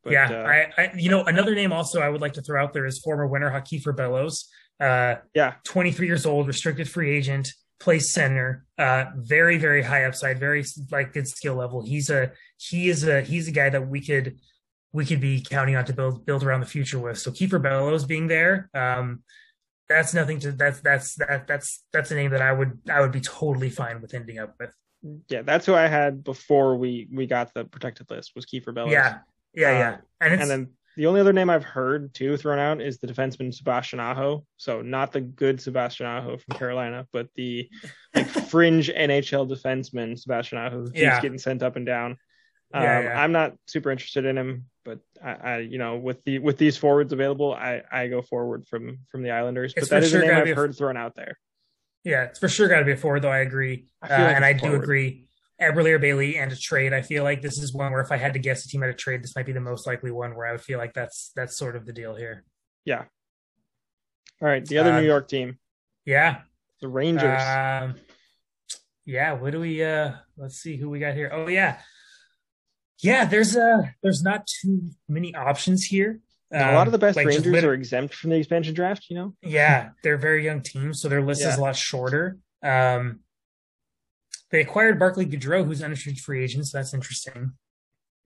[0.03, 2.61] But, yeah, uh, I, I you know another name also I would like to throw
[2.61, 4.49] out there is former Winterhawk Kieffer Bellows.
[4.79, 10.39] Uh, yeah, 23 years old, restricted free agent, plays center, uh, very, very high upside,
[10.39, 11.83] very like good skill level.
[11.85, 14.39] He's a he is a he's a guy that we could
[14.93, 17.17] we could be counting on to build build around the future with.
[17.17, 19.23] So Kieffer Bellows being there, um,
[19.87, 23.11] that's nothing to that's that's that that's that's a name that I would I would
[23.11, 24.73] be totally fine with ending up with.
[25.29, 28.91] yeah, that's who I had before we we got the protected list was Kieffer Bellows.
[28.91, 29.19] Yeah,
[29.53, 29.89] yeah, yeah.
[29.93, 32.97] Um, And it's and then the only other name I've heard too thrown out is
[32.99, 34.45] the defenseman Sebastian Aho.
[34.57, 37.69] So not the good Sebastian Aho from Carolina, but the
[38.13, 41.21] like fringe NHL defenseman Sebastian Aho who keeps Yeah.
[41.21, 42.17] getting sent up and down.
[42.73, 43.21] Um, Yeah, yeah.
[43.21, 46.77] I'm not super interested in him, but I, I, you know, with the with these
[46.77, 49.73] forwards available, I I go forward from from the Islanders.
[49.75, 51.37] It's but that for sure a name I've a- heard thrown out there.
[52.03, 53.29] Yeah, it's for sure got to be a forward, though.
[53.29, 55.27] I agree, I uh, and I it's do agree.
[55.61, 56.91] Eberle or Bailey and a trade.
[56.91, 58.89] I feel like this is one where if I had to guess a team at
[58.89, 61.31] a trade, this might be the most likely one where I would feel like that's
[61.35, 62.43] that's sort of the deal here.
[62.85, 63.03] Yeah.
[64.41, 65.59] All right, the other Uh, New York team,
[66.03, 66.41] Yeah,
[66.81, 67.39] the Rangers.
[67.43, 67.93] um,
[69.05, 69.33] yeah.
[69.33, 69.83] What do we?
[69.83, 71.29] uh Let's see who we got here.
[71.31, 71.79] Oh yeah,
[73.01, 73.25] yeah.
[73.25, 76.19] There's uh there's not too many options here.
[76.51, 79.07] a lot of the best Um, like, Rangers liter- are exempt from the expansion draft.
[79.09, 79.35] You know.
[79.41, 82.37] Yeah, they're a very young team, so their list is a lot shorter.
[82.63, 83.19] Um,
[84.51, 87.53] they acquired Barclay Goodrow, who's an unrestricted free agent, so that's interesting.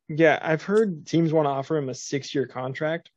[0.09, 3.09] Yeah, I've heard teams want to offer him a six-year contract.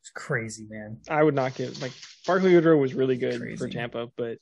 [0.00, 1.00] It's crazy, man.
[1.08, 1.92] I would not give like
[2.26, 3.56] Barclay Goodrow was really good Crazy.
[3.56, 4.38] for Tampa, but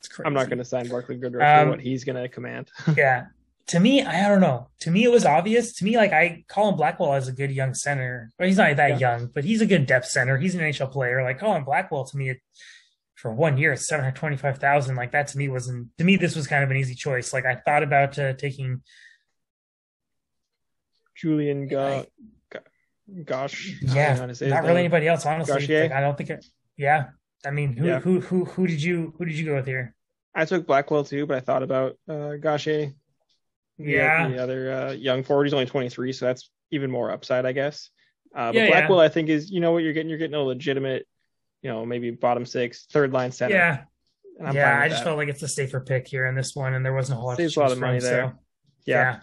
[0.00, 0.26] It's crazy.
[0.26, 2.68] I'm not going to sign Barclay Goodrow Um, for what he's going to command.
[2.96, 3.26] Yeah.
[3.68, 4.68] To me, I don't know.
[4.80, 5.74] To me, it was obvious.
[5.76, 8.30] To me, like I Colin Blackwell as a good young center.
[8.38, 9.16] Well, he's not that Yeah.
[9.16, 10.38] young, but he's a good depth center.
[10.38, 11.22] He's an NHL player.
[11.24, 12.38] Like Colin Blackwell, to me, it,
[13.16, 14.94] for one year, it's seven hundred twenty five thousand.
[14.94, 15.88] Like that to me wasn't.
[15.98, 17.32] To me, this was kind of an easy choice.
[17.32, 18.82] Like I thought about uh, taking.
[21.16, 22.04] Julian Go-
[22.50, 22.60] Go-
[23.24, 23.68] Gosh.
[23.82, 24.68] I don't know Yeah, how to say his not name.
[24.68, 25.24] really anybody else.
[25.26, 26.30] Honestly, Like, I don't think.
[26.30, 26.44] It,
[26.76, 27.06] yeah,
[27.44, 28.00] I mean, who Yeah.
[28.00, 29.94] who who who did you who did you go with here?
[30.34, 32.92] I took Blackwell too, but I thought about uh, Gauthier.
[33.78, 34.28] The- Yeah.
[34.28, 35.44] The other uh, young forward.
[35.44, 37.90] He's only 23, so that's even more upside, I guess.
[38.34, 38.70] Uh, but Yeah, yeah.
[38.70, 40.08] Blackwell, I think, is you know what you're getting.
[40.10, 41.06] You're getting a legitimate,
[41.62, 43.54] you know, maybe bottom six, third line center.
[43.54, 43.84] Yeah,
[44.38, 44.78] And I'm yeah.
[44.80, 45.04] I just that.
[45.04, 47.28] felt like it's a safer pick here in this one, and there wasn't a whole
[47.30, 47.36] lot.
[47.38, 48.26] Saves a lot of money from, there.
[48.30, 48.38] So,
[48.84, 49.20] yeah,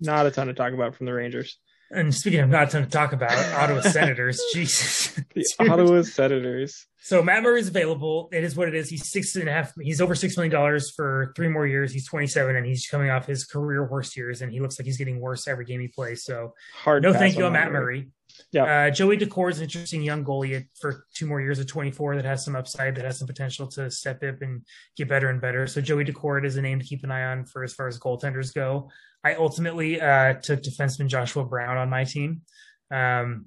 [0.00, 1.58] not a ton to talk about from the Rangers.
[1.90, 5.18] And speaking of not a ton to talk about, Ottawa Senators, Jesus.
[5.58, 6.86] Ottawa Senators.
[7.00, 8.28] So Matt Murray is available.
[8.32, 8.90] It is what it is.
[8.90, 9.72] He's six and a half.
[9.80, 11.92] He's over six million dollars for three more years.
[11.92, 14.98] He's 27 and he's coming off his career worst years, and he looks like he's
[14.98, 16.24] getting worse every game he plays.
[16.24, 17.02] So Hard.
[17.02, 18.08] no thank you Matt Murray.
[18.52, 18.86] Yeah.
[18.86, 22.24] Uh, Joey Daccord is an interesting young goalie for two more years at 24 that
[22.24, 24.64] has some upside, that has some potential to step up and
[24.96, 25.66] get better and better.
[25.66, 27.98] So Joey Daccord is a name to keep an eye on for as far as
[27.98, 28.90] goaltenders go.
[29.24, 32.42] I ultimately uh, took defenseman Joshua Brown on my team.
[32.90, 33.46] Um,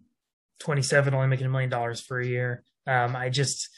[0.59, 2.63] 27, only making a million dollars for a year.
[2.85, 3.69] Um, I just,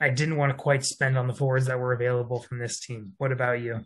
[0.00, 3.12] I didn't want to quite spend on the forwards that were available from this team.
[3.18, 3.84] What about you?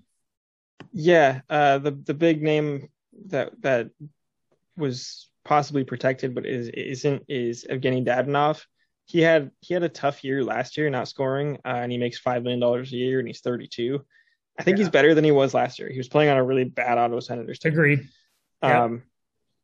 [0.92, 2.88] Yeah, uh, the the big name
[3.26, 3.90] that that
[4.76, 8.62] was possibly protected but is isn't is Evgeny Dadonov.
[9.06, 12.18] He had he had a tough year last year, not scoring, uh, and he makes
[12.18, 14.04] five million dollars a year, and he's 32.
[14.58, 15.90] I think he's better than he was last year.
[15.90, 17.72] He was playing on a really bad Ottawa Senators team.
[17.72, 18.08] Agreed.
[18.62, 18.84] Yeah.
[18.84, 19.02] Um,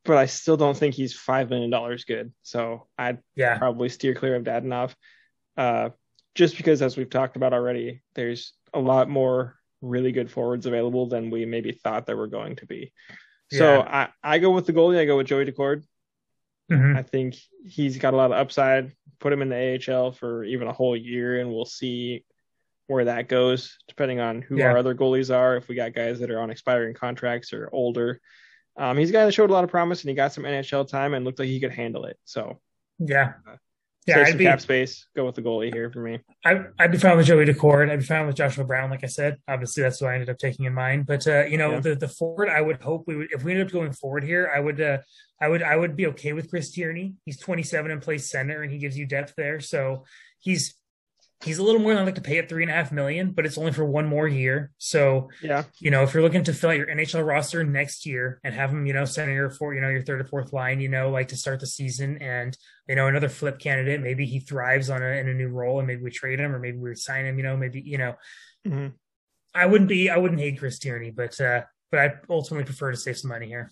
[0.05, 2.33] but I still don't think he's five million dollars good.
[2.43, 3.59] So I'd Yeah.
[3.59, 4.95] probably steer clear of Dadonov.
[5.57, 5.91] Uh,
[6.35, 11.07] just because, as we've talked about already, there's a lot more really good forwards available
[11.07, 12.93] than we maybe thought there were going to be.
[13.59, 14.99] So I, I go with the goalie.
[14.99, 15.85] I go with Joey Daccord.
[16.71, 16.97] Mhm.
[16.97, 17.37] I think
[17.67, 18.93] he's got a lot of upside.
[19.19, 22.25] Put him in the AHL for even a whole year, and we'll see
[22.87, 24.71] where that goes, depending on who Yeah.
[24.71, 25.57] our other goalies are.
[25.57, 28.21] If we got guys that are on expiring contracts or older,
[28.77, 30.85] um, he's a guy that showed a lot of promise, and he got some NHL
[30.89, 32.19] time and looked like he could handle it.
[32.25, 32.61] So
[32.99, 33.35] Yeah.
[33.47, 33.57] Uh,
[34.07, 34.17] Yeah.
[34.17, 35.07] save I'd some be, cap space.
[35.15, 36.19] Go with the goalie here for me.
[36.45, 37.89] I, I'd be fine with Joey Daccord.
[37.91, 39.37] I'd be fine with Joshua Brown, like I said.
[39.49, 41.07] Obviously, that's what I ended up taking in mind.
[41.07, 41.81] But uh, you know, Yeah.
[41.81, 44.51] the the forward, I would hope we would if we ended up going forward here,
[44.55, 44.99] I would uh,
[45.41, 47.15] I would I would be okay with Chris Tierney.
[47.25, 49.61] He's 27 and plays center, and he gives you depth there.
[49.61, 50.05] So
[50.41, 50.75] he's
[51.45, 53.33] he's a little more than I'd like to pay at three and a half million,
[53.33, 54.71] but it's only for one more year.
[54.79, 58.41] So Yeah, you know, if you're looking to fill out your NHL roster next year
[58.45, 60.81] and have him, you know, center your four, you know, your third or fourth line,
[60.81, 62.57] you know, like to start the season and,
[62.89, 65.87] you know, another flip candidate, maybe he thrives on a, in a new role and
[65.89, 68.15] maybe we trade him or maybe we sign him, you know, maybe, you know,
[68.67, 68.93] Mhm.
[69.55, 72.97] I wouldn't be, I wouldn't hate Chris Tierney, but, uh, but I ultimately prefer to
[72.97, 73.71] save some money here.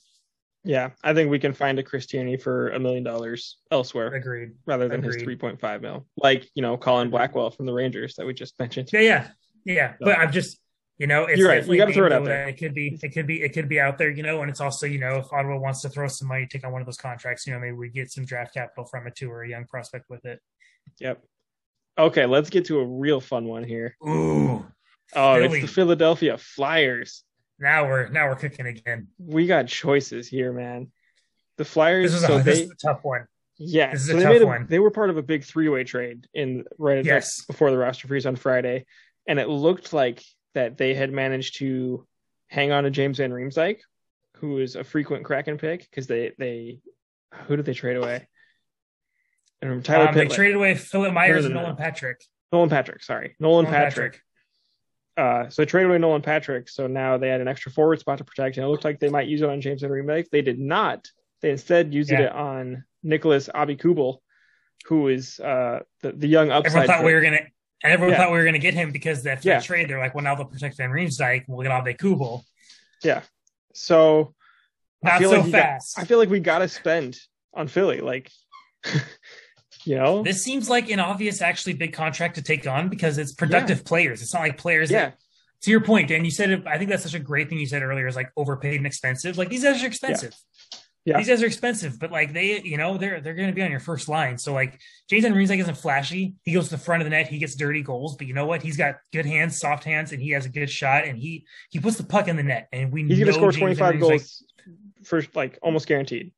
[0.64, 0.90] Yeah.
[1.02, 4.52] I think we can find a Chris Tierney for a million dollars elsewhere Agreed.
[4.66, 8.14] rather than his three point five mil, like you know Colin Blackwell from the Rangers
[8.16, 8.90] that we just mentioned.
[8.92, 9.00] Yeah.
[9.00, 9.28] Yeah.
[9.64, 9.92] Yeah.
[10.00, 10.58] But I'm just,
[10.98, 11.56] you know, it's You're right.
[11.56, 12.48] definitely You gotta throw it out there.
[12.48, 14.60] It could be, it could be, it could be out there, you know, and it's
[14.60, 16.96] also, you know, if Ottawa wants to throw some money, take on one of those
[16.96, 19.64] contracts, you know, maybe we get some draft capital from it too, or a young
[19.66, 20.40] prospect with it.
[20.98, 21.22] Yep.
[21.98, 23.96] Okay, let's get to a real fun one here.
[24.06, 24.64] Ooh,
[25.14, 25.58] Oh, Philly.
[25.60, 27.24] it's the Philadelphia Flyers.
[27.60, 29.08] Now we're now we're kicking again.
[29.18, 30.90] We got choices here, man.
[31.58, 32.12] The Flyers.
[32.12, 33.26] This is a, so this they, is a tough one.
[33.58, 34.66] yeah, this is so a they tough made a, one.
[34.68, 37.44] They were part of a big three-way trade in right Yes.
[37.44, 38.86] before the roster freeze on Friday,
[39.26, 40.22] and it looked like
[40.54, 42.06] that they had managed to
[42.48, 43.80] hang on to James Van Riemsdyk,
[44.36, 46.80] who is a frequent Kraken pick because they they
[47.46, 48.26] who did they trade away?
[49.62, 51.76] And Tyler Um, they traded away Philippe Myers No, and no, no, Nolan.
[51.76, 52.24] Patrick.
[52.52, 53.36] Nolan Patrick, sorry.
[53.38, 54.20] Nolan, Nolan Patrick.
[55.20, 56.68] Uh, so they traded away Nolan Patrick.
[56.68, 59.08] So now they had an extra forward spot to protect, and it looked like they
[59.10, 60.30] might use it on James Van Riemsdyk.
[60.30, 61.06] They did not.
[61.42, 62.22] They instead used Yeah.
[62.22, 64.18] it on Nicolas Aube-Kubel,
[64.86, 66.68] who is uh, the, the young upside.
[66.68, 67.40] Everyone thought we were gonna,
[67.82, 68.18] and everyone Yeah.
[68.18, 69.60] thought we were gonna get him because that, Yeah.
[69.60, 69.88] trade.
[69.90, 71.44] They're like, well, now they'll protect Van Riemsdyk.
[71.48, 72.42] We'll get Aube-Kubel.
[73.02, 73.22] Yeah.
[73.74, 74.34] So
[75.04, 75.98] I Not feel so like you got- fast.
[75.98, 77.18] I feel like we got to spend
[77.54, 78.00] on Philly.
[78.00, 78.30] Like,
[79.84, 83.32] you know, this seems like an obvious, actually big contract to take on because it's
[83.32, 84.22] productive players.
[84.22, 85.18] It's not like players yeah, that
[85.62, 87.66] to your point, Dan, you said it, I think that's such a great thing you
[87.66, 89.36] said earlier is like overpaid and expensive.
[89.36, 90.34] Like these guys are expensive.
[91.04, 91.18] Yeah.
[91.18, 93.80] These guys are expensive, but like they, you know, they're they're gonna be on your
[93.80, 94.36] first line.
[94.36, 94.78] So like
[95.08, 96.34] James Van Riemsdyk isn't flashy.
[96.44, 98.46] He goes to the front of the net, he gets dirty goals, but you know
[98.46, 98.62] what?
[98.62, 101.78] He's got good hands, soft hands, and he has a good shot and he he
[101.78, 102.68] puts the puck in the net.
[102.72, 104.44] And we he's know going to score James 25 Henry's, like, goals
[105.04, 106.32] first, like almost guaranteed.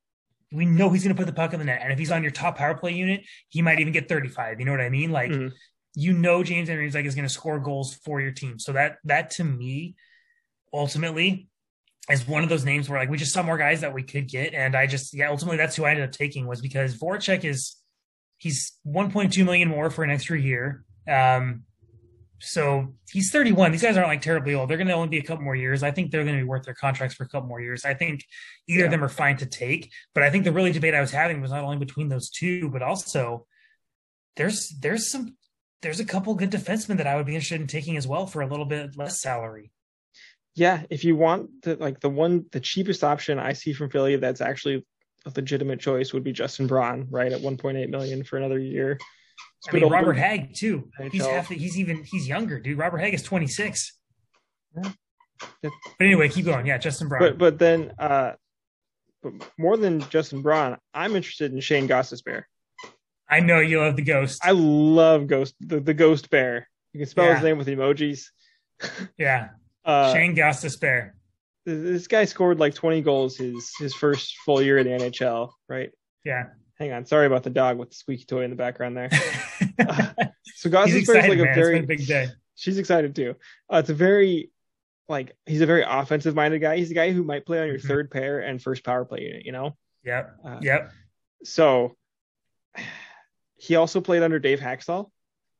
[0.53, 1.79] We know he's going to put the puck in the net.
[1.81, 4.59] And if he's on your top power play unit, he might even get 35.
[4.59, 5.11] You know what I mean?
[5.11, 5.51] Like, Mhm.
[5.95, 8.59] you know, James Van Riemsdyk is going to score goals for your team.
[8.59, 9.95] So that, that to me,
[10.71, 11.47] ultimately
[12.09, 14.27] is one of those names where like we just saw more guys that we could
[14.27, 17.45] get, and I just yeah, ultimately that's who I ended up taking was because Voracek
[17.45, 17.77] is
[18.37, 20.83] he's 1.2 million more for an extra year.
[21.07, 21.63] Um,
[22.43, 23.71] so he's 31.
[23.71, 24.69] These guys aren't like terribly old.
[24.69, 25.81] They're going to only be a couple more years.
[25.81, 27.85] I think they're going to be worth their contracts for a couple more years.
[27.85, 28.25] I think
[28.67, 28.85] either yeah.
[28.85, 29.91] of them are fine to take.
[30.13, 32.69] But I think the really debate I was having was not only between those two,
[32.69, 33.45] but also
[34.35, 35.37] there's there's some
[35.81, 38.41] there's a couple good defensemen that I would be interested in taking as well for
[38.41, 39.71] a little bit less salary.
[40.53, 44.17] Yeah, if you want the like the one the cheapest option I see from Philly
[44.17, 44.85] that's actually
[45.25, 48.99] a legitimate choice would be Justin Braun, right at 1.8 million for another year.
[49.69, 50.89] I mean, Robert Hagg too.
[51.11, 51.49] He's half.
[51.49, 52.03] The, he's even.
[52.03, 52.77] He's younger, dude.
[52.77, 53.97] Robert Hagg is 26.
[54.75, 54.91] Yeah.
[55.61, 56.65] But anyway, keep going.
[56.65, 57.21] Yeah, Justin Braun.
[57.21, 58.33] But but then, uh,
[59.21, 62.43] but more than Justin Braun, I'm interested in Shane Gostisbehere.
[63.29, 64.41] I know you love the ghost.
[64.43, 66.67] I love ghost the, the ghost bear.
[66.91, 67.35] You can spell yeah.
[67.35, 68.25] his name with emojis.
[69.17, 69.49] yeah.
[69.85, 71.11] Uh, Shane Gostisbehere.
[71.65, 75.91] This guy scored like 20 goals his his first full year in the NHL, right?
[76.25, 76.47] Yeah.
[76.79, 79.09] Hang on, sorry about the dog with the squeaky toy in the background there.
[79.79, 80.07] uh,
[80.55, 82.27] so Gostisbehere is like a very big day.
[82.55, 83.35] She's excited too.
[83.71, 84.51] Uh, it's a very
[85.07, 86.77] like he's a very offensive minded guy.
[86.77, 87.87] He's a guy who might play on your mm-hmm.
[87.87, 89.45] third pair and first power play unit.
[89.45, 89.77] You know.
[90.03, 90.35] Yep.
[90.43, 90.91] Uh, yep.
[91.43, 91.95] So
[93.55, 95.11] he also played under Dave Hakstol,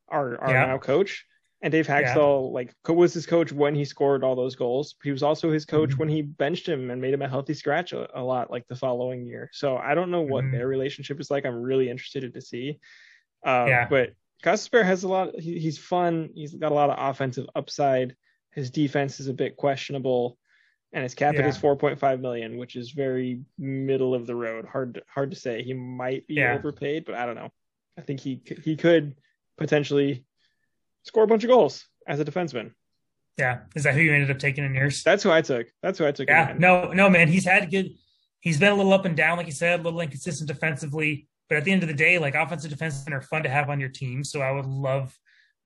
[0.08, 1.24] our our now coach.
[1.62, 2.54] And Dave Hakstol, yeah.
[2.54, 4.96] like, was his coach when he scored all those goals.
[5.02, 5.98] He was also his coach mm-hmm.
[5.98, 8.76] when he benched him and made him a healthy scratch a, a lot, like the
[8.76, 9.48] following year.
[9.52, 10.56] So I don't know what mm-hmm.
[10.56, 11.46] their relationship is like.
[11.46, 12.78] I'm really interested to see.
[13.46, 13.86] Uh, yeah.
[13.88, 14.10] But
[14.44, 15.38] Gostisbehere has a lot.
[15.38, 16.28] He, he's fun.
[16.34, 18.14] He's got a lot of offensive upside.
[18.52, 20.38] His defense is a bit questionable,
[20.92, 21.48] and his cap yeah.
[21.48, 24.66] is 4.5 million, which is very middle of the road.
[24.66, 25.62] Hard, hard to say.
[25.62, 26.54] He might be yeah.
[26.54, 27.50] overpaid, but I don't know.
[27.98, 29.14] I think he he could
[29.56, 30.24] potentially
[31.04, 32.72] score a bunch of goals as a defenseman.
[33.38, 35.02] Yeah, is that who you ended up taking in yours?
[35.02, 35.66] That's who I took.
[35.82, 36.28] That's who I took.
[36.28, 37.90] Yeah, no, no, man, he's had good.
[38.40, 41.26] He's been a little up and down, like you said, a little inconsistent defensively.
[41.48, 43.80] But at the end of the day, like offensive defensemen are fun to have on
[43.80, 44.22] your team.
[44.22, 45.18] So I would love,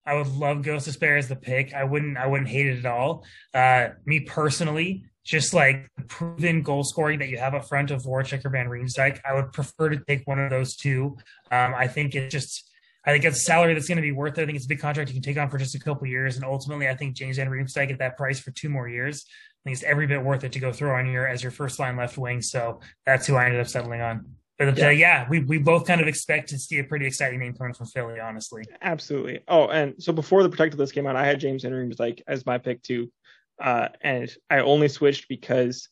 [0.06, 1.74] I would love Ghost Gostisbehere as the pick.
[1.74, 3.24] I wouldn't, I wouldn't hate it at all.
[3.52, 8.02] Uh, me personally, just like the proven goal scoring that you have up front of
[8.02, 11.16] Voracek or Van Riemsdyk, I would prefer to take one of those two.
[11.50, 12.67] Um, I think it just
[13.08, 14.42] I think it's a salary that's going to be worth it.
[14.42, 16.36] I think it's a big contract you can take on for just a couple years.
[16.36, 19.60] And ultimately, I think James Van Riemsdyk at that price for two more years, I
[19.64, 21.96] think it's every bit worth it to go throw on your as your first line
[21.96, 22.42] left wing.
[22.42, 24.26] So that's who I ended up settling on.
[24.58, 27.40] But yeah, uh, yeah we, we both kind of expect to see a pretty exciting
[27.40, 28.64] name coming from Philly, honestly.
[28.82, 29.40] Absolutely.
[29.48, 32.44] Oh, and so before the protected list came out, I had James Van Riemsdyk as
[32.44, 33.10] my pick too.
[33.58, 35.88] Uh, and I only switched because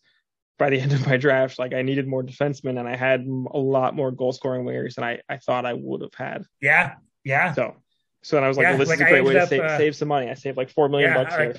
[0.59, 3.59] by the end of my draft, like I needed more defensemen and I had a
[3.59, 6.45] lot more goal scoring wingers than I, I thought I would have had.
[6.61, 7.53] Yeah, yeah.
[7.53, 7.77] So,
[8.23, 9.61] so then I was like, yeah, well, this like is a great way to save,
[9.61, 10.29] uh, save some money.
[10.29, 11.57] I saved like four million yeah, bucks here.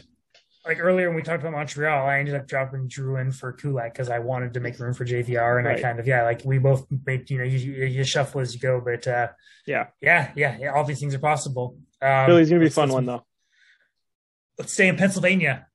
[0.66, 4.10] Like earlier when we talked about Montreal, I ended up dropping Drouin for Kulak because
[4.10, 5.80] I wanted to make room for JVR, and right.
[5.80, 8.60] I kind of yeah, like we both made you know you, you shuffle as you
[8.60, 9.30] go, but uh,
[9.66, 11.78] yeah, yeah, yeah, yeah, all these things are possible.
[12.02, 13.26] Um, Philly's gonna be a fun one though.
[14.60, 15.68] Let's stay in Pennsylvania.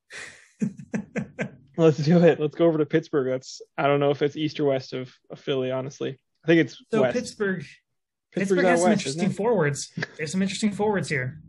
[1.77, 2.41] let's do it.
[2.41, 3.29] Let's go over to Pittsburgh.
[3.29, 5.71] That's I don't know if it's east or west of, of Philly.
[5.71, 7.15] Honestly, I think it's so west.
[7.15, 7.65] Pittsburgh.
[8.33, 9.93] Pittsburgh has some west, interesting forwards.
[10.17, 11.43] There's some interesting forwards here.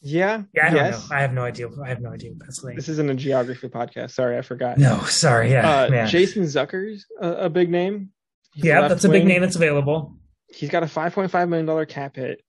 [0.00, 0.44] Yeah.
[0.54, 0.66] Yeah.
[0.66, 1.10] I don't yes.
[1.10, 1.16] know.
[1.16, 1.68] I have no idea.
[1.84, 2.32] I have no idea.
[2.38, 2.76] Pennsylvania.
[2.76, 4.12] This isn't a geography podcast.
[4.12, 4.78] Sorry, I forgot.
[4.78, 5.50] No, sorry.
[5.50, 5.68] Yeah.
[5.68, 8.10] Uh, Jason Zucker's a, a big name.
[8.54, 10.16] He's yeah, that's a big name that's available.
[10.48, 12.40] He's got a 5.5 million dollar cap hit.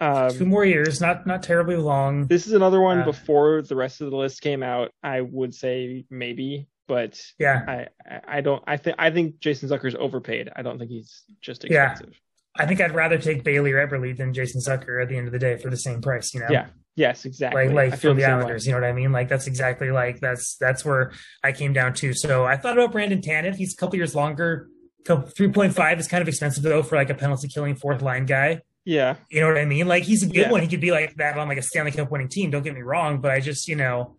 [0.00, 2.26] Um, Two more years, not not terribly long.
[2.26, 4.92] This is another one uh, before the rest of the list came out.
[5.02, 8.62] I would say maybe, but yeah, I I don't.
[8.66, 10.50] I think I think Jason Zucker's overpaid.
[10.56, 12.08] I don't think he's just expensive.
[12.10, 12.16] Yeah.
[12.56, 15.38] I think I'd rather take Bailey Eberle than Jason Zucker at the end of the
[15.38, 16.48] day for the same price, you know?
[16.50, 16.66] Yeah.
[16.96, 17.68] Yes, exactly.
[17.68, 19.12] Like, like for the Islanders, you know what I mean?
[19.12, 21.12] Like that's exactly like that's that's where
[21.44, 22.12] I came down to.
[22.12, 23.54] So I thought about Brandon Tanev.
[23.54, 24.68] He's a couple years longer.
[25.06, 28.26] Three point five is kind of expensive though for like a penalty killing fourth line
[28.26, 28.60] guy.
[28.84, 29.86] Yeah, you know what I mean.
[29.86, 30.50] Like he's a good yeah.
[30.50, 30.62] one.
[30.62, 32.50] He could be like that on like a Stanley Cup winning team.
[32.50, 34.16] Don't get me wrong, but I just you know,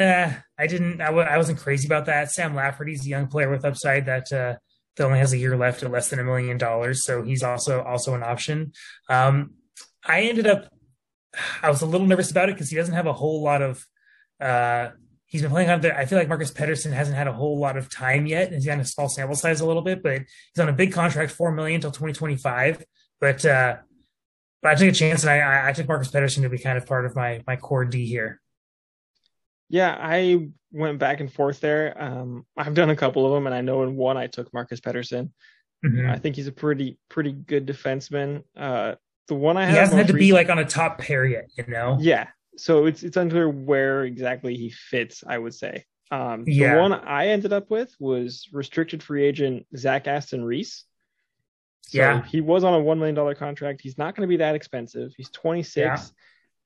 [0.00, 1.00] uh, I didn't.
[1.00, 2.32] I w- I wasn't crazy about that.
[2.32, 4.56] Sam Lafferty's a young player with upside that uh,
[4.96, 7.04] that only has a year left at less than a million dollars.
[7.04, 8.72] So he's also also an option.
[9.08, 9.52] Um,
[10.04, 10.68] I ended up
[11.62, 13.84] I was a little nervous about it because he doesn't have a whole lot of
[14.40, 14.90] uh,
[15.26, 17.76] he's been playing on the I feel like Marcus Pettersson hasn't had a whole lot
[17.76, 18.52] of time yet.
[18.52, 21.32] He's got a small sample size a little bit, but he's on a big contract,
[21.32, 22.84] four million until 2025.
[23.22, 23.76] But uh
[24.60, 26.86] but I took a chance and I I took Marcus Pettersson to be kind of
[26.86, 28.40] part of my my core D here.
[29.70, 31.96] Yeah, I went back and forth there.
[32.00, 34.80] Um, I've done a couple of them, and I know in one I took Marcus
[34.80, 35.30] Pettersson.
[35.82, 36.10] Mm-hmm.
[36.10, 38.42] I think he's a pretty pretty good defenseman.
[38.56, 38.96] Uh,
[39.28, 41.64] the one I he hasn't had to be like on a top pair yet, you
[41.68, 41.96] know.
[42.00, 42.26] Yeah,
[42.56, 45.24] so it's it's unclear where exactly he fits.
[45.26, 45.84] I would say.
[46.10, 46.74] Um, Yeah.
[46.74, 50.84] The one I ended up with was restricted free agent Zach Aston Reese.
[51.82, 52.24] So Yeah.
[52.24, 53.80] he was on a one million dollar contract.
[53.82, 55.12] He's not going to be that expensive.
[55.16, 55.98] He's 26, Yeah.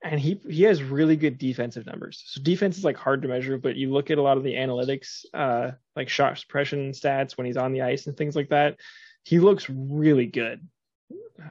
[0.09, 2.23] and he he has really good defensive numbers.
[2.27, 4.53] So defense is like hard to measure, but you look at a lot of the
[4.53, 8.79] analytics, uh, like shot suppression stats when he's on the ice and things like that.
[9.23, 10.65] He looks really good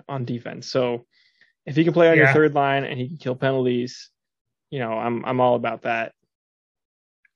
[0.08, 0.68] on defense.
[0.68, 1.06] So
[1.66, 4.10] if he can play on your third line and he can kill penalties,
[4.70, 6.12] you know, I'm I'm all about that.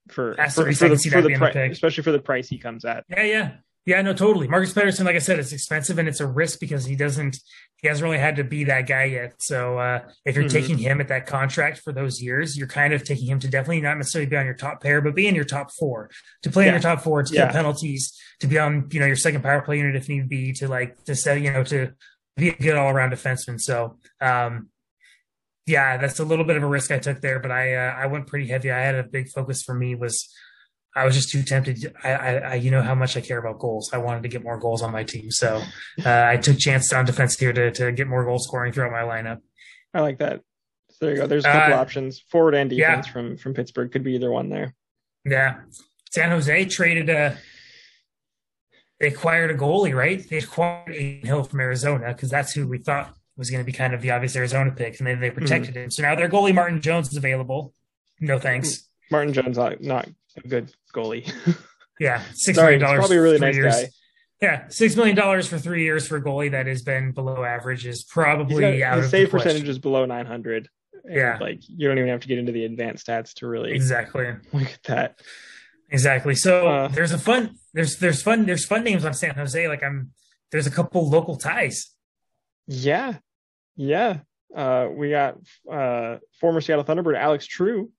[0.09, 1.73] For for, for the, for the the pri- pick.
[1.73, 3.05] especially for the price he comes at.
[3.09, 3.51] Yeah, yeah.
[3.91, 4.47] Yeah, no, totally.
[4.47, 7.39] Marcus Pettersson, like I said, it's expensive and it's a risk because he doesn't
[7.83, 9.33] he hasn't really had to be that guy yet.
[9.43, 10.53] So uh if you're Mhm.
[10.53, 13.81] taking him at that contract for those years, you're kind of taking him to definitely
[13.81, 16.09] not necessarily be on your top pair, but be in your top four.
[16.45, 17.51] To play in your top four, to Yeah.
[17.51, 18.03] penalties,
[18.41, 20.91] to be on, you know, your second power play unit if need be, to like
[21.07, 21.91] to set, you know, to
[22.37, 23.59] be a good all around defenseman.
[23.61, 24.69] So um
[25.67, 28.07] yeah, that's a little bit of a risk I took there, but I uh, I
[28.07, 28.71] went pretty heavy.
[28.71, 30.17] I had a big focus for me was
[30.95, 31.95] I was just too tempted.
[32.03, 33.91] I, I, I you know how much I care about goals.
[33.93, 35.63] I wanted to get more goals on my team, so
[36.05, 39.03] uh, I took chance on defense here to to get more goal scoring throughout my
[39.03, 39.41] lineup.
[39.95, 40.41] I like that.
[40.91, 41.27] So there you go.
[41.27, 42.21] There's a couple Uh, options.
[42.29, 42.97] Forward and yeah.
[42.97, 44.75] defense from from Pittsburgh could be either one there.
[45.25, 45.61] Yeah,
[46.11, 47.39] San Jose traded a.
[48.99, 50.29] They acquired a goalie, right?
[50.29, 53.73] They acquired Adin Hill from Arizona because that's who we thought was going to be
[53.73, 55.91] kind of the obvious Arizona pick, and then they protected him.
[55.91, 57.73] So now their goalie Martin Jones is available.
[58.21, 58.89] No thanks.
[59.11, 61.31] Martin Jones not, not a good goalie.
[61.99, 62.99] Yeah, six Sorry, million dollars.
[63.01, 63.75] probably a really for nice three years.
[63.83, 63.89] guy.
[64.41, 67.85] Yeah, six million dollars for three years for a goalie that has been below average
[67.85, 69.49] is probably got, out his of save the question.
[69.51, 70.71] percentage is below 900.
[71.07, 71.37] Yeah.
[71.43, 74.71] like you don't even have to get into the advanced stats to really Exactly, look
[74.73, 75.21] at that.
[75.91, 76.35] exactly.
[76.35, 79.69] So Uh, there's a fun, there's there's fun, there's fun names on San Jose.
[79.69, 80.13] Like I'm,
[80.53, 81.91] there's a couple local ties.
[82.67, 83.17] Yeah,
[83.77, 84.21] yeah.
[84.57, 85.37] Uh, we got
[85.71, 87.91] uh, former Seattle Thunderbird Alex True,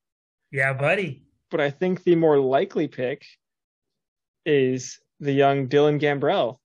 [0.51, 1.23] Yeah, buddy.
[1.51, 3.25] But I think the more likely pick
[4.45, 6.57] is the young Dylan Gambrell,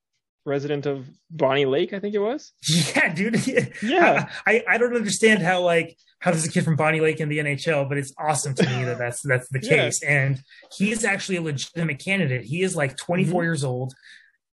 [0.44, 2.52] resident of Bonney Lake, I think it was.
[2.96, 3.46] Yeah, dude.
[3.82, 4.30] Yeah.
[4.46, 7.38] I, I don't understand how like how does a kid from Bonney Lake in the
[7.38, 9.68] NHL, but it's awesome to me that that's that's the Yeah.
[9.76, 10.02] case.
[10.02, 10.40] And
[10.72, 12.44] he is actually a legitimate candidate.
[12.44, 13.44] He is like 24 Mhm.
[13.44, 13.92] years old,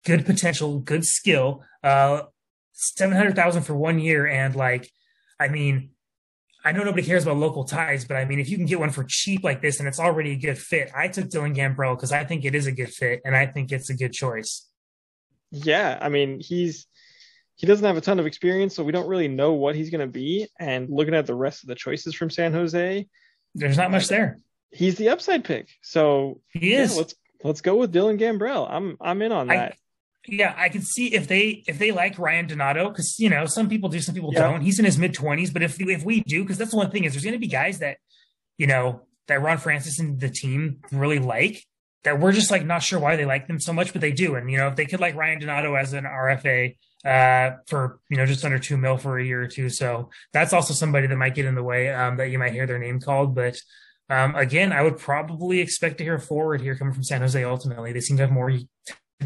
[0.05, 1.63] good potential, good skill.
[1.83, 2.23] Uh,
[2.73, 4.89] seven hundred thousand for one year, and like,
[5.39, 5.91] I mean.
[6.65, 8.89] I know nobody cares about local ties, but I mean, if you can get one
[8.89, 12.11] for cheap like this and it's already a good fit, I took Dylan Gambrell because
[12.13, 14.65] I think it is a good fit and I think it's a good choice.
[15.51, 16.87] Yeah, I mean, he's
[17.55, 20.01] he doesn't have a ton of experience, so we don't really know what he's going
[20.01, 20.47] to be.
[20.59, 23.07] And looking at the rest of the choices from San Jose,
[23.53, 24.39] There's not much there.
[24.71, 25.69] he's the upside pick.
[25.81, 26.97] So He yeah, is.
[26.97, 27.13] let's
[27.43, 28.67] let's go with Dylan Gambrell.
[28.69, 29.75] I'm I'm in on that.
[30.27, 33.67] Yeah, I can see if they if they like Ryan Donato because you know some
[33.67, 34.39] people do, some people Yeah.
[34.39, 34.61] don't.
[34.61, 37.03] He's in his mid twenties, but if if we do, because that's the one thing
[37.03, 37.97] is there's going to be guys that
[38.57, 41.63] you know that Ron Francis and the team really like
[42.03, 44.35] that we're just like not sure why they like them so much, but they do.
[44.35, 48.15] And you know if they could like Ryan Donato as an RFA uh for you
[48.15, 51.17] know just under two mil for a year or two, so that's also somebody that
[51.17, 53.57] might get in the way um that you might hear their name called, but.
[54.09, 57.41] Um, again, I would probably expect to hear a forward here coming from San Jose.
[57.41, 58.51] Ultimately, they seem to have more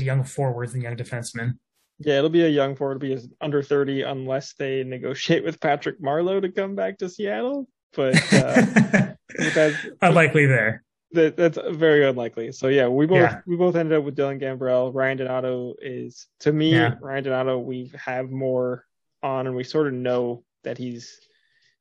[0.01, 1.53] young forwards and young defensemen.
[1.99, 5.99] Yeah, it'll be a young forward, it'll be under 30 unless they negotiate with Patrick
[6.01, 7.67] Marleau to come back to Seattle.
[7.93, 9.13] But uh,
[9.55, 10.83] that's Unlikely there.
[11.13, 12.51] that, that's very unlikely.
[12.51, 13.39] So yeah, we both Yeah.
[13.47, 14.93] we both ended up with Dylan Gambrell.
[14.93, 16.95] Ryan Donato is to me Yeah.
[17.01, 18.85] Ryan Donato we have more
[19.23, 21.19] on, and we sort of know that he's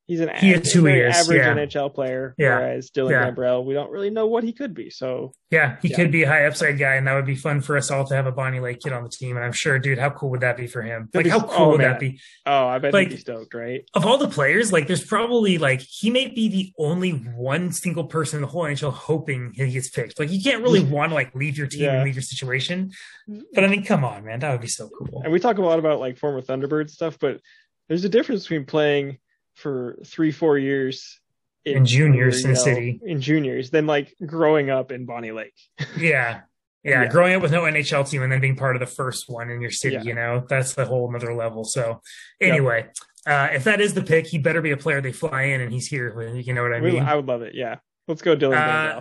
[0.06, 1.54] he's an He a- is who he is, average yeah.
[1.54, 2.34] NHL player.
[2.38, 2.56] Yeah.
[2.58, 3.58] Whereas Dylan Yeah.
[3.58, 4.90] We don't really know what he could be.
[4.90, 5.96] So Yeah, he Yeah.
[5.96, 8.14] could be a high upside guy, and that would be fun for us all to
[8.16, 9.36] have a Bonney Lake kid on the team.
[9.36, 11.08] And I'm sure, dude, how cool would that be for him?
[11.12, 11.90] That'd Like, be- how cool oh, would man.
[11.92, 12.20] that be?
[12.46, 13.82] oh, I bet Like- he'd be stoked, right?
[13.94, 18.04] Of all the players, like, there's probably like he may be the only one single
[18.04, 20.18] person in the whole NHL hoping he gets picked.
[20.18, 22.90] Like, you can't really want to like leave your team and leave your situation.
[23.28, 23.40] Mm-hmm.
[23.54, 25.22] But I mean, come on, man, that would be so cool.
[25.22, 27.40] And we talk a lot about like former Thunderbird stuff, but
[27.88, 29.18] there's a difference between playing
[29.56, 31.20] for three, four years
[31.64, 33.00] In juniors you in the city.
[33.04, 35.54] in juniors, than like growing up in Bonney Lake.
[35.98, 36.40] Yeah.
[36.84, 37.06] Yeah, Yeah.
[37.08, 39.60] growing up with no NHL team and then being part of the first one in
[39.60, 40.02] your city, Yeah.
[40.02, 41.64] you know, that's the whole another level.
[41.64, 42.00] So,
[42.40, 42.86] anyway,
[43.26, 45.72] uh, if that is the pick, he better be a player they fly in and
[45.72, 46.22] he's here.
[46.36, 47.02] You know what I mean?
[47.02, 47.54] I would love it.
[47.56, 47.76] Yeah,
[48.06, 49.00] let's go, Dylan Uh,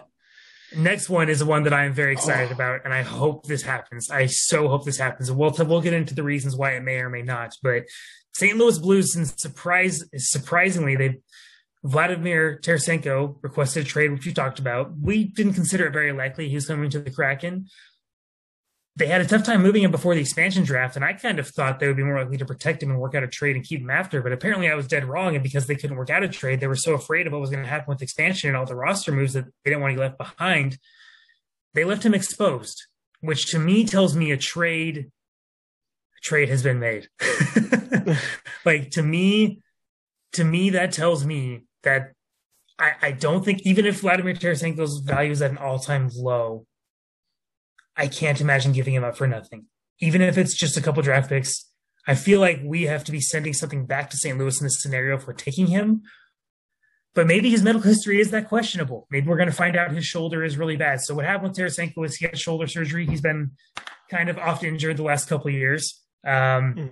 [0.75, 2.55] Next one is one that I am very excited Oh.
[2.55, 4.09] about, and I hope this happens.
[4.09, 5.29] I so hope this happens.
[5.29, 7.53] And we'll we'll get into the reasons why it may or may not.
[7.61, 7.83] But
[8.35, 8.57] St.
[8.57, 11.19] Louis Blues, and surprise surprisingly, they
[11.85, 14.91] Vladimir Tarasenko requested a trade, which you talked about.
[14.99, 17.67] We didn't consider it very likely he was coming to the Kraken.
[18.97, 21.47] They had a tough time moving him before the expansion draft, and I kind of
[21.47, 23.63] thought they would be more likely to protect him and work out a trade and
[23.63, 24.21] keep him after.
[24.21, 26.67] But apparently, I was dead wrong, and because they couldn't work out a trade, they
[26.67, 29.13] were so afraid of what was going to happen with expansion and all the roster
[29.13, 30.77] moves that they didn't want to be left behind.
[31.73, 32.85] they left him exposed,
[33.21, 35.09] which to me tells me a trade
[36.25, 37.07] trade has been made.
[38.65, 39.61] like to me,
[40.33, 42.13] to me, that tells me that
[42.79, 46.65] I, I don't think even if Vladimir Tarasenko's value is at an all time low,
[47.95, 49.67] I can't imagine giving him up for nothing.
[49.99, 51.69] Even if it's just a couple draft picks,
[52.07, 54.37] I feel like we have to be sending something back to St.
[54.37, 56.01] Louis in this scenario if we're taking him.
[57.13, 59.07] But maybe his medical history is that questionable.
[59.09, 60.99] Maybe we're going to find out his shoulder is really bad.
[60.99, 63.05] So what happened with Tarasenko is he had shoulder surgery.
[63.05, 63.51] He's been
[64.11, 66.04] kind of often injured the last couple of years.
[66.25, 66.89] Um, mm.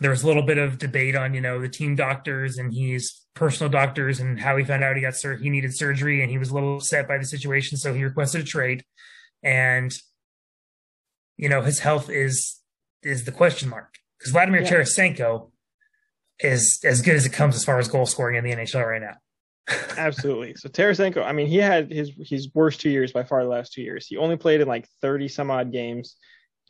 [0.00, 3.22] There was a little bit of debate on, you know, the team doctors and his
[3.34, 6.38] personal doctors and how he found out he got sur- he needed surgery and he
[6.38, 8.84] was a little upset by the situation, so he requested a trade.
[9.42, 9.92] And
[11.36, 12.60] you know, his health is
[13.02, 14.70] is the question mark because Vladimir yeah.
[14.70, 15.50] Tarasenko
[16.38, 19.02] is as good as it comes as far as goal scoring in the NHL right
[19.02, 19.16] now.
[19.96, 20.54] Absolutely.
[20.56, 23.72] So Tarasenko, I mean, he had his his worst two years by far the last
[23.72, 24.06] two years.
[24.06, 26.16] He only played in like 30 some odd games,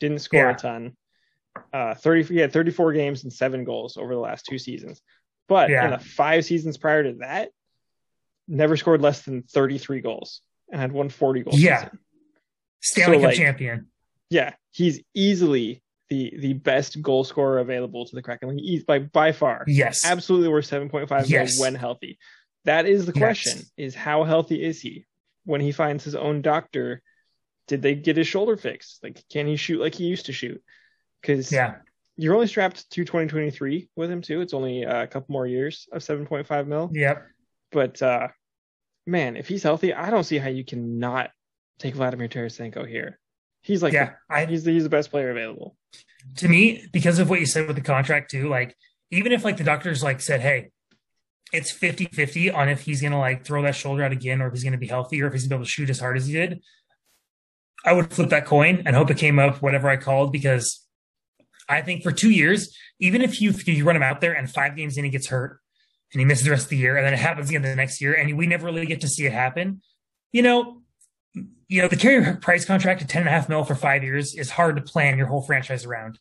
[0.01, 0.51] didn't score yeah.
[0.51, 0.97] a ton.
[1.73, 5.01] Uh 30 he had 34 games and seven goals over the last two seasons.
[5.49, 5.85] But yeah.
[5.85, 7.51] in the five seasons prior to that,
[8.49, 11.61] never scored less than 33 goals and had won 40 goals.
[11.61, 11.85] Yeah.
[11.85, 11.99] Season.
[12.81, 13.87] Stanley so, Cup like, champion.
[14.31, 18.59] Yeah, he's easily the the best goal scorer available to the Kraken.
[18.59, 19.65] He's by by far.
[19.67, 20.05] Yes.
[20.05, 21.61] Absolutely worth 7.5 yes.
[21.61, 22.19] when healthy.
[22.65, 23.71] That is the question: yes.
[23.77, 25.07] is how healthy is he
[25.45, 27.03] when he finds his own doctor?
[27.69, 29.03] Did they get his shoulder fixed?
[29.03, 30.63] Like, can he shoot like he used to shoot?
[31.23, 31.77] Because yeah,
[32.17, 34.41] you're only strapped to 2023 with him too.
[34.41, 36.91] It's only a couple more years of 7.5 mil.
[36.93, 37.27] Yep.
[37.71, 38.29] But uh,
[39.07, 41.31] man, if he's healthy, I don't see how you cannot
[41.79, 43.19] take Vladimir Tarasenko here.
[43.63, 45.77] He's like, yeah, the, I, he's the, he's the best player available.
[46.37, 48.77] To me, because of what you said with the contract too, like
[49.11, 50.71] even if like the doctors like said, hey,
[51.53, 54.49] it's 50 50 on if he's going to like throw that shoulder out again or
[54.49, 56.01] if he's going to be healthy or if he's to be able to shoot as
[56.01, 56.61] hard as he did.
[57.85, 60.82] I would flip that coin and hope it came up whatever I called because
[61.69, 64.51] I think for two years, even if you if you run him out there and
[64.51, 65.61] five games in he gets hurt
[66.13, 68.01] and he misses the rest of the year and then it happens again the next
[68.01, 69.81] year and we never really get to see it happen,
[70.33, 70.83] you know,
[71.69, 74.35] you know the Carey Price contract at ten and a half mil for five years
[74.35, 76.19] is hard to plan your whole franchise around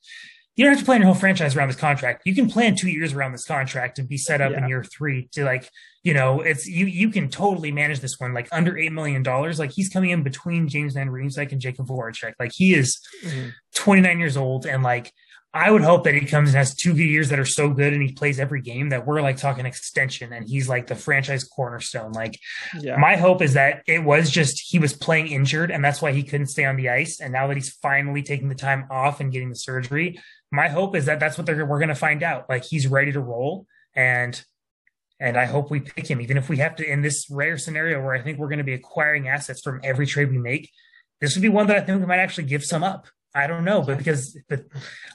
[0.55, 2.23] you don't have to plan your whole franchise around this contract.
[2.25, 4.59] You can plan two years around this contract and be set up yeah.
[4.63, 5.69] in year three to like,
[6.03, 9.59] you know, it's you you can totally manage this one like under eight million dollars.
[9.59, 12.33] Like he's coming in between James Van Riemsdyk and Jakub Voracek.
[12.37, 13.49] Like he is mm-hmm.
[13.75, 15.13] 29 years old and like
[15.53, 18.01] I would hope that he comes and has two years that are so good and
[18.01, 22.13] he plays every game that we're like talking extension and he's like the franchise cornerstone.
[22.13, 22.39] Like
[22.79, 22.95] yeah.
[22.95, 26.23] my hope is that it was just he was playing injured and that's why he
[26.23, 27.19] couldn't stay on the ice.
[27.19, 30.21] And now that he's finally taking the time off and getting the surgery,
[30.51, 32.47] my hope is that that's what we're going to find out.
[32.47, 34.41] Like he's ready to roll and
[35.19, 38.01] and I hope we pick him, even if we have to in this rare scenario
[38.01, 40.71] where I think we're going to be acquiring assets from every trade we make.
[41.19, 43.63] This would be one that I think we might actually give some up I don't
[43.63, 44.65] know, but because but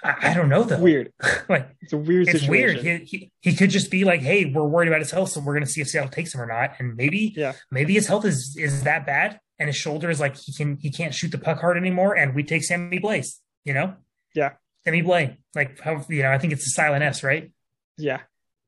[0.02, 0.80] I, I don't know though.
[0.80, 1.12] Weird.
[1.48, 2.28] like it's a weird.
[2.28, 2.84] It's situation.
[2.84, 3.02] weird.
[3.02, 5.52] He, he, he could just be like, "Hey, we're worried about his health, so we're
[5.52, 8.24] going to see if Seattle takes him or not." And maybe, yeah, maybe his health
[8.24, 11.38] is is that bad, and his shoulder is like he can he can't shoot the
[11.38, 13.36] puck hard anymore, and we take Sammy Blais.
[13.64, 13.94] You know?
[14.34, 14.52] Yeah.
[14.84, 15.36] Sammy Blais.
[15.54, 16.30] Like how you know?
[16.30, 17.50] I think it's a silent S, right?
[17.98, 18.20] Yeah.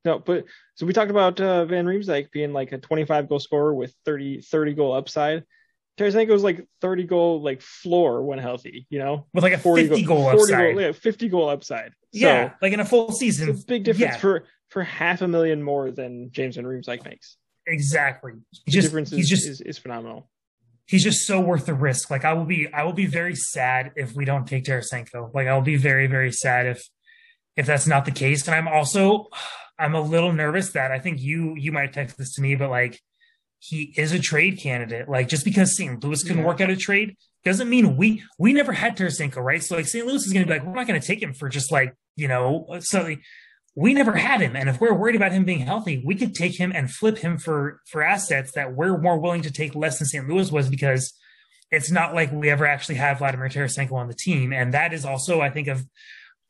[0.05, 0.45] No, but
[0.75, 4.43] so we talked about uh, Van Riemsdyk being like a 25 goal scorer with 30
[4.43, 5.45] 30 goal upside.
[5.99, 10.03] Tarasenko's like 30 goal like floor when healthy, you know, with like a 40 50
[10.05, 10.75] goal, goal upside.
[10.75, 11.93] Goal, yeah, 50 goal upside.
[12.13, 13.51] Yeah, so, like in a full season.
[13.51, 14.19] It's a big difference yeah.
[14.19, 17.37] for for half a million more than James Van Riemsdyk makes.
[17.67, 18.33] Exactly.
[18.67, 20.31] The just, difference is, he's just, is, is phenomenal.
[20.87, 22.11] He's just so worth the risk.
[22.11, 25.35] Like I will be, I will be very sad if we don't take Tarasenko.
[25.35, 26.83] Like I will be very, very sad if
[27.57, 28.47] if that's not the case.
[28.47, 29.27] And I'm also,
[29.79, 32.71] I'm a little nervous that I think you you might text this to me, but
[32.71, 33.01] like
[33.61, 35.09] he is a trade candidate.
[35.09, 36.03] Like just because St.
[36.03, 36.47] Louis couldn't yeah.
[36.47, 39.63] work out a trade doesn't mean we we never had Tarasenko, right?
[39.63, 40.07] So like St.
[40.07, 41.95] Louis is going to be like, we're not going to take him for just like
[42.17, 43.15] you know, so
[43.77, 46.59] we never had him, and if we're worried about him being healthy, we could take
[46.59, 50.09] him and flip him for for assets that we're more willing to take less than
[50.09, 50.29] St.
[50.29, 51.15] Louis was because
[51.71, 55.05] it's not like we ever actually have Vladimir Tarasenko on the team, and that is
[55.05, 55.81] also I think a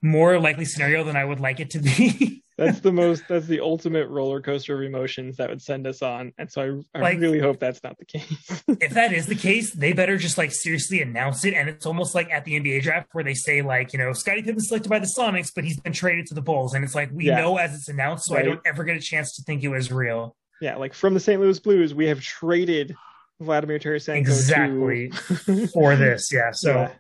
[0.01, 2.43] more likely scenario than I would like it to be.
[2.59, 6.33] that's the most that's the ultimate roller coaster of emotions that would send us on.
[6.39, 8.65] And so i, I like, really hope that's not the case.
[8.69, 11.55] if that is the case they better just like seriously announce it.
[11.55, 14.43] And it's almost like at the nba draft where they say like you know scotty
[14.43, 16.75] pippen selected by the sonics but he's been traded to the bulls.
[16.75, 17.39] And it's like we yeah.
[17.39, 18.45] know as it's announced so right.
[18.45, 20.37] i don't ever get a chance to think it was real.
[20.61, 22.97] Yeah like from the st louis blues we have traded
[23.41, 25.11] vladimir tarasenko exactly.
[25.11, 25.67] To...
[25.73, 26.51] for this yeah.
[26.51, 26.91] So yeah.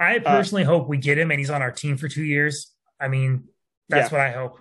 [0.00, 2.72] i personally uh, hope we get him and he's on our team for two years.
[2.98, 3.48] I mean
[3.90, 4.18] that's yeah.
[4.18, 4.60] what i hope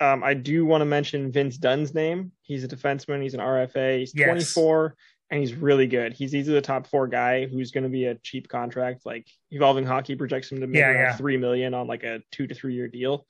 [0.00, 2.32] um, I do want to mention Vince Dunn's name.
[2.42, 3.22] He's a defenseman.
[3.22, 3.98] He's an RFA.
[4.00, 4.26] He's yes.
[4.52, 4.94] 24.
[5.30, 6.12] and he's really good.
[6.12, 9.04] He's easily the top four guy who's going to be a cheap contract.
[9.06, 11.16] Like evolving hockey projects him to make Yeah, around yeah.
[11.16, 13.26] three million on like a two to three year deal.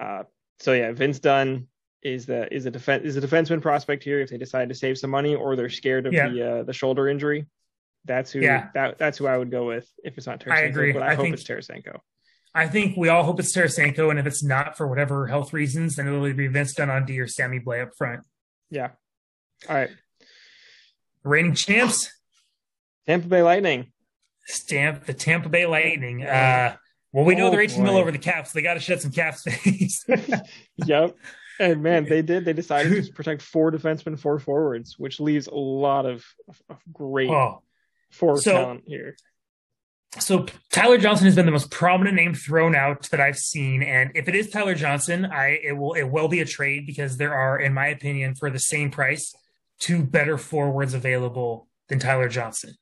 [0.00, 0.22] Uh,
[0.60, 1.66] so yeah, Vince Dunn
[2.02, 4.96] is the is a defense is a defenseman prospect here if they decide to save
[4.96, 6.28] some money or they're scared of Yeah.
[6.30, 7.46] the uh, the shoulder injury.
[8.06, 8.68] That's who Yeah.
[8.72, 10.52] that that's who I would go with if it's not Tarasenko.
[10.52, 10.92] I agree.
[10.92, 11.98] but I, I hope think- it's Tarasenko.
[12.54, 15.96] I think we all hope it's Tarasenko, and if it's not for whatever health reasons,
[15.96, 18.22] then it'll be Vince Dunn on D or Sammy Blais up front.
[18.70, 18.90] Yeah.
[19.68, 19.90] All right.
[21.22, 22.10] Reigning champs,
[23.06, 23.92] Tampa Bay Lightning.
[24.46, 26.24] stamp the Tampa Bay Lightning.
[26.24, 26.76] Uh,
[27.12, 29.00] well, we know Oh, they're 18 mil over the cap, so they got to shed
[29.00, 30.04] some cap space.
[30.86, 31.16] Yep.
[31.58, 32.46] And man, they did.
[32.46, 36.24] They decided to protect four defensemen, four forwards, which leaves a lot of,
[36.70, 37.62] of great oh,
[38.10, 39.14] forward So- talent here.
[40.18, 44.10] So Tyler Johnson has been the most prominent name thrown out that I've seen, and
[44.16, 47.32] if it is Tyler Johnson, I it will it will be a trade because there
[47.32, 49.32] are, in my opinion, for the same price,
[49.78, 52.74] two better forwards available than Tyler Johnson.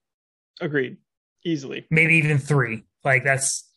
[0.61, 0.97] Agreed.
[1.45, 1.87] Easily.
[1.91, 2.85] maybe even three.
[3.05, 3.71] Like that's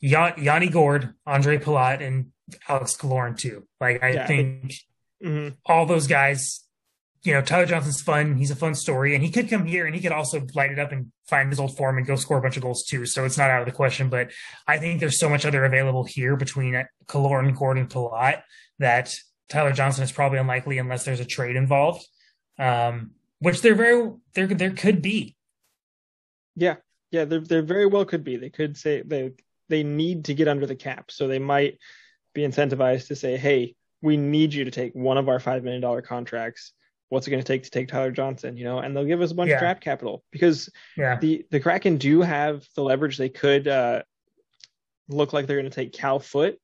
[0.00, 2.30] Yan- Yanni Gourde, Ondrej Palat, and
[2.68, 3.66] Alex Killorn too.
[3.80, 4.74] Like I Yeah, think
[5.22, 6.60] hmm all those guys.
[7.24, 8.36] You know, Tyler Johnson's fun.
[8.36, 10.78] He's a fun story, and he could come here and he could also light it
[10.78, 13.06] up and find his old form and go score a bunch of goals too.
[13.06, 14.10] So it's not out of the question.
[14.10, 14.30] But
[14.68, 18.42] I think there's so much other available here between Killorn, Gourde, and Palat
[18.78, 19.14] that
[19.48, 22.06] Tyler Johnson is probably unlikely unless there's a trade involved.
[22.58, 25.34] Um, which there very there there could be.
[26.56, 26.76] Yeah.
[27.10, 27.24] Yeah.
[27.24, 28.36] There, there very well could be.
[28.36, 29.32] They could say they
[29.70, 31.78] they need to get under the cap, so they might
[32.34, 35.80] be incentivized to say, "Hey, we need you to take one of our five million
[35.80, 36.72] dollar contracts.
[37.14, 39.30] What's it going to take to take Tyler Johnson?" You know, and they'll give us
[39.30, 39.54] a bunch Yeah.
[39.54, 41.16] of draft capital because Yeah.
[41.18, 43.16] the the Kraken do have the leverage.
[43.16, 44.02] They could uh,
[45.08, 46.58] look like they're going to take Cal Foote,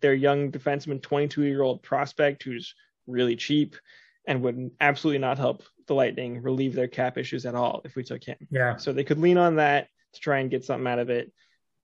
[0.00, 2.74] their young defenseman, 22 year old prospect who's
[3.06, 3.76] really cheap
[4.26, 8.02] and would absolutely not help the Lightning relieve their cap issues at all if we
[8.04, 8.36] took him.
[8.50, 8.76] Yeah.
[8.76, 11.32] So they could lean on that to try and get something out of it.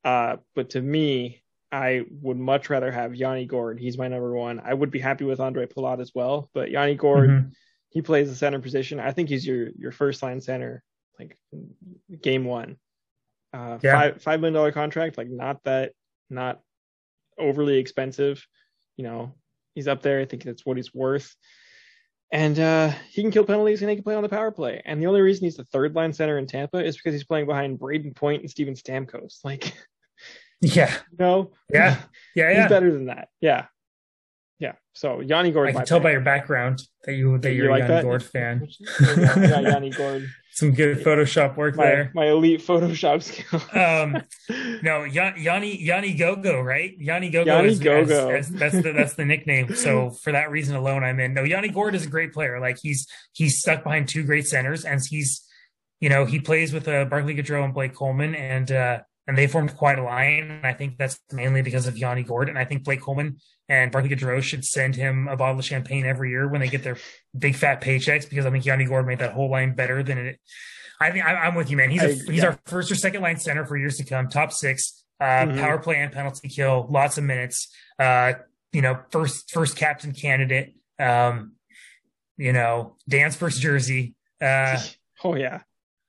[0.04, 3.80] Uh, but to me, I would much rather have Yanni Gourde.
[3.80, 4.60] He's my number one.
[4.62, 7.52] I would be happy with Ondrej Palat as well, but Yanni Gourde, Mhm.
[7.94, 9.00] He plays the center position.
[9.00, 10.82] I think he's your your first line center,
[11.18, 11.38] like
[12.20, 12.76] game one.
[13.54, 13.92] Uh, Yeah.
[13.92, 15.92] five five million dollar contract, like not that
[16.28, 16.60] not
[17.38, 18.44] overly expensive.
[18.96, 19.34] You know,
[19.74, 20.20] he's up there.
[20.20, 21.34] I think that's what he's worth.
[22.32, 24.82] And uh, he can kill penalties and he can play on the power play.
[24.84, 27.46] And the only reason he's the third line center in Tampa is because he's playing
[27.46, 29.38] behind Brayden Point and Steven Stamkos.
[29.44, 29.72] Like,
[30.60, 30.92] Yeah.
[31.16, 31.96] no, Yeah.
[32.34, 32.48] Yeah.
[32.48, 32.68] he's Yeah.
[32.68, 33.28] better than that.
[33.40, 33.66] Yeah,
[34.58, 34.72] yeah.
[34.92, 37.84] So Yanni Gourde, I can tell by your background that you that You you're like
[37.84, 37.94] a that?
[38.04, 38.68] Yanni Gourde fan.
[39.00, 42.12] yeah, Yanni Gourde, Some good Photoshop work my there.
[42.14, 43.60] my elite Photoshop skill.
[43.74, 44.22] Um,
[44.82, 46.94] no, Yan- Yanni Yanni Gogo, right?
[46.98, 48.28] Yanni Gogo Yanni is Gogo.
[48.30, 49.74] as- as- that's the that's the nickname.
[49.74, 51.34] So for that reason alone, I'm in.
[51.34, 52.60] No, Yanni Gourde is a great player.
[52.60, 55.44] Like he's he's stuck behind two great centers, and he's
[56.00, 59.46] you know he plays with uh, Barclay Goodrow and Blake Coleman, and uh, and they
[59.46, 60.50] formed quite a line.
[60.50, 62.48] And I think that's mainly because of Yanni Gourde.
[62.48, 63.38] And I think Blake Coleman
[63.68, 66.82] and Barclay Goodrow should send him a bottle of champagne every year when they get
[66.84, 66.98] their
[67.36, 70.38] big fat paychecks because I think Yanni Gourde made that whole line better than it.
[71.00, 71.90] I think I, I'm with you, man.
[71.90, 74.28] He's a, I- he's our first or second line center for years to come.
[74.28, 75.58] Top six, uh, Mhm.
[75.58, 77.74] power play and penalty kill, lots of minutes.
[77.98, 78.34] Uh,
[78.72, 80.74] you know, first first captain candidate.
[80.98, 81.52] Um,
[82.36, 84.14] you know, Dan's first jersey.
[84.40, 84.80] Uh,
[85.24, 85.60] oh yeah,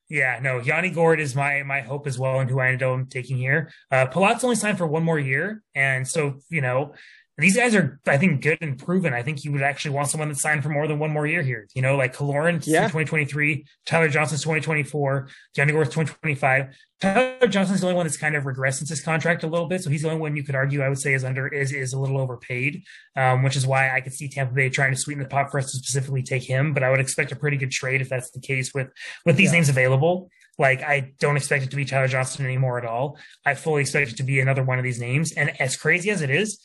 [0.10, 3.10] yeah, no, Yanni Gourde is my my hope as well, and who I ended up
[3.10, 3.72] taking here.
[3.92, 6.94] Uh, Palat's only signed for one more year, and so you know
[7.38, 9.14] these guys are, I think, good and proven.
[9.14, 11.42] I think you would actually want someone that signed for more than one more year
[11.44, 11.68] here.
[11.76, 12.84] You know, like Killorn, Yeah.
[12.88, 16.68] 2023, Tyler Johnson's 2024, Yanni Gourde's 2025.
[17.02, 19.84] Tyler Johnson's the only one that's kind of regressed since his contract a little bit,
[19.84, 21.92] so he's the only one you could argue I would say is under is is
[21.92, 22.84] a little overpaid,
[23.18, 25.58] um, which is why I could see Tampa Bay trying to sweeten the pot for
[25.60, 26.74] us to specifically take him.
[26.74, 28.88] But I would expect a pretty good trade if that's the case with
[29.26, 29.58] with these Yeah.
[29.58, 30.30] names available.
[30.58, 33.20] Like I don't expect it to be Tyler Johnson anymore at all.
[33.46, 35.34] I fully expect it to be another one of these names.
[35.34, 36.62] And as crazy as it is,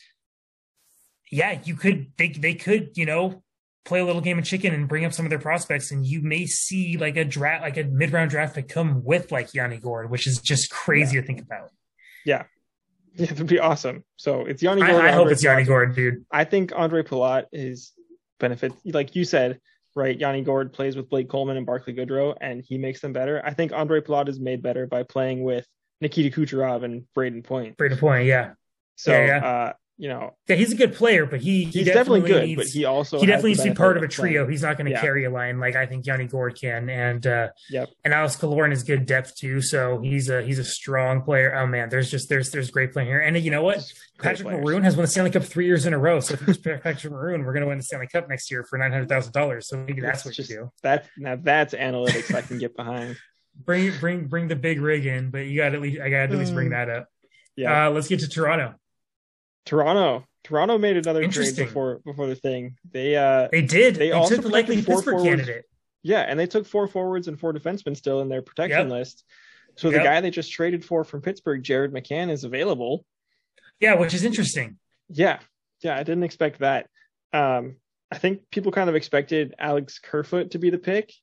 [1.31, 3.41] yeah, you could they they could, you know,
[3.85, 6.21] play a little game of chicken and bring up some of their prospects, and you
[6.21, 9.77] may see like a draft like a mid round draft pick come with like Yanni
[9.77, 11.69] Gourde, which is just crazy to think about.
[12.25, 12.43] yeah,
[13.15, 14.03] Yeah, it'd be awesome.
[14.17, 15.05] So it's Yanni I, Gourde.
[15.05, 15.63] I or hope it's Yanni.
[15.63, 16.25] Gourde, dude.
[16.31, 17.93] I think Ondrej Palat is
[18.39, 19.59] benefit, like you said,
[19.95, 20.17] right?
[20.17, 23.41] Yanni Gourde plays with Blake Coleman and Barclay Goodrow, and he makes them better.
[23.45, 25.65] I think Ondrej Palat is made better by playing with
[26.01, 27.77] Nikita Kucherov and Brayden Point.
[27.77, 28.53] Brayden point, yeah.
[28.95, 29.47] So Yeah, yeah.
[29.47, 32.57] Uh, you know, Yeah, he's a good player, but he, he he's definitely, good, needs,
[32.61, 34.33] but he also he definitely the needs to be part of a playing.
[34.33, 34.47] trio.
[34.47, 35.01] He's not going to Yeah.
[35.01, 37.89] carry a line like I think Yanni Gourde can, and uh, Yep.
[38.03, 39.61] and Alex Killorn is good depth too.
[39.61, 41.55] So he's a he's a strong player.
[41.55, 43.19] Oh man, there's just there's there's great playing here.
[43.19, 43.83] And you know what?
[44.19, 44.63] Patrick players.
[44.65, 46.19] Maroon has won the Stanley Cup three years in a row.
[46.19, 48.77] So if it's Patrick Maroon, we're going to win the Stanley Cup next year for
[48.79, 49.67] nine hundred thousand dollars.
[49.67, 50.71] So maybe that's It's what just- you do.
[50.81, 53.17] That's now that's analytics I can get behind.
[53.65, 56.27] Bring bring bring the big rig in, but you got to at least I got
[56.27, 56.71] to at least bring Mm.
[56.71, 57.07] that up.
[57.57, 57.87] Yeah.
[57.87, 58.75] Uh, let's get to Toronto.
[59.65, 60.25] Toronto.
[60.43, 62.75] Toronto made another trade before before the thing.
[62.91, 63.95] They uh They did.
[63.95, 65.29] They They, also took the likely four Pittsburgh forwards.
[65.29, 65.65] candidate.
[66.03, 68.97] yeah, and they took four forwards and four defensemen still in their protection Yep.
[68.97, 69.23] list.
[69.77, 73.05] So the guy they just traded for from Pittsburgh, Jared McCann, is available.
[73.79, 74.77] Yeah, which is interesting.
[75.09, 75.39] Yeah.
[75.81, 76.87] Yeah, I didn't expect that.
[77.33, 77.77] Um
[78.11, 81.13] I think people kind of expected Alex Kerfoot to be the pick.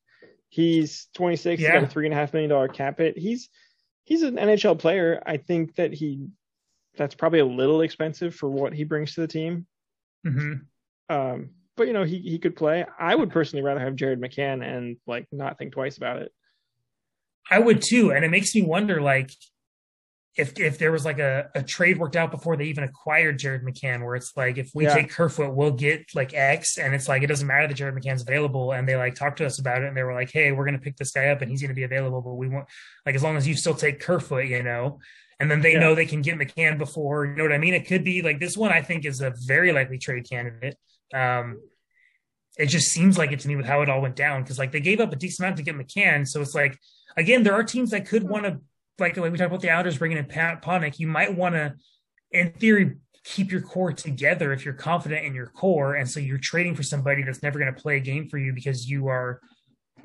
[0.48, 1.74] He's 26, he's Yeah.
[1.74, 3.18] got a three and a half million dollar cap hit.
[3.18, 3.50] He's
[4.04, 5.22] he's an NHL player.
[5.26, 6.28] I think that he
[6.98, 9.66] that's probably a little expensive for what he brings to the team.
[10.24, 10.68] hmm
[11.08, 12.84] Um, but you know, he he could play.
[12.98, 16.32] I would personally rather have Jared McCann and like not think twice about it.
[17.50, 19.30] I would too, and it makes me wonder, like,
[20.36, 23.62] if if there was like a, a trade worked out before they even acquired Jared
[23.62, 24.94] McCann, where it's like if we Yeah.
[24.94, 28.22] take Kerfoot, we'll get like X, and it's like it doesn't matter that Jared McCann's
[28.22, 30.64] available, and they like talked to us about it, and they were like, hey, we're
[30.64, 32.66] gonna pick this guy up, and he's gonna be available, but we want
[33.06, 35.00] like as long as you still take Kerfoot, you know.
[35.40, 35.80] And then they Yeah.
[35.80, 37.74] know they can get McCann before, you know what I mean?
[37.74, 38.72] It could be like this one.
[38.72, 40.76] I think is a very likely trade candidate.
[41.14, 41.60] Um,
[42.58, 44.72] it just seems like it to me with how it all went down because like
[44.72, 46.76] they gave up a decent amount to get McCann, so it's like
[47.16, 48.58] again there are teams that could want to
[48.98, 50.98] like like we talked about the Islanders bringing in Pat Panik.
[50.98, 51.76] You might want to,
[52.32, 56.38] in theory, keep your core together if you're confident in your core, and so you're
[56.38, 59.40] trading for somebody that's never going to play a game for you because you are.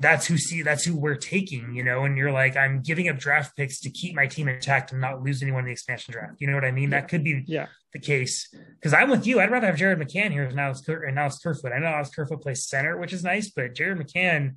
[0.00, 0.62] That's who see.
[0.62, 2.04] That's who we're taking, you know.
[2.04, 5.22] And you're like, I'm giving up draft picks to keep my team intact and not
[5.22, 6.34] lose anyone in the expansion draft.
[6.40, 6.90] You know what I mean?
[6.90, 7.68] That could be Yeah.
[7.92, 8.52] the case.
[8.74, 9.40] Because I'm with you.
[9.40, 11.72] I'd rather have Jared McCann here than Alex, Ker- and Alex Kerfoot.
[11.72, 14.56] I know Alex Kerfoot plays center, which is nice, but Jared McCann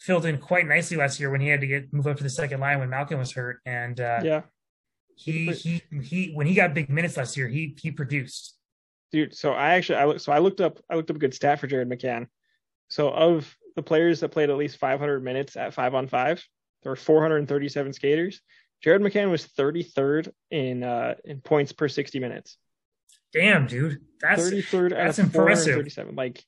[0.00, 2.28] filled in quite nicely last year when he had to get move up to the
[2.30, 4.42] second line when Malkin was hurt, and uh, Yeah.
[5.16, 8.58] he he he when he got big minutes last year, he he produced.
[9.12, 11.32] Dude, so I actually I look so I looked up I looked up a good
[11.32, 12.26] stat for Jared McCann.
[12.88, 16.46] So of the players that played at least 500 minutes at 5 on 5,
[16.82, 18.40] there were 437 skaters.
[18.82, 22.58] Jared McCann was 33rd in uh in points per 60 minutes.
[23.32, 25.74] Damn, dude, that's 33rd out that's of impressive.
[25.74, 26.14] 437.
[26.14, 26.44] Like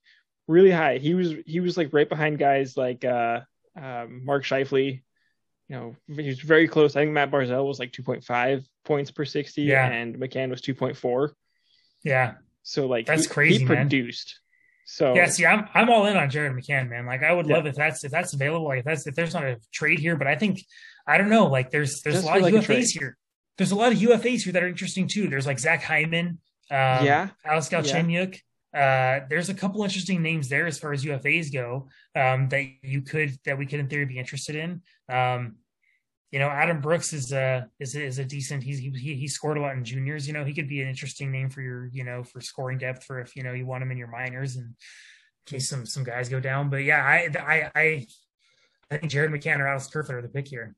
[0.47, 0.99] really high.
[0.99, 3.41] He was he was like right behind guys like uh
[3.81, 5.03] um, Mark Scheifele.
[5.69, 6.95] You know, he was very close.
[6.95, 9.87] I think Matt Barzal was like 2.5 points per 60 Yeah.
[9.91, 11.33] and McCann was 2.4.
[12.05, 12.35] yeah.
[12.63, 13.77] So like That's he, crazy, he man.
[13.89, 14.41] produced.
[14.89, 17.07] So Yeah, see, I'm I'm all in on Jared McCann, man.
[17.07, 17.57] Like, I would Yeah.
[17.57, 18.67] love if that's if that's available.
[18.69, 20.61] Like, if that's if there's not a trade here, but I think
[21.07, 21.47] I don't know.
[21.47, 23.17] Like, there's there's Just a lot of like a UFAs here.
[23.59, 25.29] There's a lot of UFAs here that are interesting too.
[25.29, 26.39] There's like Zach Hyman,
[26.71, 27.29] um, Yeah.
[27.45, 28.41] Alex Galchenyuk.
[28.73, 33.01] Uh, there's a couple interesting names there as far as UFAs go um, that you
[33.03, 34.83] could that we could in theory be interested in.
[35.09, 35.57] Um,
[36.33, 38.63] you know, Adam Brooks is a is a, is a decent.
[38.63, 40.27] He's he he scored a lot in juniors.
[40.27, 43.05] You know, he could be an interesting name for your you know for scoring depth
[43.05, 44.75] for if you know you want him in your minors and in
[45.47, 46.69] case some some guys go down.
[46.69, 48.07] But yeah, I I I,
[48.91, 50.75] I think Jared McCann or Alex Kerfoot are the pick here.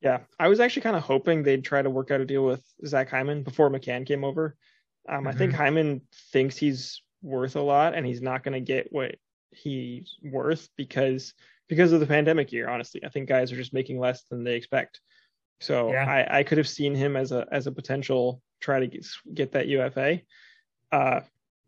[0.00, 2.64] Yeah, I was actually kind of hoping they'd try to work out a deal with
[2.86, 4.56] Zach Hyman before McCann came over.
[5.08, 5.56] Um, I think Mhm.
[5.56, 6.00] Hyman
[6.32, 9.16] thinks he's worth a lot, and he's not going to get what
[9.50, 11.34] he's worth because
[11.70, 12.68] because of the pandemic year.
[12.68, 15.00] Honestly, I think guys are just making less than they expect.
[15.60, 16.04] So Yeah.
[16.04, 19.52] I, I could have seen him as a as a potential try to get, get
[19.52, 20.20] that UFA.
[20.92, 21.20] Uh,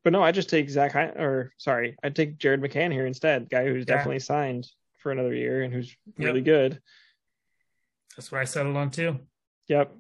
[0.04, 3.64] but no, I just take Zach or sorry, I take Jared McCann here instead, guy
[3.64, 3.94] who's Yeah.
[3.96, 4.66] definitely signed
[4.98, 6.26] for another year and who's Yep.
[6.26, 6.80] really good.
[8.16, 9.20] That's what I settled on too.
[9.68, 9.92] Yep.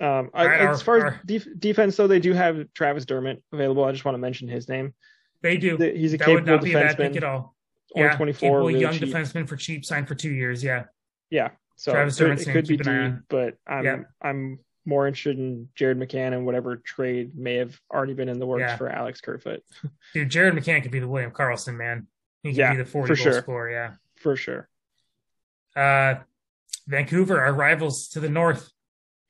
[0.00, 3.42] Um, I, right, as our- far as def- defense, though, they do have Travis Dermott
[3.52, 3.84] available.
[3.84, 4.94] I just want to mention his name.
[5.42, 5.76] They do.
[5.76, 7.54] He's a that would capable not be a bad pick defenseman, at all.
[7.94, 9.08] Yeah, 24, really young cheap.
[9.08, 10.62] defenseman for cheap, signed for two years.
[10.62, 10.84] Yeah,
[11.30, 13.24] Yeah, so Travis it could, it could be D, an eye on.
[13.28, 14.02] but I'm Yeah.
[14.20, 18.46] I'm more interested in Jared McCann and whatever trade may have already been in the
[18.46, 18.76] works Yeah.
[18.76, 19.62] for Alex Kerfoot
[20.14, 22.06] dude, Jared McCann could be the William Karlsson man.
[22.42, 23.42] He could Yeah, be the forty for goal sure.
[23.42, 23.70] scorer.
[23.70, 23.94] Yeah.
[24.16, 24.68] for sure.
[25.76, 26.16] Uh,
[26.86, 28.70] Vancouver, our rivals to the north.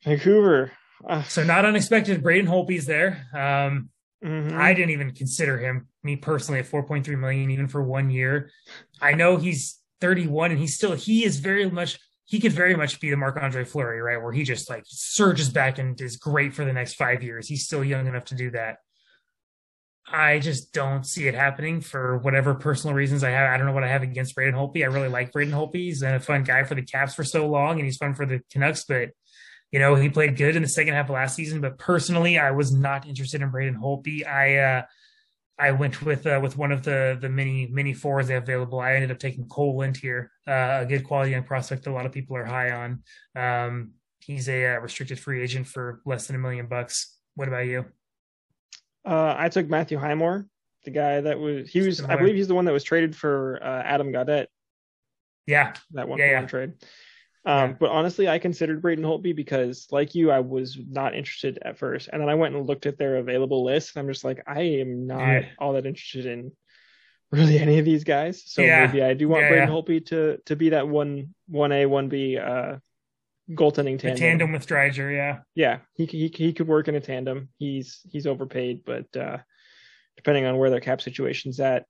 [0.05, 0.71] Vancouver.
[1.05, 2.23] Uh, So not unexpected.
[2.23, 3.27] Braden Holtby's there.
[3.33, 3.89] Um,
[4.23, 4.53] mhm.
[4.53, 8.51] I didn't even consider him, me personally, at 4.3 million, even for one year.
[9.01, 12.99] I know he's 31 and he's still, he is very much, he could very much
[12.99, 14.21] be the Marc Andre Fleury, right?
[14.21, 17.47] Where he just like surges back and is great for the next five years.
[17.47, 18.77] He's still young enough to do that.
[20.11, 23.49] I just don't see it happening for whatever personal reasons I have.
[23.49, 24.83] I don't know what I have against Braden Holtby.
[24.83, 25.75] I really like Braden Holtby.
[25.75, 28.25] He's been a fun guy for the Caps for so long and he's fun for
[28.25, 29.09] the Canucks, but
[29.71, 32.51] you know, he played good in the second half of last season, but personally, I
[32.51, 34.25] was not interested in Braden Holtby.
[34.25, 34.81] I uh,
[35.59, 38.79] I went with uh, with one of the the many many fours they have available.
[38.79, 41.93] I ended up taking Cole Lind here, uh, a good quality young prospect that a
[41.93, 43.03] lot of people are high on.
[43.35, 47.17] Um, he's a uh, restricted free agent for less than a million bucks.
[47.35, 47.85] What about you?
[49.05, 50.45] Uh, I took Matthew Highmore,
[50.85, 53.59] the guy that was he was I believe he's the one that was traded for
[53.61, 54.47] uh, Adam Gaudette.
[55.45, 56.39] Yeah, that one yeah, yeah.
[56.39, 56.73] one trade.
[57.45, 57.75] Um, Yeah.
[57.79, 62.09] But honestly, I considered Braden Holtby because, like you, I was not interested at first,
[62.11, 64.61] and then I went and looked at their available list, and I'm just like, I
[64.61, 65.49] am not Yeah.
[65.57, 66.51] all that interested in
[67.31, 68.43] really any of these guys.
[68.45, 68.87] So Yeah.
[68.87, 69.69] maybe I do want Yeah, Braden.
[69.69, 72.77] Holtby to to be that one one A one B uh,
[73.51, 74.17] goaltending tandem.
[74.19, 75.39] tandem with Driedger, yeah.
[75.55, 77.49] Yeah, he he he could work in a tandem.
[77.57, 79.37] He's he's overpaid, but uh,
[80.17, 81.85] depending on where their cap situation's at,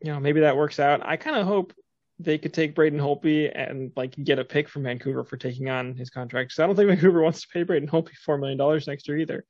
[0.00, 1.06] you know, maybe that works out.
[1.06, 1.72] I kind of hope
[2.18, 5.94] they could take Braden Holtby and like get a pick from Vancouver for taking on
[5.94, 6.50] his contract.
[6.50, 9.18] Because I don't think Vancouver wants to pay Braden Holtby four million dollars next year
[9.18, 9.44] either.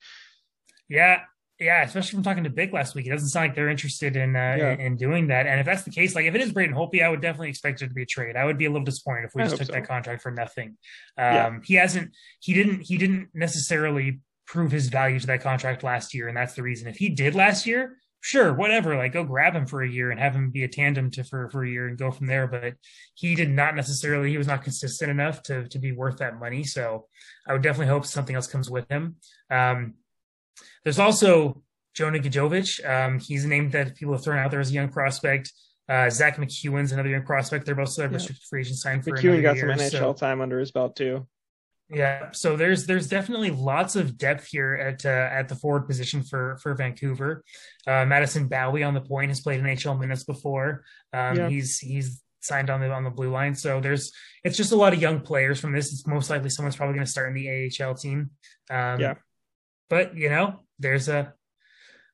[0.88, 1.20] Yeah,
[1.60, 1.82] yeah.
[1.82, 4.56] Especially from talking to Big last week, it doesn't sound like they're interested in uh,
[4.58, 4.72] Yeah.
[4.74, 5.46] in, in doing that.
[5.46, 7.82] And if that's the case, like if it is Braden Holtby, I would definitely expect
[7.82, 8.36] it to be a trade.
[8.36, 9.72] I would be a little disappointed if we I just took so.
[9.72, 10.70] that contract for nothing.
[11.18, 11.58] Um, Yeah.
[11.64, 12.10] He hasn't.
[12.40, 12.80] He didn't.
[12.82, 16.88] He didn't necessarily prove his value to that contract last year, and that's the reason.
[16.88, 17.96] If he did last year.
[18.26, 18.96] Sure, whatever.
[18.96, 21.50] Like, go grab him for a year and have him be a tandem to for
[21.50, 22.46] for a year and go from there.
[22.46, 22.72] But
[23.14, 24.30] he did not necessarily.
[24.30, 26.64] He was not consistent enough to to be worth that money.
[26.64, 27.06] So,
[27.46, 29.16] I would definitely hope something else comes with him.
[29.50, 29.96] Um,
[30.84, 32.82] there's also Jonah Gadjovich.
[32.88, 35.52] Um, he's a name that people have thrown out there as a young prospect.
[35.86, 37.66] Uh, Zack MacEwen's another young prospect.
[37.66, 38.14] They're both still Yeah.
[38.14, 39.68] restricted free agent signed for McEwen got year.
[39.68, 41.26] some NHL so, time under his belt too.
[41.94, 46.22] Yeah, so there's there's definitely lots of depth here at uh, at the forward position
[46.22, 47.44] for for Vancouver.
[47.86, 50.84] Uh, Madison Bowey on the point has played NHL minutes before.
[51.12, 51.48] Um, Yeah.
[51.48, 53.54] He's he's signed on the on the blue line.
[53.54, 54.12] So there's
[54.42, 55.92] it's just a lot of young players from this.
[55.92, 58.30] It's most likely someone's probably going to start in the AHL team.
[58.70, 59.14] Um, Yeah.
[59.88, 61.32] but you know, there's a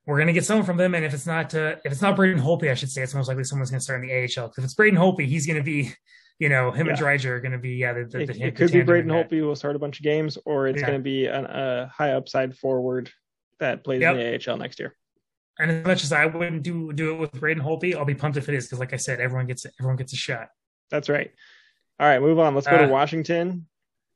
[0.07, 2.17] we're going to get someone from them, and if it's not uh, if it's not
[2.17, 4.49] Braden Holtby, I should say it's most likely someone's going to start in the AHL.
[4.49, 5.93] Because if it's Braden Holtby, he's going to be,
[6.41, 7.05] you know, him and Yeah.
[7.05, 7.93] Driedger are going to be yeah.
[7.93, 9.11] The, the, It, the, it could be Braden.
[9.11, 10.87] Holtby will start a bunch of games, or it's Yeah.
[10.89, 13.11] going to be an, a high upside forward
[13.61, 14.17] that plays Yep.
[14.17, 14.97] in the AHL next year.
[15.59, 18.39] And as much as I wouldn't do do it with Braden Holtby, I'll be pumped
[18.39, 20.49] if it is because, like I said, everyone gets everyone gets a shot.
[20.91, 21.31] That's right.
[22.01, 22.55] All right, move on.
[22.55, 23.67] Let's go Uh, to Washington.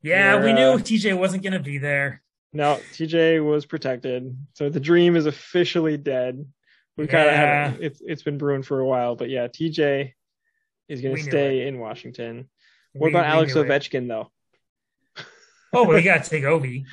[0.01, 2.23] Yeah, Where, we knew uh, TJ wasn't going to be there.
[2.55, 6.47] No, TJ was protected, so the dream is officially dead.
[6.97, 7.73] We kind of Yeah.
[7.81, 10.15] it's it's been brewing for a while, but yeah, TJ
[10.89, 12.49] is going to stay in Washington.
[12.93, 13.69] What We- about we Alex knew it.
[13.69, 14.31] Ovechkin though?
[15.73, 16.85] Oh, but we got to take Ovi.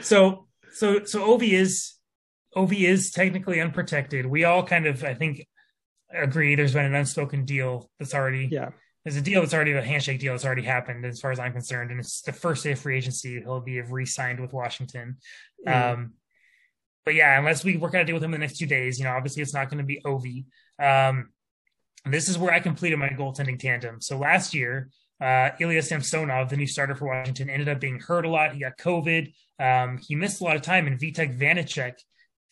[0.02, 1.94] so so so Ovi is
[2.56, 4.24] Ovi is technically unprotected.
[4.26, 5.46] We all kind of I think
[6.12, 6.54] agree.
[6.54, 8.70] There's been an unspoken deal that's already Yeah,
[9.04, 11.52] there's a deal that's already a handshake deal that's already happened as far as I'm
[11.52, 13.40] concerned, and it's the first day of free agency.
[13.40, 15.18] He'll be re-signed with Washington.
[15.66, 15.92] Mhm.
[15.92, 16.12] Um,
[17.04, 18.98] but yeah, unless we work out a deal with him in the next two days,
[18.98, 20.46] you know, obviously it's not going to be Ovi.
[20.82, 21.28] Um,
[22.12, 24.00] this is where I completed my goaltending tandem.
[24.00, 24.90] So last year,
[25.20, 28.52] uh, Ilya Samsonov, the new starter for Washington, ended up being hurt a lot.
[28.52, 29.32] He got COVID.
[29.58, 31.94] Um, he missed a lot of time, and Vitek Vanecek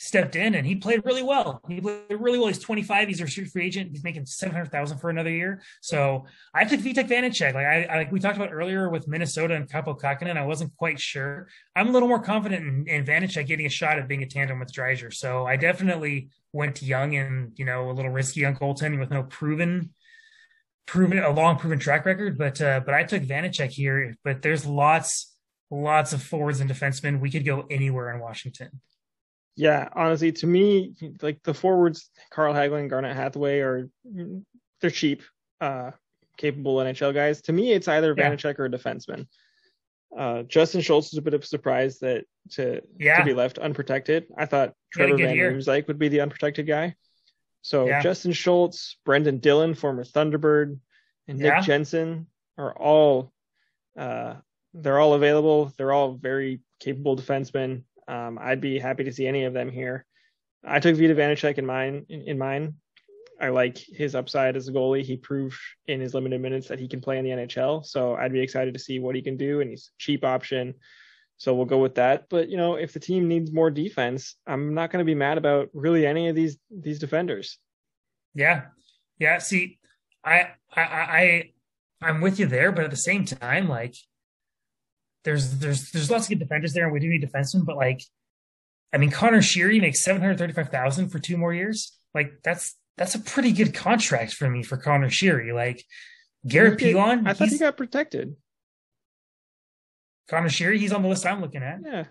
[0.03, 1.63] stepped in and he played really well.
[1.69, 2.49] He played really well.
[2.49, 3.07] He's 25.
[3.07, 3.93] He's a restricted free agent.
[3.93, 5.63] He's making 700,000 for another year.
[5.81, 7.55] So I took Vitek Vanecek.
[7.55, 10.77] Like I, I like we talked about earlier with Minnesota and Kaapo Kähkönen, I wasn't
[10.77, 11.47] quite sure.
[11.77, 14.59] I'm a little more confident in, in Vanecek getting a shot at being a tandem
[14.59, 15.15] with Driedger.
[15.15, 19.23] So I definitely went young and you know a little risky on goaltending with no
[19.23, 19.91] proven
[20.85, 22.37] proven a long proven track record.
[22.37, 24.17] But uh, but I took Vanecek here.
[24.25, 25.33] But there's lots
[25.71, 27.21] lots of forwards and defensemen.
[27.21, 28.81] We could go anywhere in Washington.
[29.57, 29.89] Yeah.
[29.95, 33.89] Honestly, to me, like the forwards, Carl Hagelin, Garnet Hathaway are
[34.81, 35.23] they're cheap,
[35.61, 35.93] uh,
[36.37, 37.43] capable NHL guys.
[37.43, 38.31] To me, it's either Yeah.
[38.31, 39.27] Vanecek or a defenseman.
[40.17, 43.19] Uh, Justin Schultz is a bit of a surprise that to Yeah.
[43.19, 44.27] to be left unprotected.
[44.37, 45.37] I thought He had a Trevor Van.
[45.37, 46.97] Riemsdyk would be the unprotected guy.
[47.63, 48.03] So Yeah.
[48.03, 50.79] Justin Schultz, Brendan Dillon, former Thunderbird,
[51.29, 51.61] and Nick Yeah.
[51.61, 52.27] Jensen
[52.59, 53.33] are all
[53.97, 54.37] uh,
[54.75, 55.67] they're all available.
[55.77, 57.85] They're all very capable defensemen.
[58.09, 60.07] Um, I'd be happy to see any of them here.
[60.65, 62.07] I took Vita Vanecek in mine.
[62.09, 62.75] In, in mine,
[63.41, 65.03] I like his upside as a goalie.
[65.03, 67.85] He proved in his limited minutes that he can play in the NHL.
[67.85, 69.61] So I'd be excited to see what he can do.
[69.61, 70.75] And he's a cheap option.
[71.37, 72.27] So we'll go with that.
[72.31, 75.39] But you know, if the team needs more defense, I'm not going to be mad
[75.39, 77.59] about really any of these these defenders.
[78.35, 78.67] Yeah,
[79.19, 79.39] yeah.
[79.39, 79.79] See,
[80.25, 81.51] I, I, I,
[82.01, 83.95] I'm with you there, but at the same time, like,
[85.25, 87.65] there's, there's, there's lots of good defenders there, and we do need defensemen.
[87.65, 88.03] But like,
[88.93, 91.97] I mean, Connor Sheary makes seven hundred thirty-five thousand for two more years.
[92.15, 95.55] Like, that's that's a pretty good contract for me for Connor Sheary.
[95.55, 95.83] Like,
[96.47, 98.37] Garrett He- Pilon, I thought he got protected.
[100.29, 101.81] Connor Sheary, he's on the list I'm looking at.
[101.85, 102.05] Yeah,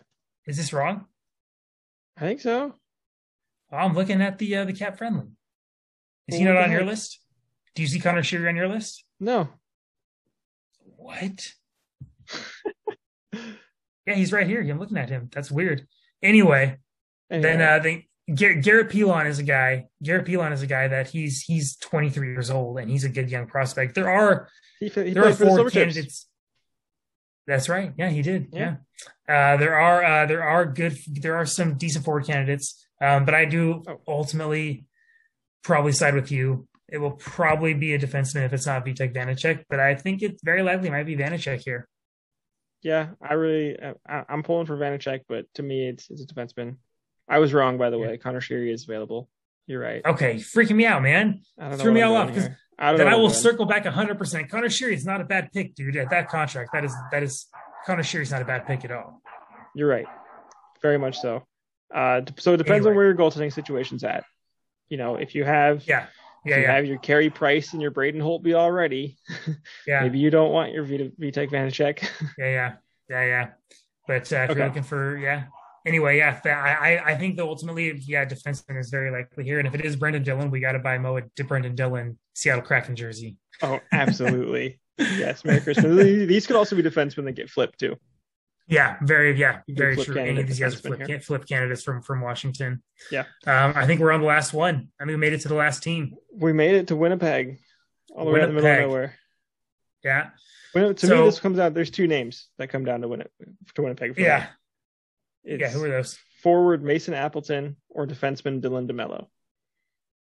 [0.45, 1.05] Is this wrong?
[2.17, 2.75] I think so.
[3.71, 5.29] I'm looking at the uh, the CapFriendly.
[6.27, 7.19] Is he not on your list?
[7.73, 9.03] Do you see Connor Sheary on your list?
[9.19, 9.49] No.
[10.97, 11.53] What?
[13.33, 14.61] Yeah, he's right here.
[14.61, 15.29] I'm looking at him.
[15.31, 15.87] That's weird.
[16.23, 16.77] Anyway,
[17.29, 19.85] Anyway, then uh, they, Garrett, Garrett Pilon is a guy.
[20.03, 23.29] Garrett Pilon is a guy that he's he's 23 years old and he's a good
[23.29, 23.95] young prospect.
[23.95, 24.49] There are
[24.79, 26.27] he, he there are for the four candidates.
[27.47, 27.93] That's right.
[27.97, 28.49] Yeah, he did.
[28.51, 28.75] Yeah.
[29.27, 29.53] Yeah.
[29.53, 33.33] Uh, there are uh, there are good there are some decent forward candidates, um, but
[33.33, 34.01] I do Oh.
[34.07, 34.85] ultimately
[35.63, 36.67] probably side with you.
[36.89, 40.39] It will probably be a defenseman if it's not Vitek Vanecek, but I think it
[40.43, 41.87] very likely might be Vanecek here.
[42.81, 43.77] Yeah, I really,
[44.07, 46.77] I, I'm pulling for Vanecek, but to me, it's it's a defenseman.
[47.29, 48.17] I was wrong, by the way.
[48.17, 49.29] Connor Sheary is available.
[49.67, 50.01] You're right.
[50.03, 51.41] Okay, freaking me out, man.
[51.77, 52.57] Threw me all off, 'cause here.
[52.79, 53.39] I Then I will doing.
[53.39, 54.49] circle back 100%.
[54.49, 55.95] Connor Sheary is not a bad pick, dude.
[55.97, 57.47] At that contract, that is that is
[57.85, 59.21] Connor Sheary's not a bad pick at all.
[59.75, 60.07] You're right.
[60.81, 61.45] Very much so.
[61.93, 64.23] Uh, so it depends on where your goaltending situation's at.
[64.89, 66.07] You know, if you have, Yeah,
[66.45, 69.17] yeah, you yeah, have your Carey Price and your Braden Holtby already,
[69.87, 72.03] yeah, maybe you don't want your Vita, Vitek Vanecek.
[72.37, 72.73] yeah, yeah,
[73.09, 73.47] yeah, yeah.
[74.07, 74.59] But uh, if Okay.
[74.59, 75.45] you're looking for, yeah.
[75.85, 79.67] Anyway, yeah, I I- I think that ultimately, yeah, defenseman is very likely here, and
[79.67, 82.95] if it is Brendan Dillon, we got to buy Mo a Brendan Dillon Seattle Kraken
[82.95, 83.37] jersey.
[83.63, 84.79] oh, absolutely.
[84.97, 85.95] yes, Merry Christmas.
[85.97, 87.95] These these could also be defensemen that get flipped too.
[88.71, 90.15] Yeah, very, yeah, very true.
[90.15, 91.19] Any of these guys are flip, here.
[91.19, 92.81] flip candidates from from Washington.
[93.11, 93.25] Yeah.
[93.45, 94.87] um, I think we're on the last one.
[94.97, 96.15] I mean, we made it to the last team.
[96.33, 97.59] We made it to Winnipeg,
[98.15, 99.15] all the way out in the middle of nowhere.
[100.05, 100.29] Yeah,
[100.73, 101.73] Win- to So- me, this comes out.
[101.73, 103.25] There's two names that come down to win
[103.75, 104.17] to Winnipeg.
[104.17, 104.47] Yeah,
[105.43, 105.69] yeah.
[105.69, 106.17] Who are those?
[106.41, 109.27] forward Mason Appleton or defenseman Dylan DeMello.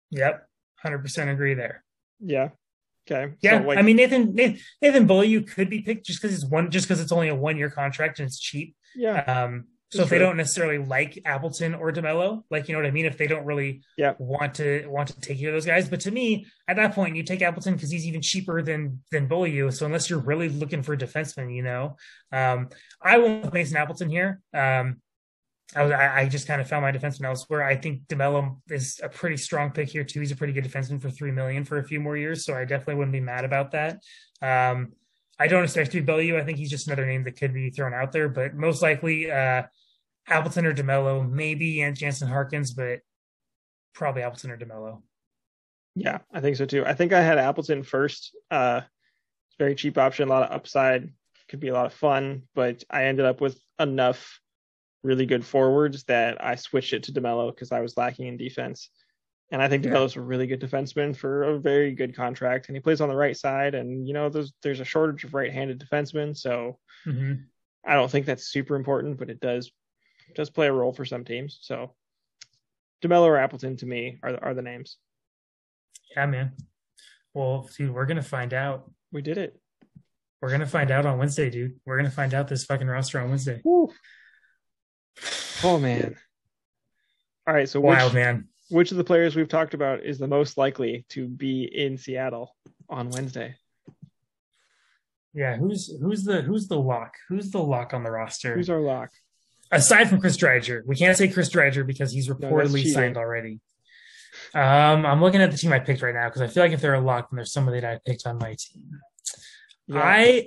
[0.10, 0.46] Yep,
[0.76, 1.84] hundred percent agree there.
[2.20, 2.50] Yeah.
[3.10, 3.34] Okay.
[3.42, 6.46] Yeah, So, like, I mean Nathan Nathan, Nathan Beaulieu could be picked just because it's
[6.50, 8.76] one just because it's only a one year contract and it's cheap.
[8.96, 12.86] yeah, Um, so if they don't necessarily like Appleton or DeMello, like you know what
[12.88, 14.14] I mean, if they don't really Yeah.
[14.20, 17.16] want to want to take either of those guys, but to me at that point
[17.16, 19.72] you take Appleton because he's even cheaper than than Beaulieu.
[19.72, 21.96] So unless you're really looking for a defenseman, you know,
[22.32, 22.70] um,
[23.02, 24.42] I with Mason Appleton here.
[24.54, 25.02] Um,
[25.76, 27.64] I was I, just kind of found my defenseman elsewhere.
[27.64, 30.20] I think DeMello is a pretty strong pick here too.
[30.20, 32.66] He's a pretty good defenseman for three million for a few more years, so I
[32.66, 34.00] definitely wouldn't be mad about that.
[34.42, 34.94] Um,
[35.38, 36.38] I don't expect to be Beaulieu.
[36.38, 39.32] I think he's just another name that could be thrown out there, but most likely
[39.32, 39.64] uh,
[40.28, 43.00] Appleton or DeMello, maybe and Jansen Harkins, but
[43.94, 45.04] probably Appleton or DeMello.
[45.96, 46.84] yeah, I think so too.
[46.86, 48.36] I think I had Appleton first.
[48.50, 48.82] Uh,
[49.48, 51.14] it's very cheap option, a lot of upside,
[51.48, 54.40] could be a lot of fun, but I ended up with enough
[55.04, 58.90] really good forwards that I switched it to DeMello because I was lacking in defense.
[59.52, 59.92] And I think Yeah.
[59.92, 63.16] DeMello's a really good defenseman for a very good contract, and he plays on the
[63.16, 63.74] right side.
[63.76, 67.34] And you know, there's there's a shortage of right-handed defensemen, so hmm
[67.86, 69.72] I don't think that's super important, but it does
[70.36, 71.60] does play a role for some teams.
[71.62, 71.96] So
[73.02, 74.98] DeMello or Appleton to me are the, are the names.
[76.16, 76.52] Yeah, man.
[77.34, 78.92] Well, dude, we're gonna find out.
[79.12, 79.60] We did it.
[80.42, 81.80] We're gonna find out on Wednesday, dude.
[81.86, 83.62] We're gonna find out this fucking roster on Wednesday.
[83.64, 83.90] Woo.
[85.64, 86.16] Oh man.
[87.48, 88.48] All right, so Wild, which man.
[88.70, 92.56] which of the players we've talked about is the most likely to be in Seattle
[92.90, 93.56] on Wednesday?
[95.34, 97.16] Yeah, who's who's the who's the lock?
[97.28, 98.56] Who's the lock on the roster?
[98.56, 99.12] Who's our lock?
[99.72, 102.94] aside from Chris Driedger, we can't say Chris Driedger because he's reportedly cheating.
[102.94, 103.60] signed already.
[104.54, 106.82] Um, I'm looking at the team I picked right now because I feel like if
[106.82, 109.00] they're a lock, then there's somebody that I picked on my team.
[109.88, 110.02] Yeah.
[110.02, 110.46] I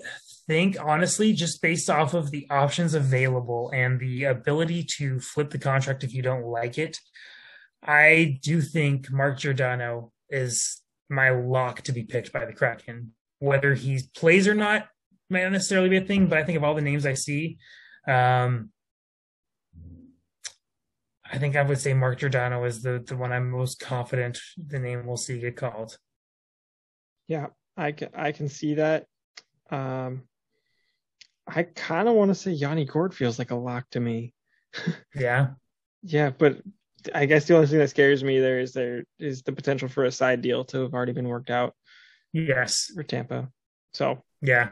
[0.53, 5.59] think honestly, just based off of the options available and the ability to flip the
[5.59, 6.99] contract if you don't like it,
[7.83, 13.15] I do think Mark Giordano is my lock to be picked by the Kraken.
[13.39, 14.89] Whether he plays or not
[15.31, 17.57] might not necessarily be a thing, but I think of all the names I see,
[18.07, 18.71] um,
[21.33, 24.79] I think I would say Mark Giordano is the the one I'm most confident the
[24.79, 25.97] name we'll see get called.
[27.27, 29.07] Yeah, I can I can see that.
[29.71, 30.25] Um,
[31.47, 34.33] I kind of want to say Yanni Gourde feels like a lock to me.
[35.15, 35.49] Yeah.
[36.03, 36.59] Yeah, but
[37.15, 40.05] I guess the only thing that scares me there is there is the potential for
[40.05, 41.75] a side deal to have already been worked out
[42.33, 42.91] Yes.
[42.95, 43.51] for Tampa.
[43.93, 44.71] So Yeah.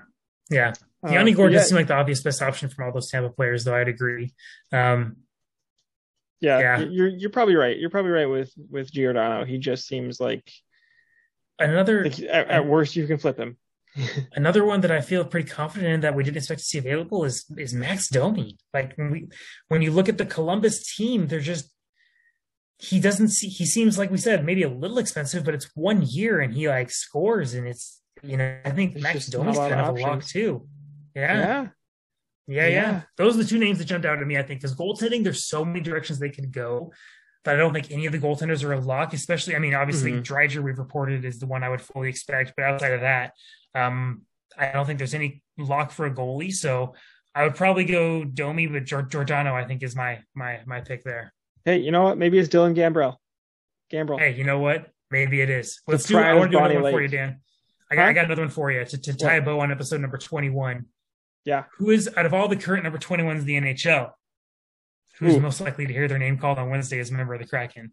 [0.51, 0.73] Yeah.
[1.07, 3.31] uh, Yanni Gourde yeah, does seem like the obvious best option from all those Tampa
[3.31, 4.33] players, though I'd agree.
[4.73, 5.17] Um,
[6.41, 6.79] yeah, yeah.
[6.79, 7.77] you're you're probably right.
[7.79, 9.45] You're probably right with with Giordano.
[9.45, 10.51] He just seems like,
[11.59, 13.59] another like at, at worst you can flip him.
[14.35, 17.25] another one that I feel pretty confident in that we didn't expect to see available
[17.25, 18.57] is is Max Domi.
[18.73, 19.29] Like when we
[19.69, 21.73] when you look at the Columbus team, they're just
[22.79, 26.03] he doesn't see he seems like we said maybe a little expensive, but it's one
[26.03, 29.61] year and he like scores and it's you know I think There's Max Domi's a
[29.69, 30.67] kind of of a lock too.
[31.15, 31.37] Yeah.
[31.37, 31.67] yeah,
[32.47, 33.01] Yeah, yeah.
[33.17, 35.49] Those are the two names that jumped out at me, I think, because goaltending, there's
[35.49, 36.93] so many directions they could go.
[37.43, 40.13] But I don't think any of the goaltenders are a lock, especially, I mean, obviously,
[40.13, 40.23] Mhm.
[40.23, 42.53] Driedger, we've reported, is the one I would fully expect.
[42.55, 43.33] But outside of that,
[43.75, 44.23] um,
[44.57, 46.53] I don't think there's any lock for a goalie.
[46.53, 46.95] So
[47.35, 51.05] I would probably go Domi, but Gior- Giordano, I think, is my my my pick
[51.05, 51.33] there.
[51.65, 52.19] Hey, you know what?
[52.19, 53.17] Maybe it's Dylan Gambrell.
[53.93, 54.19] Gambrell.
[54.19, 54.89] Hey, you know what?
[55.11, 55.81] Maybe it is.
[55.87, 56.19] Let's do.
[56.19, 57.41] I want to do another Bonnie one for you, Dan.
[57.91, 60.01] I got, I got another one for you to, to tie a bow on episode
[60.01, 60.87] number 21.
[61.45, 61.65] Yeah.
[61.79, 64.13] Who is out of all the current number 21s in the NHL?
[65.19, 65.41] Who's Ooh.
[65.41, 67.93] most likely to hear their name called on Wednesday as a member of the Kraken?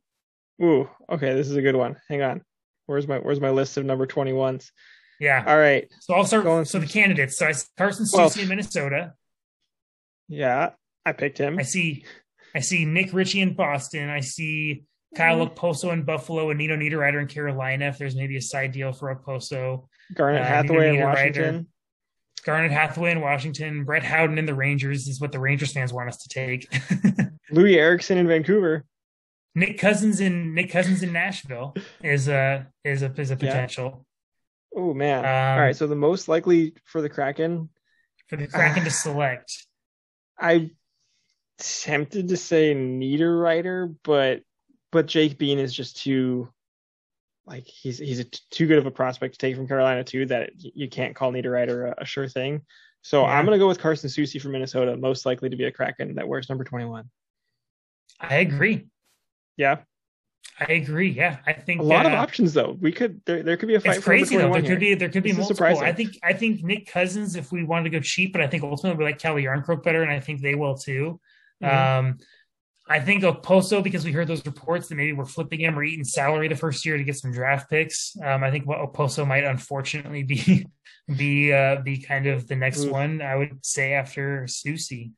[0.62, 1.98] Ooh, okay, this is a good one.
[2.10, 2.42] Hang on.
[2.86, 4.72] Where's my Where's my list of number twenty ones?
[5.20, 5.44] Yeah.
[5.48, 5.88] All right.
[6.02, 6.44] So I'll start.
[6.44, 7.38] Going- so the candidates.
[7.38, 9.14] So I see Carson Well- Soucy in Minnesota.
[10.28, 10.72] Yeah,
[11.06, 11.58] I picked him.
[11.58, 12.06] I see.
[12.56, 14.10] I see Nick Ritchie in Boston.
[14.10, 14.84] I see
[15.16, 15.54] Kyle Mm-hmm.
[15.58, 17.86] Okposo in Buffalo and Nino Niederreiter in Carolina.
[17.86, 21.14] If there's maybe a side deal for Okposo, Garnet uh, Hathaway in Nino Niederreiter.
[21.16, 21.68] Washington.
[22.46, 26.08] Garnet Hathaway in Washington, Brett Howden in the Rangers is what the Rangers fans want
[26.10, 26.70] us to take.
[27.52, 28.86] Loui Eriksson in Vancouver.
[29.56, 31.74] Nick Cousins in Nick Cousins in Nashville
[32.04, 34.06] is a is a is a potential
[34.78, 35.26] Oh man.
[35.26, 35.76] Um, All right.
[35.76, 37.70] So the most likely for the Kraken,
[38.28, 39.66] for the Kraken to select.
[40.40, 40.70] I
[41.58, 44.44] tempted to say Niederreiter, but
[44.92, 46.50] but Jake Bean is just too
[47.48, 50.52] like he's he's a, too good of a prospect to take from Carolina too that
[50.56, 52.62] you can't call Niederreiter a, a sure thing.
[53.02, 53.30] So Yeah.
[53.30, 56.28] I'm gonna go with Carson Soucy from Minnesota, most likely to be a Kraken that
[56.28, 57.10] wears number 21.
[58.20, 58.88] I agree.
[59.56, 59.78] Yeah,
[60.60, 61.10] I agree.
[61.10, 62.78] Yeah, I think a lot of uh, options though.
[62.82, 64.48] We could there there could be a fight It's crazy though.
[64.48, 64.96] 21 There could here.
[64.96, 65.80] be there could be This multiple.
[65.80, 68.64] I think I think Nick Cousins, if we wanted to go cheap, but I think
[68.64, 71.20] ultimately we like Calle Järnkrok better, and I think they will too.
[71.64, 71.74] Mhm.
[72.00, 72.18] Um,
[72.90, 76.06] I think Okposo because we heard those reports that maybe we're flipping him or eating
[76.06, 78.16] salary the first year to get some draft picks.
[78.24, 80.66] Um, I think what Okposo might unfortunately be
[81.18, 82.92] be uh, be kind of the next Oof.
[82.92, 83.22] one.
[83.22, 85.12] I would say after Soucy.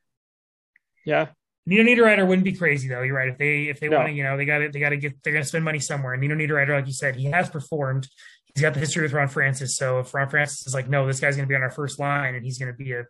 [1.05, 1.27] Yeah,
[1.69, 3.03] Nino Niederreiter wouldn't be crazy though.
[3.03, 3.29] You're right.
[3.29, 3.97] If they if they No.
[3.97, 5.63] want to, you know, they got to they got to get they're going to spend
[5.63, 6.13] money somewhere.
[6.13, 8.07] And Nino Niederreiter, like you said, he has performed.
[8.55, 9.77] He's got the history with Ron Francis.
[9.77, 11.99] So if Ron Francis is like, no, this guy's going to be on our first
[11.99, 13.05] line, and he's going to be a,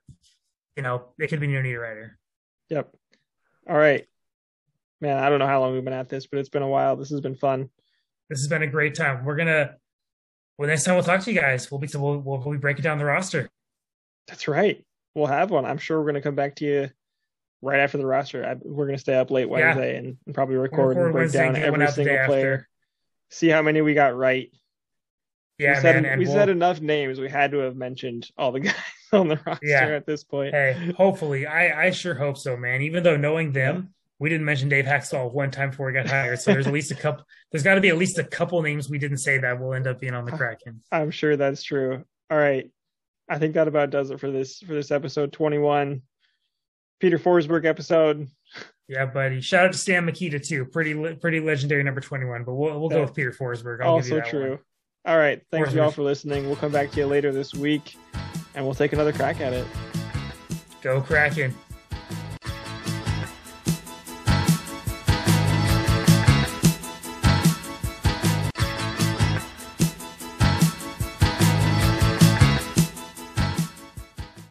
[0.76, 2.11] you know, it could be Nino Niederreiter.
[2.69, 2.94] Yep.
[3.69, 4.06] All right.
[4.99, 6.98] Man, I don't know how long we've been at this, but it's been a while.
[6.98, 7.69] This has been fun.
[8.30, 9.23] This has been a great time.
[9.23, 9.76] We're gonna.
[10.57, 11.72] Well, next time we'll talk to you guys.
[11.72, 13.49] We'll be we'll we'll, we'll be breaking down the roster.
[14.27, 14.86] That's right.
[15.15, 15.64] We'll have one.
[15.65, 16.90] I'm sure we're going to come back to you
[17.61, 18.45] right after the roster.
[18.45, 19.65] I, we're going to stay up late Yeah.
[19.76, 22.03] Wednesday and, and probably record, and break Wednesday down and get one every out the
[22.03, 22.27] day single after.
[22.31, 22.68] player.
[23.30, 24.52] See how many we got right.
[25.57, 26.19] Yeah, we said, man.
[26.19, 27.19] We we'll, said enough names.
[27.19, 28.73] We had to have mentioned all the guys
[29.11, 29.88] on the roster Yeah.
[29.88, 30.53] at this point.
[30.53, 32.81] hey, hopefully, I I sure hope so, man.
[32.81, 36.40] Even though knowing them, we didn't mention Dave Hakstol one time before he got hired.
[36.40, 37.26] So there's at least a couple.
[37.52, 39.86] There's got to be at least a couple names we didn't say that will end
[39.86, 40.81] up being on the uh, Kraken.
[40.94, 42.06] I'm sure that's true.
[42.31, 42.72] All right.
[43.30, 46.02] I think that about does it for this for this episode 21.
[47.00, 48.28] Peter Forsberg episode.
[48.88, 49.40] Yeah, buddy.
[49.42, 50.66] Shout out to Stan Mikita too.
[50.66, 52.44] Pretty pretty legendary number 21.
[52.44, 53.82] But we'll we'll go with Peter Forsberg.
[53.82, 54.50] I'll give you also true.
[54.52, 54.60] one.
[55.06, 55.42] All right.
[55.52, 56.48] Thanks you all for listening.
[56.48, 57.96] We'll come back to you later this week
[58.56, 59.66] and we'll take another crack at it.
[60.82, 61.54] Go Kraken.